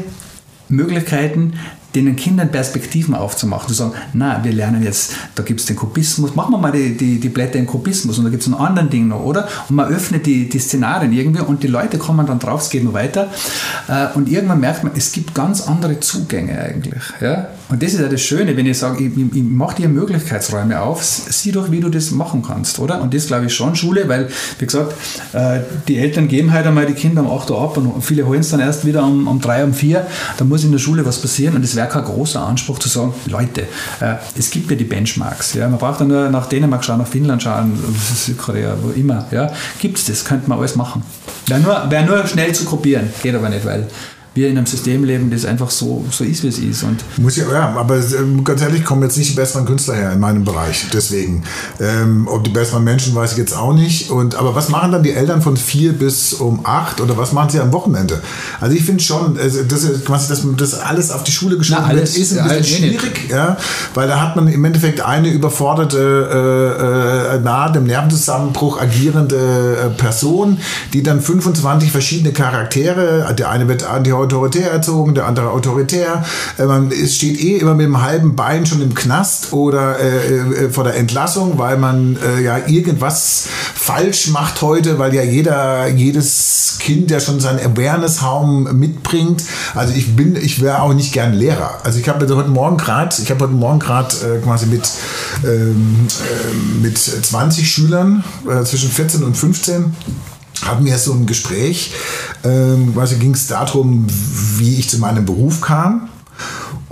Möglichkeiten, 0.68 1.54
den 1.94 2.16
Kindern 2.16 2.50
Perspektiven 2.50 3.14
aufzumachen, 3.14 3.68
zu 3.68 3.74
sagen, 3.74 3.92
na, 4.12 4.42
wir 4.42 4.52
lernen 4.52 4.82
jetzt, 4.82 5.14
da 5.34 5.42
gibt 5.42 5.60
es 5.60 5.66
den 5.66 5.76
Kubismus, 5.76 6.34
machen 6.34 6.52
wir 6.52 6.58
mal 6.58 6.72
die, 6.72 6.96
die, 6.96 7.20
die 7.20 7.28
Blätter 7.28 7.58
in 7.58 7.66
Kubismus 7.66 8.18
und 8.18 8.24
da 8.24 8.30
gibt 8.30 8.42
es 8.42 8.48
einen 8.48 8.56
anderen 8.56 8.90
Ding 8.90 9.08
noch, 9.08 9.22
oder? 9.22 9.48
Und 9.68 9.76
man 9.76 9.92
öffnet 9.92 10.26
die, 10.26 10.48
die 10.48 10.58
Szenarien 10.58 11.12
irgendwie 11.12 11.42
und 11.42 11.62
die 11.62 11.68
Leute 11.68 11.98
kommen 11.98 12.26
dann 12.26 12.38
drauf, 12.38 12.62
es 12.62 12.70
geht 12.70 12.84
noch 12.84 12.94
weiter 12.94 13.28
äh, 13.88 14.06
und 14.14 14.28
irgendwann 14.28 14.60
merkt 14.60 14.84
man, 14.84 14.92
es 14.96 15.12
gibt 15.12 15.34
ganz 15.34 15.68
andere 15.68 16.00
Zugänge 16.00 16.58
eigentlich. 16.58 17.02
Ja? 17.20 17.48
Und 17.72 17.82
das 17.82 17.94
ist 17.94 18.00
ja 18.00 18.08
das 18.08 18.20
Schöne, 18.20 18.54
wenn 18.54 18.66
ich 18.66 18.76
sage, 18.76 19.02
ich, 19.02 19.16
ich, 19.16 19.34
ich 19.34 19.42
mache 19.42 19.76
dir 19.76 19.88
Möglichkeitsräume 19.88 20.78
auf, 20.82 21.02
sieh 21.02 21.52
doch, 21.52 21.70
wie 21.70 21.80
du 21.80 21.88
das 21.88 22.10
machen 22.10 22.42
kannst, 22.46 22.78
oder? 22.78 23.00
Und 23.00 23.14
das 23.14 23.28
glaube 23.28 23.46
ich 23.46 23.54
schon 23.54 23.74
Schule, 23.74 24.06
weil, 24.10 24.28
wie 24.58 24.66
gesagt, 24.66 24.92
äh, 25.32 25.60
die 25.88 25.96
Eltern 25.96 26.28
geben 26.28 26.52
halt 26.52 26.66
einmal 26.66 26.84
die 26.84 26.92
Kinder 26.92 27.22
um 27.22 27.30
8 27.30 27.50
Uhr 27.50 27.62
ab 27.62 27.78
und 27.78 28.04
viele 28.04 28.26
holen 28.26 28.40
es 28.40 28.50
dann 28.50 28.60
erst 28.60 28.84
wieder 28.84 29.02
um, 29.02 29.26
um 29.26 29.40
3, 29.40 29.64
um 29.64 29.72
4, 29.72 30.06
da 30.36 30.44
muss 30.44 30.64
in 30.64 30.72
der 30.72 30.80
Schule 30.80 31.06
was 31.06 31.18
passieren 31.22 31.56
und 31.56 31.64
das 31.64 31.74
wäre 31.74 31.88
kein 31.88 32.04
großer 32.04 32.46
Anspruch 32.46 32.78
zu 32.78 32.90
sagen, 32.90 33.14
Leute, 33.24 33.62
äh, 34.00 34.16
es 34.36 34.50
gibt 34.50 34.70
ja 34.70 34.76
die 34.76 34.84
Benchmarks, 34.84 35.54
ja, 35.54 35.66
man 35.66 35.78
braucht 35.78 36.00
ja 36.00 36.04
nur 36.04 36.28
nach 36.28 36.50
Dänemark 36.50 36.84
schauen, 36.84 36.98
nach 36.98 37.08
Finnland 37.08 37.42
schauen, 37.42 37.72
Südkorea, 38.14 38.76
wo 38.82 38.90
immer, 38.90 39.24
ja, 39.30 39.50
gibt 39.80 39.96
es 39.96 40.04
das, 40.04 40.26
könnte 40.26 40.46
man 40.46 40.58
alles 40.58 40.76
machen. 40.76 41.02
Wäre 41.46 41.60
nur, 41.60 41.90
wär 41.90 42.02
nur 42.02 42.26
schnell 42.26 42.54
zu 42.54 42.66
kopieren, 42.66 43.08
geht 43.22 43.34
aber 43.34 43.48
nicht, 43.48 43.64
weil 43.64 43.88
wir 44.34 44.48
in 44.48 44.56
einem 44.56 44.66
System 44.66 45.04
leben, 45.04 45.30
das 45.30 45.44
einfach 45.44 45.70
so, 45.70 46.04
so 46.10 46.24
ist, 46.24 46.42
wie 46.42 46.48
es 46.48 46.58
ist. 46.58 46.82
Und 46.82 47.02
Muss 47.18 47.36
ja, 47.36 47.44
ja, 47.52 47.68
aber 47.76 47.96
ähm, 47.96 48.42
ganz 48.44 48.62
ehrlich, 48.62 48.84
kommen 48.84 49.02
jetzt 49.02 49.18
nicht 49.18 49.30
die 49.30 49.34
besseren 49.36 49.66
Künstler 49.66 49.94
her 49.94 50.12
in 50.12 50.20
meinem 50.20 50.44
Bereich. 50.44 50.86
Deswegen. 50.92 51.42
Ähm, 51.80 52.26
ob 52.28 52.42
die 52.44 52.50
besseren 52.50 52.84
Menschen, 52.84 53.14
weiß 53.14 53.32
ich 53.32 53.38
jetzt 53.38 53.54
auch 53.56 53.74
nicht. 53.74 54.10
Und, 54.10 54.34
aber 54.34 54.54
was 54.54 54.68
machen 54.70 54.92
dann 54.92 55.02
die 55.02 55.12
Eltern 55.12 55.42
von 55.42 55.56
vier 55.56 55.92
bis 55.92 56.32
um 56.32 56.60
acht 56.64 57.00
oder 57.00 57.16
was 57.18 57.32
machen 57.32 57.50
sie 57.50 57.60
am 57.60 57.72
Wochenende? 57.72 58.22
Also 58.60 58.74
ich 58.74 58.84
finde 58.84 59.02
schon, 59.02 59.38
also 59.38 59.62
das, 59.64 59.86
quasi, 60.04 60.28
dass 60.28 60.42
das 60.56 60.80
alles 60.80 61.10
auf 61.10 61.24
die 61.24 61.32
Schule 61.32 61.58
geschoben 61.58 61.82
Na, 61.82 61.88
alles- 61.88 62.14
wird, 62.14 62.22
ist 62.22 62.38
ein 62.38 62.48
bisschen 62.48 62.64
schwierig, 62.64 63.28
ja, 63.30 63.56
weil 63.94 64.08
da 64.08 64.20
hat 64.20 64.36
man 64.36 64.48
im 64.48 64.64
Endeffekt 64.64 65.00
eine 65.02 65.28
überforderte, 65.30 65.98
äh, 67.32 67.36
äh, 67.36 67.40
nahe 67.40 67.72
dem 67.72 67.84
Nervenzusammenbruch 67.84 68.80
agierende 68.80 69.36
äh, 69.36 69.88
Person, 69.90 70.58
die 70.92 71.02
dann 71.02 71.20
25 71.20 71.90
verschiedene 71.92 72.32
Charaktere, 72.32 73.34
der 73.38 73.50
eine 73.50 73.68
wird 73.68 73.84
anti-autoritär 74.22 74.70
erzogen, 74.70 75.14
der 75.14 75.26
andere 75.26 75.50
autoritär, 75.50 76.24
äh, 76.58 76.64
man 76.64 76.90
steht 76.92 77.40
eh 77.40 77.58
immer 77.58 77.74
mit 77.74 77.86
dem 77.86 78.02
halben 78.02 78.36
Bein 78.36 78.66
schon 78.66 78.82
im 78.82 78.94
Knast 78.94 79.52
oder 79.52 79.98
äh, 79.98 80.64
äh, 80.66 80.70
vor 80.70 80.84
der 80.84 80.96
Entlassung, 80.96 81.58
weil 81.58 81.76
man 81.76 82.16
äh, 82.16 82.42
ja 82.42 82.58
irgendwas 82.66 83.48
falsch 83.74 84.28
macht 84.28 84.62
heute, 84.62 84.98
weil 84.98 85.14
ja 85.14 85.22
jeder, 85.22 85.88
jedes 85.88 86.76
Kind 86.78 87.10
ja 87.10 87.20
schon 87.20 87.40
seinen 87.40 87.58
Awareness-Raum 87.60 88.78
mitbringt. 88.78 89.42
Also 89.74 89.94
ich 89.94 90.16
bin, 90.16 90.36
ich 90.36 90.60
wäre 90.60 90.82
auch 90.82 90.94
nicht 90.94 91.12
gern 91.12 91.32
Lehrer. 91.32 91.80
Also 91.84 91.98
ich 91.98 92.08
habe 92.08 92.26
heute 92.34 92.48
Morgen 92.48 92.76
gerade, 92.76 93.14
ich 93.20 93.30
habe 93.30 93.44
heute 93.44 93.54
Morgen 93.54 93.78
gerade 93.78 94.14
äh, 94.16 94.38
quasi 94.42 94.66
mit, 94.66 94.88
ähm, 95.44 96.06
äh, 96.08 96.82
mit 96.82 96.98
20 96.98 97.70
Schülern 97.70 98.24
zwischen 98.64 98.90
14 98.90 99.24
und 99.24 99.36
15 99.36 99.94
hatten 100.62 100.84
wir 100.84 100.98
so 100.98 101.12
ein 101.12 101.26
Gespräch. 101.26 101.92
Ähm, 102.44 102.94
quasi 102.94 103.16
ging 103.16 103.34
es 103.34 103.46
darum, 103.46 104.06
wie 104.58 104.76
ich 104.78 104.88
zu 104.88 104.98
meinem 104.98 105.24
Beruf 105.24 105.60
kam. 105.60 106.08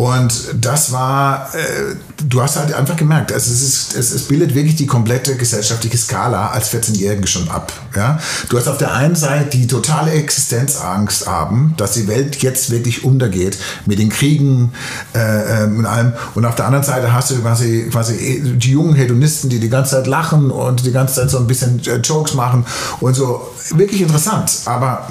Und 0.01 0.55
das 0.59 0.93
war, 0.93 1.55
äh, 1.55 1.95
du 2.27 2.41
hast 2.41 2.57
halt 2.57 2.73
einfach 2.73 2.97
gemerkt, 2.97 3.35
also 3.35 3.53
es, 3.53 3.61
ist, 3.61 3.95
es, 3.95 4.13
es 4.13 4.23
bildet 4.23 4.55
wirklich 4.55 4.75
die 4.75 4.87
komplette 4.87 5.37
gesellschaftliche 5.37 5.99
Skala 5.99 6.53
als 6.53 6.73
14-Jährigen 6.73 7.27
schon 7.27 7.51
ab. 7.51 7.71
Ja? 7.95 8.19
Du 8.49 8.57
hast 8.57 8.67
auf 8.67 8.79
der 8.79 8.95
einen 8.95 9.15
Seite 9.15 9.59
die 9.59 9.67
totale 9.67 10.13
Existenzangst 10.13 11.27
haben, 11.27 11.75
dass 11.77 11.93
die 11.93 12.09
Welt 12.09 12.37
jetzt 12.37 12.71
wirklich 12.71 13.05
untergeht 13.05 13.59
mit 13.85 13.99
den 13.99 14.09
Kriegen 14.09 14.73
äh, 15.15 15.65
ähm, 15.65 15.77
und 15.77 15.85
allem. 15.85 16.15
Und 16.35 16.47
auf 16.47 16.55
der 16.55 16.65
anderen 16.65 16.87
Seite 16.87 17.13
hast 17.13 17.33
du 17.33 17.35
quasi, 17.43 17.91
quasi 17.93 18.41
die 18.57 18.71
jungen 18.71 18.95
Hedonisten, 18.95 19.51
die 19.51 19.61
die 19.61 19.69
ganze 19.69 19.97
Zeit 19.97 20.07
lachen 20.07 20.51
und 20.51 20.87
die 20.87 20.93
ganze 20.93 21.17
Zeit 21.17 21.29
so 21.29 21.37
ein 21.37 21.47
bisschen 21.47 21.79
äh, 21.85 21.97
Jokes 21.97 22.33
machen 22.33 22.65
und 23.01 23.13
so. 23.13 23.51
Wirklich 23.75 24.01
interessant. 24.01 24.51
Aber 24.65 25.11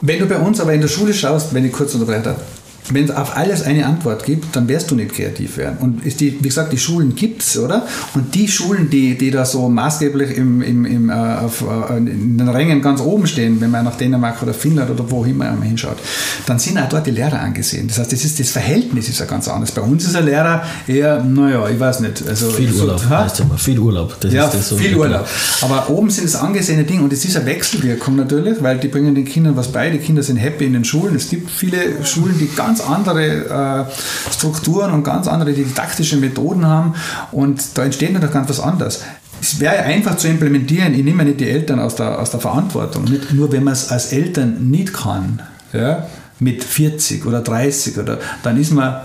wenn 0.00 0.18
du 0.18 0.26
bei 0.26 0.38
uns 0.38 0.58
aber 0.58 0.72
in 0.72 0.80
der 0.80 0.88
Schule 0.88 1.14
schaust, 1.14 1.54
wenn 1.54 1.64
ich 1.64 1.72
kurz 1.72 1.94
unterbrechen 1.94 2.24
darf, 2.24 2.38
wenn 2.90 3.04
es 3.04 3.10
auf 3.10 3.36
alles 3.36 3.62
eine 3.62 3.86
Antwort 3.86 4.24
gibt, 4.24 4.54
dann 4.54 4.68
wirst 4.68 4.90
du 4.90 4.94
nicht 4.94 5.12
kreativ 5.14 5.56
werden. 5.56 5.78
Und 5.80 6.04
ist 6.06 6.20
die, 6.20 6.36
wie 6.40 6.48
gesagt, 6.48 6.72
die 6.72 6.78
Schulen 6.78 7.14
gibt 7.14 7.42
es, 7.42 7.58
oder? 7.58 7.86
Und 8.14 8.34
die 8.34 8.48
Schulen, 8.48 8.90
die, 8.90 9.16
die 9.18 9.30
da 9.30 9.44
so 9.44 9.68
maßgeblich 9.68 10.36
im, 10.36 10.62
im, 10.62 10.84
im, 10.84 11.10
äh, 11.10 11.12
auf, 11.12 11.62
äh, 11.90 11.96
in 11.98 12.38
den 12.38 12.48
Rängen 12.48 12.80
ganz 12.82 13.00
oben 13.00 13.26
stehen, 13.26 13.60
wenn 13.60 13.70
man 13.70 13.84
nach 13.84 13.96
Dänemark 13.96 14.42
oder 14.42 14.54
Finnland 14.54 14.90
oder 14.90 15.10
wo 15.10 15.24
immer 15.24 15.46
man 15.50 15.62
hinschaut, 15.62 15.96
dann 16.46 16.58
sind 16.58 16.78
auch 16.78 16.88
dort 16.88 17.06
die 17.06 17.10
Lehrer 17.10 17.40
angesehen. 17.40 17.88
Das 17.88 17.98
heißt, 17.98 18.12
das, 18.12 18.24
ist, 18.24 18.38
das 18.40 18.50
Verhältnis 18.50 19.08
ist 19.08 19.18
ja 19.20 19.26
ganz 19.26 19.48
anders. 19.48 19.72
Bei 19.72 19.82
uns 19.82 20.04
ist 20.04 20.14
ein 20.16 20.24
Lehrer 20.24 20.62
eher, 20.86 21.22
naja, 21.22 21.68
ich 21.68 21.78
weiß 21.80 22.00
nicht. 22.00 22.26
Also, 22.26 22.50
Viel 22.50 22.72
so- 22.72 22.84
Urlaub, 22.84 23.02
Ha? 23.10 23.24
heißt 23.24 23.40
immer. 23.40 23.58
Viel 23.58 23.78
Urlaub. 23.78 24.16
Das 24.20 24.32
ja, 24.32 24.46
das 24.48 24.68
so 24.68 24.76
viel 24.76 24.96
Urlaub. 24.96 25.26
Aber 25.62 25.90
oben 25.90 26.10
sind 26.10 26.24
es 26.24 26.36
angesehene 26.36 26.84
Dinge 26.84 27.02
und 27.02 27.12
es 27.12 27.24
ist 27.24 27.36
eine 27.36 27.46
Wechselwirkung 27.46 28.16
natürlich, 28.16 28.62
weil 28.62 28.78
die 28.78 28.88
bringen 28.88 29.14
den 29.14 29.24
Kindern 29.24 29.56
was 29.56 29.68
bei. 29.72 29.90
Die 29.90 29.98
Kinder 29.98 30.22
sind 30.22 30.36
happy 30.36 30.64
in 30.66 30.72
den 30.74 30.84
Schulen. 30.84 31.16
Es 31.16 31.28
gibt 31.30 31.50
viele 31.50 32.04
Schulen, 32.04 32.38
die 32.38 32.48
ganz 32.54 32.75
andere 32.80 33.86
äh, 33.88 34.32
Strukturen 34.32 34.92
und 34.92 35.04
ganz 35.04 35.28
andere 35.28 35.52
didaktische 35.52 36.16
Methoden 36.16 36.66
haben 36.66 36.94
und 37.32 37.62
da 37.76 37.84
entsteht 37.84 38.12
natürlich 38.12 38.32
ganz 38.34 38.48
was 38.48 38.60
anderes. 38.60 39.02
Es 39.40 39.60
wäre 39.60 39.82
einfach 39.82 40.16
zu 40.16 40.28
implementieren, 40.28 40.94
ich 40.94 41.04
nehme 41.04 41.24
nicht 41.24 41.40
die 41.40 41.48
Eltern 41.48 41.78
aus 41.78 41.94
der, 41.94 42.18
aus 42.18 42.30
der 42.30 42.40
Verantwortung. 42.40 43.04
Nicht 43.04 43.32
nur 43.32 43.52
wenn 43.52 43.64
man 43.64 43.74
es 43.74 43.90
als 43.90 44.12
Eltern 44.12 44.70
nicht 44.70 44.94
kann, 44.94 45.42
ja, 45.72 46.06
mit 46.38 46.64
40 46.64 47.26
oder 47.26 47.40
30 47.40 47.98
oder 47.98 48.18
dann 48.42 48.60
ist 48.60 48.72
man 48.72 49.00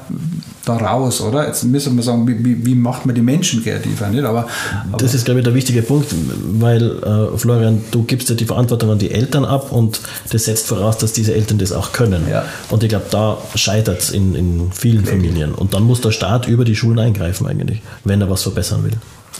da 0.66 0.78
raus, 0.78 1.22
oder? 1.22 1.48
Jetzt 1.48 1.64
müssen 1.64 1.96
wir 1.96 2.04
sagen, 2.04 2.28
wie, 2.28 2.66
wie, 2.66 2.76
macht 2.76 3.06
man 3.06 3.16
die 3.16 3.22
Menschen 3.22 3.64
kreativer, 3.64 4.08
nicht? 4.10 4.24
Aber, 4.24 4.48
aber 4.92 4.98
Das 4.98 5.14
ist, 5.14 5.26
glaube 5.26 5.40
ich, 5.40 5.44
der 5.44 5.54
wichtige 5.54 5.82
Punkt, 5.82 6.14
weil, 6.60 6.98
äh, 7.04 7.38
Florian, 7.38 7.82
du 7.92 8.04
gibst 8.04 8.30
ja 8.30 8.36
die 8.36 8.46
Verantwortung 8.46 8.92
an 8.92 9.00
die 9.00 9.12
Eltern 9.12 9.46
ab 9.46 9.72
und 9.72 10.02
das 10.32 10.46
setzt 10.46 10.68
voraus, 10.68 10.98
dass 10.98 11.14
diese 11.14 11.34
Eltern 11.34 11.58
das 11.58 11.72
auch 11.72 11.92
können. 11.92 12.28
Ja. 12.30 12.46
Und 12.70 12.84
ich 12.84 12.90
glaube, 12.90 13.06
da 13.10 13.38
scheitert 13.56 14.02
es 14.02 14.10
in, 14.12 14.36
in 14.36 14.72
vielen 14.72 15.06
Familien. 15.06 15.54
Und 15.54 15.74
dann 15.74 15.84
muss 15.84 16.02
der 16.02 16.12
Staat 16.12 16.48
über 16.48 16.66
die 16.66 16.76
Schulen 16.76 17.00
eingreifen 17.00 17.48
eigentlich, 17.48 17.82
wenn 18.04 18.22
er 18.22 18.30
was 18.30 18.44
verbessern 18.44 18.84
will. 18.84 18.94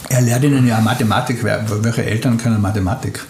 Er 0.08 0.22
lehrt 0.22 0.42
ihnen 0.42 0.66
ja 0.66 0.80
Mathematik. 0.80 1.44
Welche 1.44 2.04
Eltern 2.04 2.36
können 2.36 2.60
Mathematik? 2.60 3.20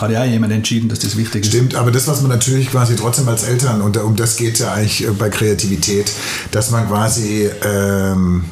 Hat 0.00 0.10
ja 0.10 0.24
jemand 0.24 0.52
entschieden, 0.52 0.88
dass 0.88 1.00
das 1.00 1.16
wichtig 1.16 1.42
ist. 1.42 1.48
Stimmt, 1.48 1.74
aber 1.74 1.90
das, 1.90 2.08
was 2.08 2.20
man 2.22 2.30
natürlich 2.30 2.70
quasi 2.70 2.96
trotzdem 2.96 3.28
als 3.28 3.44
Eltern, 3.44 3.82
und 3.82 3.96
um 3.98 4.16
das 4.16 4.36
geht 4.36 4.58
ja 4.58 4.72
eigentlich 4.72 5.04
äh, 5.04 5.10
bei 5.10 5.28
Kreativität, 5.28 6.10
dass 6.50 6.70
man 6.70 6.88
quasi 6.88 7.50
ähm, 7.64 8.44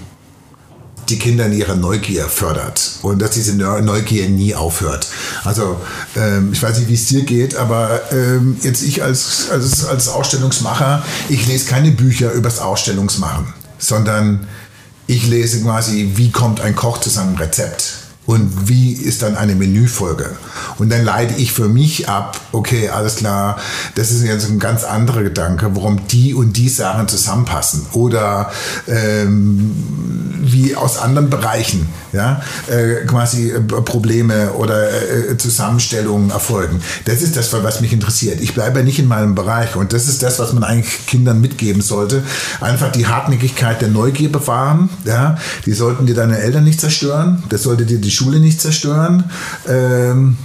die 1.09 1.18
Kinder 1.18 1.47
in 1.47 1.53
ihrer 1.53 1.74
Neugier 1.74 2.26
fördert 2.26 2.93
und 3.03 3.20
dass 3.20 3.32
diese 3.32 3.57
Neu- 3.57 3.80
Neugier 3.80 4.28
nie 4.28 4.55
aufhört. 4.55 5.09
Also 5.45 5.80
ähm, 6.14 6.51
ich 6.53 6.62
weiß 6.62 6.78
nicht, 6.78 6.88
wie 6.88 6.95
es 6.95 7.07
dir 7.07 7.24
geht, 7.24 7.57
aber 7.57 8.01
ähm, 8.12 8.57
jetzt 8.62 8.82
ich 8.82 9.03
als, 9.03 9.51
als, 9.51 9.84
als 9.84 10.09
Ausstellungsmacher, 10.09 11.03
ich 11.28 11.49
lese 11.49 11.66
keine 11.66 11.91
Bücher 11.91 12.32
übers 12.32 12.61
Ausstellungsmachen, 12.61 13.47
sondern 13.78 14.47
ich 15.09 15.26
lese 15.26 15.62
quasi, 15.62 16.12
wie 16.14 16.30
kommt 16.30 16.61
ein 16.61 16.76
Koch 16.76 16.99
zu 16.99 17.11
seinem 17.11 17.34
Rezept 17.34 17.95
und 18.30 18.68
wie 18.68 18.92
ist 18.92 19.22
dann 19.22 19.36
eine 19.36 19.56
Menüfolge. 19.56 20.30
Und 20.78 20.92
dann 20.92 21.04
leite 21.04 21.34
ich 21.34 21.52
für 21.52 21.66
mich 21.66 22.08
ab, 22.08 22.40
okay, 22.52 22.88
alles 22.88 23.16
klar, 23.16 23.58
das 23.96 24.12
ist 24.12 24.22
jetzt 24.22 24.48
ein 24.48 24.60
ganz 24.60 24.84
anderer 24.84 25.24
Gedanke, 25.24 25.74
warum 25.74 26.06
die 26.06 26.32
und 26.32 26.56
die 26.56 26.68
Sachen 26.68 27.08
zusammenpassen. 27.08 27.86
Oder 27.92 28.52
ähm, 28.86 29.72
wie 30.42 30.76
aus 30.76 30.98
anderen 30.98 31.28
Bereichen 31.28 31.88
ja, 32.12 32.42
äh, 32.68 33.06
quasi 33.06 33.50
äh, 33.50 33.60
Probleme 33.60 34.52
oder 34.52 34.88
äh, 34.90 35.36
Zusammenstellungen 35.36 36.30
erfolgen. 36.30 36.80
Das 37.04 37.22
ist 37.22 37.36
das, 37.36 37.52
was 37.52 37.80
mich 37.80 37.92
interessiert. 37.92 38.40
Ich 38.40 38.54
bleibe 38.54 38.82
nicht 38.82 38.98
in 38.98 39.06
meinem 39.06 39.34
Bereich 39.34 39.76
und 39.76 39.92
das 39.92 40.08
ist 40.08 40.22
das, 40.22 40.38
was 40.38 40.52
man 40.52 40.64
eigentlich 40.64 41.06
Kindern 41.06 41.40
mitgeben 41.40 41.82
sollte. 41.82 42.22
Einfach 42.60 42.90
die 42.90 43.06
Hartnäckigkeit 43.06 43.80
der 43.80 43.88
Neugier 43.88 44.30
bewahren. 44.30 44.88
Ja? 45.04 45.36
Die 45.66 45.72
sollten 45.72 46.06
dir 46.06 46.14
deine 46.14 46.38
Eltern 46.38 46.64
nicht 46.64 46.80
zerstören. 46.80 47.42
Das 47.48 47.62
sollte 47.62 47.86
dir 47.86 47.98
die 47.98 48.10
Schule 48.20 48.38
nicht 48.38 48.60
zerstören. 48.60 49.24
Ähm, 49.66 50.36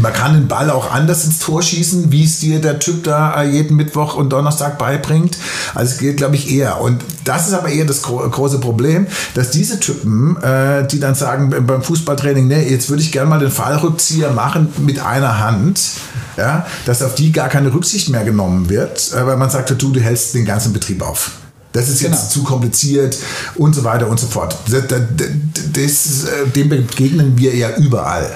man 0.00 0.12
kann 0.12 0.34
den 0.34 0.46
Ball 0.46 0.70
auch 0.70 0.92
anders 0.92 1.24
ins 1.24 1.40
Tor 1.40 1.62
schießen, 1.62 2.12
wie 2.12 2.24
es 2.24 2.38
dir 2.38 2.60
der 2.60 2.78
Typ 2.78 3.02
da 3.04 3.42
jeden 3.42 3.76
Mittwoch 3.76 4.14
und 4.14 4.30
Donnerstag 4.30 4.78
beibringt. 4.78 5.36
Also 5.74 5.92
es 5.94 5.98
geht, 5.98 6.16
glaube 6.16 6.36
ich, 6.36 6.50
eher. 6.50 6.80
Und 6.80 7.02
das 7.24 7.48
ist 7.48 7.54
aber 7.54 7.68
eher 7.68 7.84
das 7.86 8.00
gro 8.02 8.18
große 8.18 8.60
Problem, 8.60 9.08
dass 9.34 9.50
diese 9.50 9.80
Typen, 9.80 10.36
äh, 10.42 10.86
die 10.86 11.00
dann 11.00 11.14
sagen 11.16 11.50
beim- 11.50 11.66
beim 11.66 11.82
Fußballtraining, 11.82 12.46
nee, 12.46 12.70
jetzt 12.70 12.88
würde 12.88 13.02
ich 13.02 13.10
gerne 13.10 13.28
mal 13.28 13.40
den 13.40 13.50
Fallrückzieher 13.50 14.30
machen 14.30 14.72
mit 14.78 15.04
einer 15.04 15.40
Hand, 15.40 15.80
ja, 16.36 16.66
dass 16.86 17.02
auf 17.02 17.16
die 17.16 17.32
gar 17.32 17.48
keine 17.48 17.74
Rücksicht 17.74 18.08
mehr 18.10 18.24
genommen 18.24 18.70
wird, 18.70 19.12
äh, 19.12 19.26
weil 19.26 19.36
man 19.36 19.50
sagt, 19.50 19.70
du, 19.70 19.90
du 19.90 20.00
hältst 20.00 20.34
den 20.34 20.44
ganzen 20.44 20.72
Betrieb 20.72 21.02
auf. 21.02 21.32
Das 21.72 21.88
ist 21.88 22.00
jetzt 22.00 22.10
Genau. 22.12 22.30
zu 22.30 22.42
kompliziert 22.42 23.16
und 23.56 23.74
so 23.74 23.84
weiter 23.84 24.08
und 24.08 24.18
so 24.18 24.26
fort. 24.26 24.56
Das, 24.70 24.86
das, 24.88 25.00
das, 25.72 26.24
äh, 26.24 26.48
dem 26.54 26.68
begegnen 26.68 27.38
wir 27.38 27.54
ja 27.54 27.76
überall. 27.76 28.30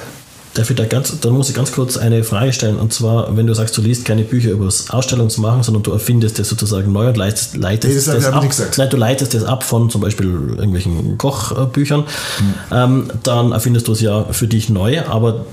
Darf 0.55 0.70
ich 0.70 0.76
da 0.76 0.85
ganz, 0.85 1.18
dann 1.20 1.32
muss 1.32 1.49
ich 1.49 1.55
ganz 1.57 1.72
kurz 1.72 1.97
eine 1.97 2.22
Frage 2.22 2.53
stellen. 2.53 2.76
Und 2.78 2.93
zwar, 2.93 3.37
wenn 3.37 3.49
du 3.49 3.55
sagst, 3.55 3.76
du 3.76 3.82
liest 3.82 4.05
keine 4.05 4.22
Bücher 4.22 4.51
über 4.53 4.66
das 4.66 4.89
Ausstellungsmachen, 4.89 5.64
sondern 5.64 5.82
du 5.82 5.91
erfindest 5.91 6.39
das 6.39 6.49
sozusagen 6.49 6.93
neu 6.93 7.09
und 7.09 7.16
leitest, 7.16 7.57
leitest 7.57 8.07
Nee, 8.07 8.14
das 8.14 8.24
das 8.24 8.32
ab. 8.32 8.45
Nein, 8.76 8.89
du 8.91 8.97
leitest 8.97 9.35
das 9.35 9.43
ab 9.43 9.64
von 9.64 9.91
zum 9.91 10.01
Beispiel 10.01 10.26
irgendwelchen 10.26 11.18
Kochbüchern. 11.18 12.05
Ähm, 12.70 13.11
dann 13.24 13.51
erfindest 13.51 13.89
du 13.89 13.93
es 13.93 14.01
ja 14.01 14.26
für 14.30 14.47
dich 14.47 14.68
neu, 14.68 15.01
aber 15.05 15.45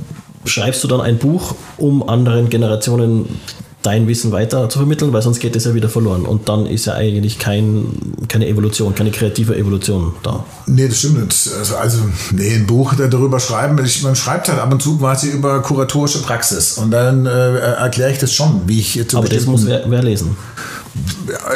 schreibst 0.45 0.84
du 0.84 0.88
dann 0.88 1.01
ein 1.01 1.17
Buch, 1.17 1.55
um 1.77 2.07
anderen 2.07 2.49
Generationen 2.51 3.39
dein 3.82 4.07
Wissen 4.07 4.32
weiter 4.32 4.69
zu 4.69 4.79
vermitteln, 4.79 5.11
weil 5.13 5.21
sonst 5.21 5.39
geht 5.39 5.55
es 5.55 5.65
ja 5.65 5.73
wieder 5.73 5.89
verloren. 5.89 6.25
Und 6.25 6.49
dann 6.49 6.65
ist 6.65 6.86
ja 6.86 6.93
eigentlich 6.93 7.39
kein, 7.39 7.86
keine 8.27 8.47
Evolution, 8.47 8.93
keine 8.93 9.11
kreative 9.11 9.55
Evolution 9.55 10.13
da. 10.23 10.45
Nee, 10.67 10.88
das 10.88 10.99
stimmt 10.99 11.25
nicht. 11.25 11.49
Also, 11.57 11.75
also 11.75 11.99
nee, 12.32 12.55
ein 12.55 12.67
Buch 12.67 12.93
darüber 12.95 13.39
schreiben, 13.39 13.84
ich, 13.84 14.03
man 14.03 14.15
schreibt 14.15 14.49
halt 14.49 14.59
ab 14.59 14.71
und 14.71 14.82
zu 14.82 14.97
quasi 14.97 15.29
über 15.29 15.61
kuratorische 15.61 16.21
Praxis 16.21 16.77
und 16.77 16.91
dann 16.91 17.25
äh, 17.25 17.57
erkläre 17.59 18.11
ich 18.11 18.19
das 18.19 18.34
schon, 18.34 18.61
wie 18.67 18.79
ich 18.79 19.07
zu 19.07 19.17
Aber 19.17 19.27
das 19.27 19.45
muss 19.45 19.65
wer, 19.65 19.84
wer 19.88 20.03
lesen. 20.03 20.36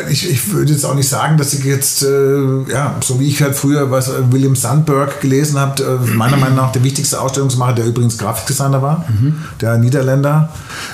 Ich, 0.10 0.30
ich 0.30 0.54
würde 0.54 0.72
jetzt 0.72 0.86
auch 0.86 0.96
nicht 0.96 1.10
sagen, 1.10 1.38
dass 1.38 1.54
ich 1.54 1.66
jetzt, 1.66 2.04
äh, 2.04 2.72
ja, 2.72 2.96
so 3.04 3.20
wie 3.20 3.28
ich 3.28 3.42
halt 3.42 3.56
früher 3.56 3.92
was 3.92 4.08
äh, 4.08 4.32
William 4.32 4.56
Sandberg 4.56 5.20
gelesen 5.22 5.60
habe, 5.60 5.84
äh, 5.84 6.12
meiner 6.12 6.38
Meinung 6.38 6.56
nach 6.56 6.72
der 6.72 6.84
wichtigste 6.84 7.20
Ausstellungsmacher, 7.20 7.74
der 7.74 7.86
übrigens 7.86 8.18
Grafikdesigner 8.18 8.82
war, 8.82 9.06
mhm. 9.08 9.44
der 9.60 9.78
Niederländer, 9.78 10.50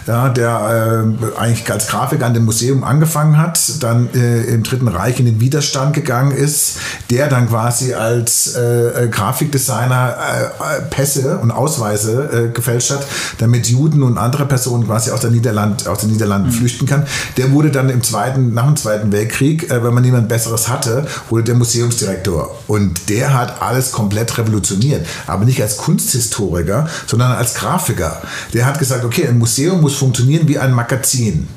ja, 0.08 0.30
der 0.30 1.06
äh, 1.36 1.40
eigentlich 1.40 1.72
als 1.72 1.88
Grafiker 1.88 2.26
an 2.26 2.34
dem 2.34 2.46
Museum 2.46 2.84
angefangen 2.84 3.38
hat, 3.38 3.84
dann 3.84 4.10
äh, 4.14 4.42
im 4.44 4.64
Dritten 4.64 4.88
Reich 4.88 5.20
in 5.20 5.26
den 5.26 5.40
Widerstand 5.40 5.94
gegangen 5.94 6.32
ist, 6.32 6.78
der 7.10 7.28
dann 7.28 7.50
quasi 7.50 7.94
als 7.94 8.56
äh, 8.56 9.08
Grafikdesigner 9.10 10.16
Pässe 10.90 11.38
und 11.38 11.52
Ausweise 11.52 12.52
gefälscht 12.54 12.92
hat, 12.92 13.06
damit 13.38 13.68
Juden 13.68 14.04
und 14.04 14.18
andere 14.18 14.46
Personen 14.46 14.86
quasi 14.86 15.12
aus, 15.12 15.22
der 15.22 15.32
Niederland, 15.32 15.88
aus 15.88 16.00
den 16.00 16.12
Niederlanden 16.12 16.50
mhm. 16.50 16.54
flüchten 16.54 16.86
kann. 16.86 17.06
Der 17.38 17.52
wurde 17.52 17.72
dann 17.72 17.90
im 17.90 18.04
zweiten, 18.04 18.31
nach 18.38 18.66
dem 18.66 18.76
Zweiten 18.76 19.12
Weltkrieg, 19.12 19.70
äh, 19.70 19.84
wenn 19.84 19.94
man 19.94 20.04
niemand 20.04 20.28
Besseres 20.28 20.68
hatte, 20.68 21.08
wurde 21.30 21.46
der 21.46 21.56
Museumsdirektor. 21.56 22.58
Und 22.68 23.10
der 23.10 23.34
hat 23.34 23.62
alles 23.62 23.92
komplett 23.92 24.38
revolutioniert. 24.38 25.06
Aber 25.28 25.46
nicht 25.46 25.62
als 25.62 25.78
Kunsthistoriker, 25.78 26.88
sondern 27.08 27.32
als 27.32 27.54
Grafiker. 27.54 28.22
Der 28.54 28.66
hat 28.66 28.80
gesagt, 28.80 29.06
okay, 29.06 29.28
ein 29.28 29.38
Museum 29.38 29.82
muss 29.82 29.96
funktionieren 29.96 30.48
wie 30.48 30.58
ein 30.58 30.74
Magazin. 30.74 31.48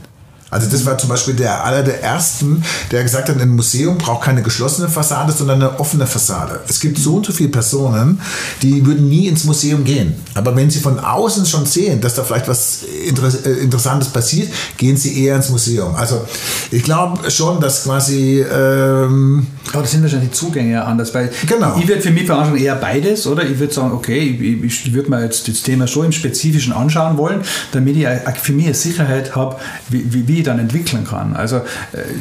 Also 0.55 0.71
das 0.71 0.87
war 0.87 0.97
zum 0.97 1.09
Beispiel 1.09 1.35
der 1.35 1.65
einer 1.65 1.83
der 1.83 2.01
ersten, 2.01 2.63
der 2.93 3.03
gesagt 3.03 3.29
hat, 3.29 3.41
ein 3.41 3.49
Museum 3.49 3.99
braucht 3.99 4.23
keine 4.23 4.41
geschlossene 4.41 4.89
Fassade, 4.89 5.33
sondern 5.33 5.61
eine 5.61 5.81
offene 5.81 6.07
Fassade. 6.07 6.61
Es 6.69 6.79
gibt 6.79 6.97
so 6.97 7.17
und 7.17 7.27
so 7.27 7.33
viele 7.33 7.49
Personen, 7.49 8.21
die 8.63 8.87
würden 8.87 9.09
nie 9.09 9.27
ins 9.27 9.43
Museum 9.43 9.83
gehen. 9.83 10.15
Aber 10.35 10.55
wenn 10.55 10.71
sie 10.71 10.79
von 10.79 11.01
außen 11.01 11.45
schon 11.45 11.67
sehen, 11.67 12.01
dass 12.01 12.15
da 12.15 12.23
vielleicht 12.23 12.47
was 12.47 12.85
äh, 12.85 13.51
Interessantes 13.63 14.11
passiert, 14.11 14.49
gehen 14.77 14.97
sie 14.97 15.25
eher 15.25 15.35
ins 15.35 15.51
Museum. 15.51 15.97
Also 15.97 16.25
ich 16.71 16.85
glaube 16.85 17.29
schon, 17.33 17.61
dass 17.61 17.83
quasi... 17.83 18.41
Ähm 18.41 19.49
Aber 19.73 19.83
das 19.83 19.91
sind 19.91 20.03
wahrscheinlich 20.03 20.31
die 20.31 20.37
Zugänge 20.37 20.85
anders, 20.85 21.13
weil 21.15 21.33
genau. 21.49 21.77
ich 21.81 21.89
würde 21.89 22.01
für 22.01 22.13
mich 22.13 22.27
veranschaulichen 22.27 22.65
eher 22.65 22.77
beides, 22.77 23.27
oder? 23.27 23.43
Ich 23.43 23.59
würde 23.59 23.75
sagen, 23.75 23.91
okay, 23.91 24.21
ich, 24.63 24.87
ich 24.87 24.93
würde 24.93 25.11
mir 25.11 25.25
jetzt 25.25 25.49
das 25.49 25.63
Thema 25.63 25.89
schon 25.89 26.07
im 26.07 26.13
Spezifischen 26.13 26.73
anschauen 26.73 27.19
wollen, 27.19 27.41
damit 27.73 27.97
ich 27.97 28.07
für 28.41 28.53
mich 28.53 28.67
eine 28.67 28.75
Sicherheit 28.75 29.35
habe, 29.35 29.57
wie, 29.89 30.05
wie, 30.13 30.29
wie 30.29 30.44
dann 30.47 30.59
entwickeln 30.59 31.05
kann. 31.05 31.35
Also 31.35 31.57
äh, 31.57 31.63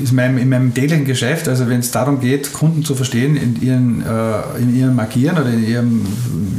in 0.03 0.15
meinem, 0.15 0.37
in 0.37 0.49
meinem 0.49 0.73
täglichen 0.73 1.05
Geschäft, 1.05 1.47
also 1.47 1.69
wenn 1.69 1.79
es 1.79 1.91
darum 1.91 2.19
geht, 2.19 2.53
Kunden 2.53 2.83
zu 2.83 2.95
verstehen 2.95 3.35
in 3.35 3.61
ihren, 3.61 4.01
äh, 4.01 4.61
in 4.61 4.75
ihrem 4.75 4.99
Agieren 4.99 5.37
oder 5.37 5.49
in 5.49 5.67
ihrem, 5.67 6.01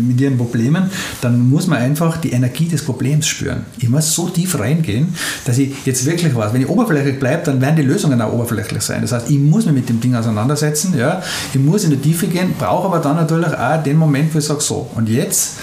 mit 0.09 0.21
ihren 0.21 0.37
Problemen, 0.37 0.91
dann 1.21 1.49
muss 1.49 1.67
man 1.67 1.79
einfach 1.79 2.19
die 2.19 2.33
Energie 2.33 2.69
des 2.69 2.83
Problems 2.85 3.27
spüren. 3.27 3.65
Ich 3.79 3.89
muss 3.89 4.15
so 4.15 4.29
tief 4.29 4.59
reingehen, 4.59 5.15
dass 5.45 5.59
ich 5.59 5.75
jetzt 5.85 6.07
wirklich 6.07 6.35
was, 6.35 6.53
wenn 6.53 6.63
ich 6.63 6.69
oberflächlich 6.69 7.19
bleibe, 7.19 7.43
dann 7.45 7.61
werden 7.61 7.77
die 7.77 7.83
Lösungen 7.83 8.21
auch 8.21 8.33
oberflächlich 8.33 8.83
sein. 8.83 9.03
Das 9.03 9.13
heißt, 9.13 9.31
ich 9.31 9.39
muss 9.39 9.67
mich 9.67 9.75
mit 9.75 9.89
dem 9.89 10.01
Ding 10.01 10.15
auseinandersetzen, 10.15 10.95
ja, 10.97 11.23
ich 11.53 11.61
muss 11.61 11.85
in 11.85 11.91
die 11.91 11.97
Tiefe 11.97 12.27
gehen, 12.27 12.55
brauche 12.59 12.87
aber 12.87 12.99
dann 12.99 13.17
natürlich 13.17 13.57
auch 13.57 13.83
den 13.83 13.97
Moment, 13.97 14.35
wo 14.35 14.39
ich 14.39 14.45
sage, 14.45 14.61
so, 14.61 14.91
und 14.95 15.09
jetzt 15.09 15.59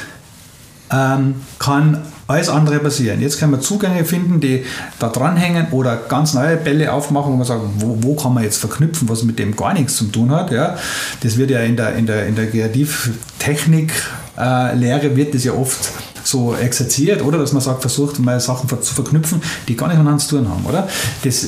ähm, 0.91 1.35
kann 1.59 2.01
alles 2.31 2.49
andere 2.49 2.79
passieren. 2.79 3.21
Jetzt 3.21 3.39
können 3.39 3.51
wir 3.51 3.59
Zugänge 3.59 4.03
finden, 4.05 4.39
die 4.39 4.65
da 4.99 5.09
dranhängen 5.09 5.67
oder 5.71 5.97
ganz 5.97 6.33
neue 6.33 6.55
Bälle 6.57 6.91
aufmachen, 6.93 7.33
wo 7.33 7.37
man 7.37 7.45
sagt, 7.45 7.61
wo, 7.77 7.97
wo 8.01 8.15
kann 8.15 8.33
man 8.33 8.43
jetzt 8.43 8.57
verknüpfen, 8.57 9.07
was 9.09 9.21
mit 9.23 9.37
dem 9.39 9.55
gar 9.55 9.73
nichts 9.73 9.97
zu 9.97 10.05
tun 10.05 10.31
hat. 10.31 10.51
Ja? 10.51 10.77
Das 11.21 11.37
wird 11.37 11.51
ja 11.51 11.59
in 11.59 11.77
der, 11.77 11.95
in 11.95 12.05
der, 12.05 12.27
in 12.27 12.35
der 12.35 12.49
Kreativtechnik-Lehre 12.49 15.07
äh, 15.07 15.15
wird 15.15 15.35
das 15.35 15.43
ja 15.43 15.51
oft 15.53 15.91
so 16.31 16.55
exerziert, 16.55 17.23
oder? 17.23 17.37
Dass 17.37 17.53
man 17.53 17.61
sagt, 17.61 17.81
versucht 17.81 18.19
mal 18.19 18.39
Sachen 18.39 18.69
zu 18.69 18.93
verknüpfen, 18.93 19.41
die 19.67 19.75
gar 19.75 19.87
nicht 19.87 19.97
miteinander 19.97 20.23
zu 20.23 20.37
tun 20.37 20.49
haben, 20.49 20.65
oder? 20.65 20.87
Das 21.23 21.45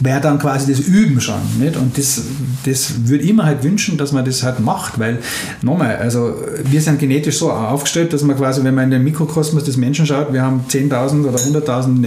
wäre 0.00 0.20
dann 0.20 0.38
quasi 0.38 0.72
das 0.72 0.80
Üben 0.80 1.20
schon, 1.20 1.40
nicht? 1.58 1.76
Und 1.76 1.98
das, 1.98 2.22
das 2.64 3.08
würde 3.08 3.24
ich 3.24 3.32
mir 3.32 3.44
halt 3.44 3.62
wünschen, 3.62 3.98
dass 3.98 4.12
man 4.12 4.24
das 4.24 4.42
halt 4.42 4.60
macht, 4.60 4.98
weil, 4.98 5.18
nochmal, 5.62 5.96
also 5.96 6.34
wir 6.64 6.80
sind 6.80 6.98
genetisch 6.98 7.38
so 7.38 7.50
aufgestellt, 7.50 8.12
dass 8.12 8.22
man 8.22 8.36
quasi, 8.36 8.62
wenn 8.64 8.74
man 8.74 8.84
in 8.84 8.90
den 8.90 9.04
Mikrokosmos 9.04 9.64
des 9.64 9.76
Menschen 9.76 10.06
schaut, 10.06 10.32
wir 10.32 10.42
haben 10.42 10.64
10.000 10.68 11.26
oder 11.26 11.38
100.000 11.38 12.00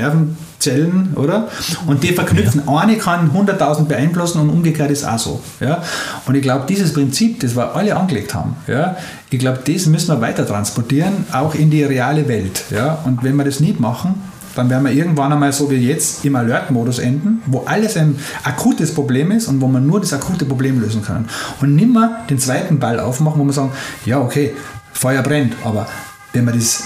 Nervenzellen, 0.66 1.14
oder? 1.16 1.48
Und 1.88 2.04
die 2.04 2.14
verknüpfen. 2.14 2.64
Ja. 2.66 2.78
Eine 2.78 2.98
kann 2.98 3.32
100.000 3.32 3.86
beeinflussen 3.86 4.40
und 4.40 4.50
umgekehrt 4.50 4.92
ist 4.92 5.04
auch 5.04 5.20
so, 5.20 5.42
ja? 5.60 5.82
Und 6.26 6.36
ich 6.36 6.42
glaube, 6.42 6.66
dieses 6.68 6.94
Prinzip, 6.94 7.40
das 7.40 7.56
wir 7.56 7.76
alle 7.76 7.96
angelegt 7.96 8.34
haben, 8.34 8.56
ja? 8.68 8.98
Ich 9.30 9.40
glaube, 9.40 9.60
das 9.66 9.86
müssen 9.88 10.10
wir 10.10 10.22
weiter 10.22 10.46
transportieren, 10.46 11.26
auch 11.32 11.56
in 11.56 11.70
die 11.70 11.84
reale 11.84 12.28
Welt. 12.28 12.66
Ja? 12.70 13.00
Und 13.04 13.24
wenn 13.24 13.36
wir 13.36 13.44
das 13.44 13.60
nicht 13.60 13.80
machen, 13.80 14.22
dann 14.56 14.70
werden 14.70 14.84
wir 14.84 14.92
irgendwann 14.92 15.34
einmal 15.34 15.52
so 15.52 15.72
wie 15.72 15.78
jetzt 15.78 16.24
im 16.24 16.36
Alert-Modus 16.36 17.00
enden, 17.00 17.42
wo 17.48 17.64
alles 17.66 17.98
ein 17.98 18.20
akutes 18.44 18.94
Problem 18.94 19.32
ist 19.32 19.48
und 19.48 19.60
wo 19.60 19.68
man 19.68 19.88
nur 19.88 20.00
das 20.00 20.14
akute 20.14 20.46
Problem 20.46 20.80
lösen 20.80 21.02
kann. 21.02 21.26
Und 21.62 21.76
nimmer 21.76 22.20
den 22.30 22.38
zweiten 22.38 22.78
Ball 22.78 23.00
aufmachen, 23.00 23.42
wo 23.42 23.46
wir 23.46 23.54
sagen, 23.54 23.72
ja, 24.06 24.20
okay, 24.20 24.54
Feuer 24.92 25.24
brennt, 25.24 25.56
aber 25.64 25.88
wenn 26.34 26.46
wir 26.46 26.54
das 26.54 26.84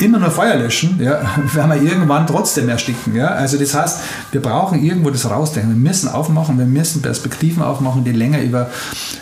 immer 0.00 0.18
nur 0.18 0.30
Feuer 0.30 0.56
löschen, 0.56 1.00
ja, 1.02 1.20
werden 1.52 1.70
wir 1.70 1.82
irgendwann 1.82 2.26
trotzdem 2.26 2.68
ersticken. 2.68 3.14
Ja? 3.14 3.28
Also 3.28 3.58
das 3.58 3.74
heißt, 3.74 3.98
wir 4.32 4.42
brauchen 4.42 4.82
irgendwo 4.82 5.10
das 5.10 5.28
rausdenken. 5.28 5.70
Wir 5.70 5.88
müssen 5.90 6.08
aufmachen, 6.08 6.58
wir 6.58 6.66
müssen 6.66 7.02
Perspektiven 7.02 7.62
aufmachen, 7.62 8.04
die 8.04 8.12
länger 8.12 8.40
über 8.42 8.70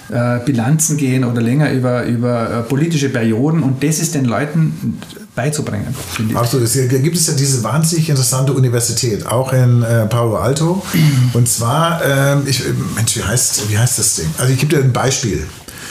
äh, 0.08 0.38
Bilanzen 0.44 0.96
gehen 0.96 1.24
oder 1.24 1.40
länger 1.40 1.70
über, 1.72 2.04
über 2.04 2.50
äh, 2.50 2.62
politische 2.62 3.08
Perioden 3.08 3.62
und 3.62 3.82
das 3.82 3.98
ist 3.98 4.14
den 4.14 4.24
Leuten 4.24 4.98
beizubringen. 5.34 5.94
Absolut. 6.34 6.66
Es 6.66 6.72
gibt 6.74 7.16
es 7.16 7.26
ja 7.26 7.34
diese 7.34 7.62
wahnsinnig 7.62 8.08
interessante 8.08 8.52
Universität, 8.52 9.26
auch 9.26 9.52
in 9.52 9.82
äh, 9.82 10.06
Palo 10.06 10.36
Alto. 10.36 10.82
Und 11.34 11.46
zwar, 11.46 12.02
ähm, 12.04 12.42
ich, 12.46 12.62
Mensch, 12.94 13.16
wie 13.16 13.22
heißt, 13.22 13.68
wie 13.68 13.78
heißt 13.78 13.98
das 13.98 14.16
Ding? 14.16 14.26
Also 14.38 14.52
ich 14.52 14.58
gebe 14.58 14.74
dir 14.74 14.82
ein 14.82 14.92
Beispiel. 14.92 15.46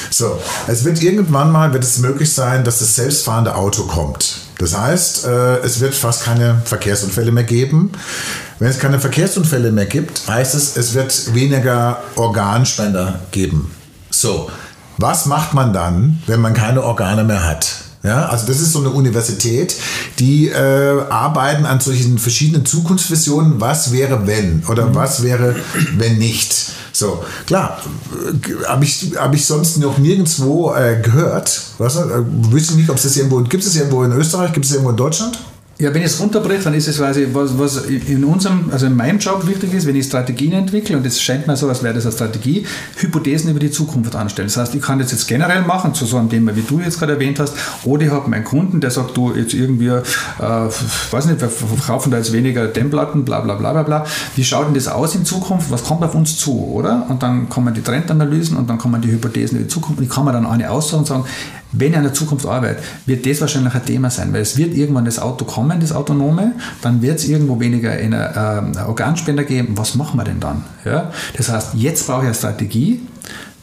So, 0.10 0.40
es 0.68 0.84
wird 0.84 1.02
irgendwann 1.02 1.52
mal 1.52 1.74
wird 1.74 1.84
es 1.84 2.00
möglich 2.00 2.34
sein, 2.34 2.64
dass 2.64 2.80
das 2.80 2.96
selbstfahrende 2.96 3.56
Auto 3.56 3.84
kommt. 3.84 4.45
Das 4.58 4.78
heißt, 4.78 5.26
äh, 5.26 5.58
es 5.58 5.80
wird 5.80 5.94
fast 5.94 6.24
keine 6.24 6.62
Verkehrsunfälle 6.64 7.32
mehr 7.32 7.44
geben. 7.44 7.92
Wenn 8.60 8.70
es 8.70 8.80
keine 8.80 9.00
Verkehrsunfälle 9.00 9.72
mehr 9.72 9.86
gibt, 9.86 10.28
heißt 10.28 10.56
es, 10.56 10.78
es 10.78 10.94
wird 10.94 11.34
weniger 11.34 12.02
Organspender 12.16 13.20
geben. 13.32 13.72
So, 14.10 14.50
was 14.98 15.26
macht 15.26 15.54
man 15.54 15.74
dann, 15.74 16.22
wenn 16.28 16.40
man 16.40 16.54
keine 16.54 16.84
Organe 16.84 17.26
mehr 17.26 17.46
hat? 17.46 17.85
Ja, 18.06 18.28
also 18.28 18.46
das 18.46 18.62
ist 18.62 18.72
so 18.72 18.80
eine 18.80 18.92
Universität, 18.92 19.76
die 20.20 20.50
äh, 20.50 21.02
arbeiten 21.10 21.66
an 21.66 21.80
solchen 21.80 22.20
verschiedenen 22.20 22.66
Zukunftsvisionen. 22.66 23.60
Was 23.60 23.92
wäre 23.92 24.28
wenn 24.28 24.64
oder 24.68 24.86
mhm. 24.86 24.96
was 24.96 25.24
wäre 25.24 25.56
wenn 25.98 26.18
nicht? 26.20 26.72
So, 26.92 27.24
klar, 27.48 27.82
äh, 28.14 28.68
habe 28.68 28.86
ich, 28.86 29.12
hab 29.18 29.34
ich 29.34 29.46
sonst 29.46 29.78
noch 29.78 29.98
nirgendwo 29.98 30.74
äh, 30.74 31.02
gehört. 31.02 31.62
Du, 31.78 31.84
äh, 31.84 32.52
wüsste 32.52 32.76
nicht, 32.76 32.90
ob 32.90 32.98
es 32.98 33.04
das 33.04 33.18
irgendwo, 33.18 33.42
gibt 33.42 33.66
es 33.66 33.76
irgendwo 33.76 34.04
in 34.04 34.12
Österreich, 34.12 34.54
gibt 34.54 34.66
es 34.66 34.72
irgendwo 34.72 34.92
in 34.92 34.98
Deutschland? 34.98 35.40
Ja, 35.78 35.94
wenn 35.94 36.04
ich 36.04 36.08
es 36.08 36.22
runterbreche, 36.22 36.64
dann 36.64 36.74
ist 36.74 36.88
es 36.88 37.00
quasi, 37.00 37.28
was, 37.34 37.60
was 37.60 37.86
in 37.88 38.24
unserem, 38.24 38.70
also 38.72 38.86
in 38.86 38.96
meinem 38.96 39.20
Job 39.20 39.46
wichtig 39.46 39.74
ist, 39.74 39.86
wenn 39.86 39.98
ich 39.98 40.06
Strategien 40.06 40.54
entwickle, 40.54 40.96
und 40.96 41.06
es 41.06 41.22
scheint 41.22 41.48
mir 41.48 41.58
so, 41.58 41.68
als 41.68 41.84
wäre 41.84 41.94
das 41.94 42.06
eine 42.06 42.14
Strategie, 42.14 42.66
Hypothesen 42.96 43.50
über 43.50 43.60
die 43.60 43.72
Zukunft 43.72 44.16
anstellen. 44.16 44.48
Das 44.48 44.56
heißt, 44.56 44.74
ich 44.74 44.82
kann 44.82 45.00
das 45.00 45.12
jetzt 45.12 45.28
generell 45.28 45.64
machen, 45.64 45.94
zu 45.94 46.06
so 46.06 46.16
einem 46.16 46.30
Thema, 46.30 46.56
wie 46.56 46.62
du 46.62 46.80
jetzt 46.80 46.98
gerade 46.98 47.14
erwähnt 47.14 47.42
hast, 47.42 47.56
oder 47.84 48.06
ich 48.06 48.12
habe 48.12 48.30
meinen 48.30 48.46
Kunden, 48.46 48.80
der 48.80 48.90
sagt, 48.90 49.18
du, 49.18 49.34
jetzt 49.36 49.54
irgendwie, 49.54 49.88
äh, 49.88 50.02
weiß 50.40 51.26
nicht, 51.26 51.42
wir 51.42 51.50
verkaufen 51.50 52.10
da 52.10 52.20
jetzt 52.20 52.32
weniger 52.32 52.68
Dämmplatten, 52.68 53.26
bla 53.26 53.42
bla 53.42 53.56
bla 53.56 53.74
bla 53.74 53.84
bla. 53.84 54.06
Wie 54.38 54.46
schaut 54.46 54.68
denn 54.68 54.76
das 54.76 54.88
aus 54.88 55.14
in 55.14 55.26
Zukunft? 55.26 55.72
Was 55.72 55.84
kommt 55.84 56.06
auf 56.06 56.16
uns 56.16 56.38
zu, 56.38 56.58
oder? 56.58 57.06
Und 57.10 57.22
dann 57.22 57.50
kommen 57.50 57.74
die 57.74 57.82
Trendanalysen 57.82 58.56
und 58.56 58.70
dann 58.70 58.78
kommen 58.78 59.02
die 59.02 59.12
Hypothesen 59.12 59.58
über 59.58 59.66
die 59.66 59.74
Zukunft 59.74 60.00
und 60.00 60.06
ich 60.06 60.10
kann 60.10 60.24
mir 60.24 60.32
dann 60.32 60.46
eine 60.46 60.72
aussagen 60.72 61.00
und 61.00 61.06
sagen, 61.06 61.26
wenn 61.78 61.92
ich 61.92 61.98
an 61.98 62.04
der 62.04 62.14
Zukunft 62.14 62.46
arbeite, 62.46 62.82
wird 63.06 63.26
das 63.26 63.42
wahrscheinlich 63.42 63.74
ein 63.74 63.86
Thema 63.86 64.10
sein, 64.10 64.34
weil 64.34 64.42
es 64.42 64.58
wird 64.58 64.74
irgendwann 64.74 65.06
das 65.06 65.20
Auto 65.20 65.46
kommen, 65.46 65.80
das 65.80 65.92
Autonome, 65.92 66.54
dann 66.82 67.02
wird 67.02 67.20
es 67.20 67.28
irgendwo 67.28 67.60
weniger 67.60 67.92
eine, 67.92 68.74
äh, 68.76 68.80
Organspender 68.82 69.44
geben. 69.44 69.78
Was 69.78 69.96
machen 69.96 70.18
wir 70.18 70.24
denn 70.24 70.40
dann? 70.40 70.64
Ja? 70.84 71.12
Das 71.38 71.50
heißt, 71.50 71.76
jetzt 71.76 72.08
brauche 72.08 72.22
ich 72.22 72.28
eine 72.28 72.36
Strategie, 72.36 73.02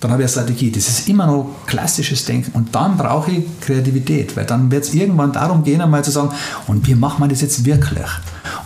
dann 0.00 0.10
habe 0.10 0.22
ich 0.22 0.26
eine 0.26 0.32
Strategie. 0.32 0.72
Das 0.72 0.88
ist 0.88 1.08
immer 1.08 1.26
noch 1.26 1.54
klassisches 1.66 2.24
Denken. 2.24 2.50
Und 2.52 2.74
dann 2.74 2.96
brauche 2.96 3.30
ich 3.30 3.44
Kreativität, 3.60 4.36
weil 4.36 4.44
dann 4.44 4.70
wird 4.70 4.84
es 4.84 4.94
irgendwann 4.94 5.32
darum 5.32 5.62
gehen, 5.62 5.80
einmal 5.80 6.04
zu 6.04 6.10
sagen, 6.10 6.30
und 6.66 6.86
wie 6.88 6.94
machen 6.94 7.22
wir 7.22 7.28
das 7.28 7.40
jetzt 7.40 7.64
wirklich? 7.64 8.08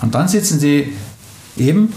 Und 0.00 0.14
dann 0.14 0.28
sitzen 0.28 0.58
sie 0.58 0.92
eben 1.58 1.92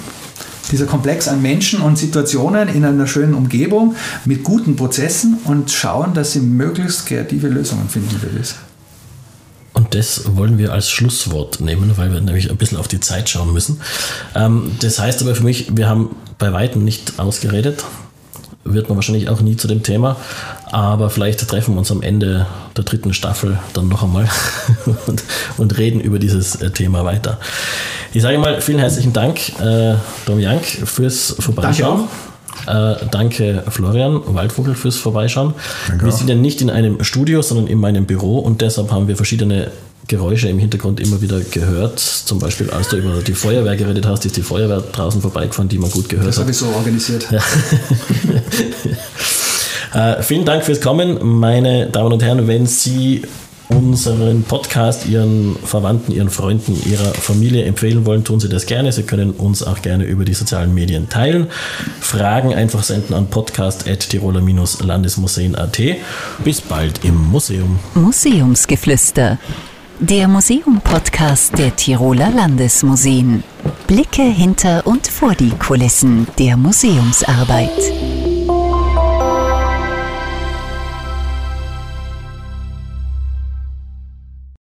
dieser 0.72 0.86
Komplex 0.86 1.28
an 1.28 1.42
Menschen 1.42 1.82
und 1.82 1.98
Situationen 1.98 2.70
in 2.70 2.86
einer 2.86 3.08
schönen 3.08 3.34
Umgebung 3.34 3.96
mit 4.26 4.44
guten 4.44 4.76
Prozessen 4.76 5.38
und 5.46 5.72
schauen, 5.72 6.14
dass 6.14 6.34
sie 6.34 6.40
möglichst 6.40 7.06
kreative 7.06 7.48
Lösungen 7.48 7.90
finden 7.90 8.18
für 8.20 8.28
das. 8.28 8.56
Und 9.74 9.96
das 9.96 10.36
wollen 10.36 10.58
wir 10.58 10.74
als 10.74 10.90
Schlusswort 10.90 11.62
nehmen, 11.62 11.94
weil 11.96 12.12
wir 12.12 12.20
nämlich 12.20 12.50
ein 12.50 12.58
bisschen 12.58 12.78
auf 12.78 12.88
die 12.88 13.00
Zeit 13.00 13.30
schauen 13.30 13.54
müssen. 13.54 13.80
Ähm, 14.36 14.72
das 14.82 15.00
heißt 15.00 15.22
aber 15.22 15.36
für 15.36 15.44
mich, 15.44 15.76
wir 15.76 15.88
haben 15.88 16.16
bei 16.38 16.52
weitem 16.52 16.84
nicht 16.84 17.20
ausgeredet. 17.20 17.84
wird 18.66 18.90
man 18.90 18.98
wahrscheinlich 18.98 19.30
auch 19.30 19.42
nie 19.42 19.56
zu 19.56 19.68
dem 19.68 19.84
Thema. 19.84 20.18
Aber 20.72 21.10
vielleicht 21.10 21.48
treffen 21.48 21.74
wir 21.74 21.80
uns 21.80 21.92
am 21.92 22.02
Ende 22.02 22.46
der 22.78 22.84
dritten 22.84 23.14
Staffel 23.14 23.58
dann 23.74 23.88
noch 23.88 24.04
einmal 24.04 24.28
und, 25.08 25.24
und 25.58 25.78
reden 25.78 26.00
über 26.00 26.20
dieses 26.20 26.56
äh, 26.56 26.70
Thema 26.70 27.06
weiter. 27.06 27.40
Ich 28.14 28.22
sage 28.22 28.38
mal 28.38 28.62
vielen 28.62 28.80
herzlichen 28.80 29.14
Dank, 29.14 29.40
äh, 29.60 29.96
Dom 30.26 30.40
Jank, 30.40 30.66
fürs 30.66 31.36
Vorbeischauen. 31.40 32.08
Danke, 32.66 33.02
äh, 33.02 33.06
danke 33.10 33.64
Florian 33.70 34.22
Waldvogel 34.28 34.76
fürs 34.76 34.98
Vorbeischauen. 34.98 35.54
Danke 35.88 36.06
wir 36.06 36.12
sind 36.12 36.30
ja 36.30 36.36
nicht 36.36 36.62
in 36.62 36.70
einem 36.70 37.04
Studio, 37.04 37.42
sondern 37.42 37.68
in 37.68 37.80
meinem 37.80 38.06
Büro 38.06 38.40
und 38.40 38.62
deshalb 38.62 38.92
haben 38.92 39.08
wir 39.08 39.16
verschiedene 39.16 39.72
Geräusche 40.08 40.50
im 40.50 40.58
Hintergrund 40.58 41.00
immer 41.00 41.22
wieder 41.22 41.40
gehört. 41.40 42.00
Zum 42.00 42.40
Beispiel, 42.40 42.72
als 42.72 42.90
du 42.90 42.98
über 42.98 43.22
die 43.22 43.34
Feuerwehr 43.34 43.76
geredet 43.76 44.08
hast, 44.08 44.26
ist 44.26 44.38
die 44.38 44.42
Feuerwehr 44.42 44.82
draußen 44.82 45.22
vorbeigefahren, 45.22 45.70
die 45.70 45.78
man 45.78 45.92
gut 45.92 46.10
gehört 46.10 46.28
das 46.28 46.40
hat. 46.40 46.50
Das 46.50 46.62
habe 46.62 46.72
ich 46.72 46.74
so 46.74 46.78
organisiert. 46.78 47.28
äh, 49.94 50.22
vielen 50.22 50.46
Dank 50.46 50.64
fürs 50.64 50.82
Kommen, 50.82 51.18
meine 51.40 51.88
Damen 51.88 52.14
und 52.14 52.24
Herren. 52.24 52.48
Wenn 52.48 52.68
Sie 52.68 53.24
unseren 53.70 54.44
Podcast 54.44 55.08
Ihren 55.08 55.56
Verwandten, 55.64 56.12
Ihren 56.12 56.30
Freunden, 56.30 56.78
Ihrer 56.90 57.14
Familie 57.14 57.64
empfehlen 57.66 58.06
wollen, 58.06 58.24
tun 58.24 58.40
Sie 58.40 58.50
das 58.50 58.66
gerne. 58.66 58.92
Sie 58.92 59.04
können 59.04 59.30
uns 59.32 59.62
auch 59.64 59.82
gerne 59.82 60.04
über 60.06 60.26
die 60.26 60.34
sozialen 60.34 60.74
Medien 60.74 61.08
teilen. 61.10 61.48
Fragen 62.02 62.54
einfach 62.54 62.84
senden 62.84 63.14
an 63.14 63.30
podcast.tiroler-landesmuseen.at. 63.30 65.80
Bis 66.44 66.62
bald 66.62 67.06
im 67.06 67.30
Museum. 67.30 67.80
Museumsgeflüster 67.94 69.38
der 70.00 70.28
Museum-Podcast 70.30 71.58
der 71.58 71.76
Tiroler 71.76 72.32
Landesmuseen. 72.32 73.44
Blicke 73.86 74.24
hinter 74.24 74.88
und 74.88 75.08
vor 75.08 75.36
die 75.36 75.52
Kulissen 75.52 76.26
der 76.38 76.56
Museumsarbeit. 76.56 77.70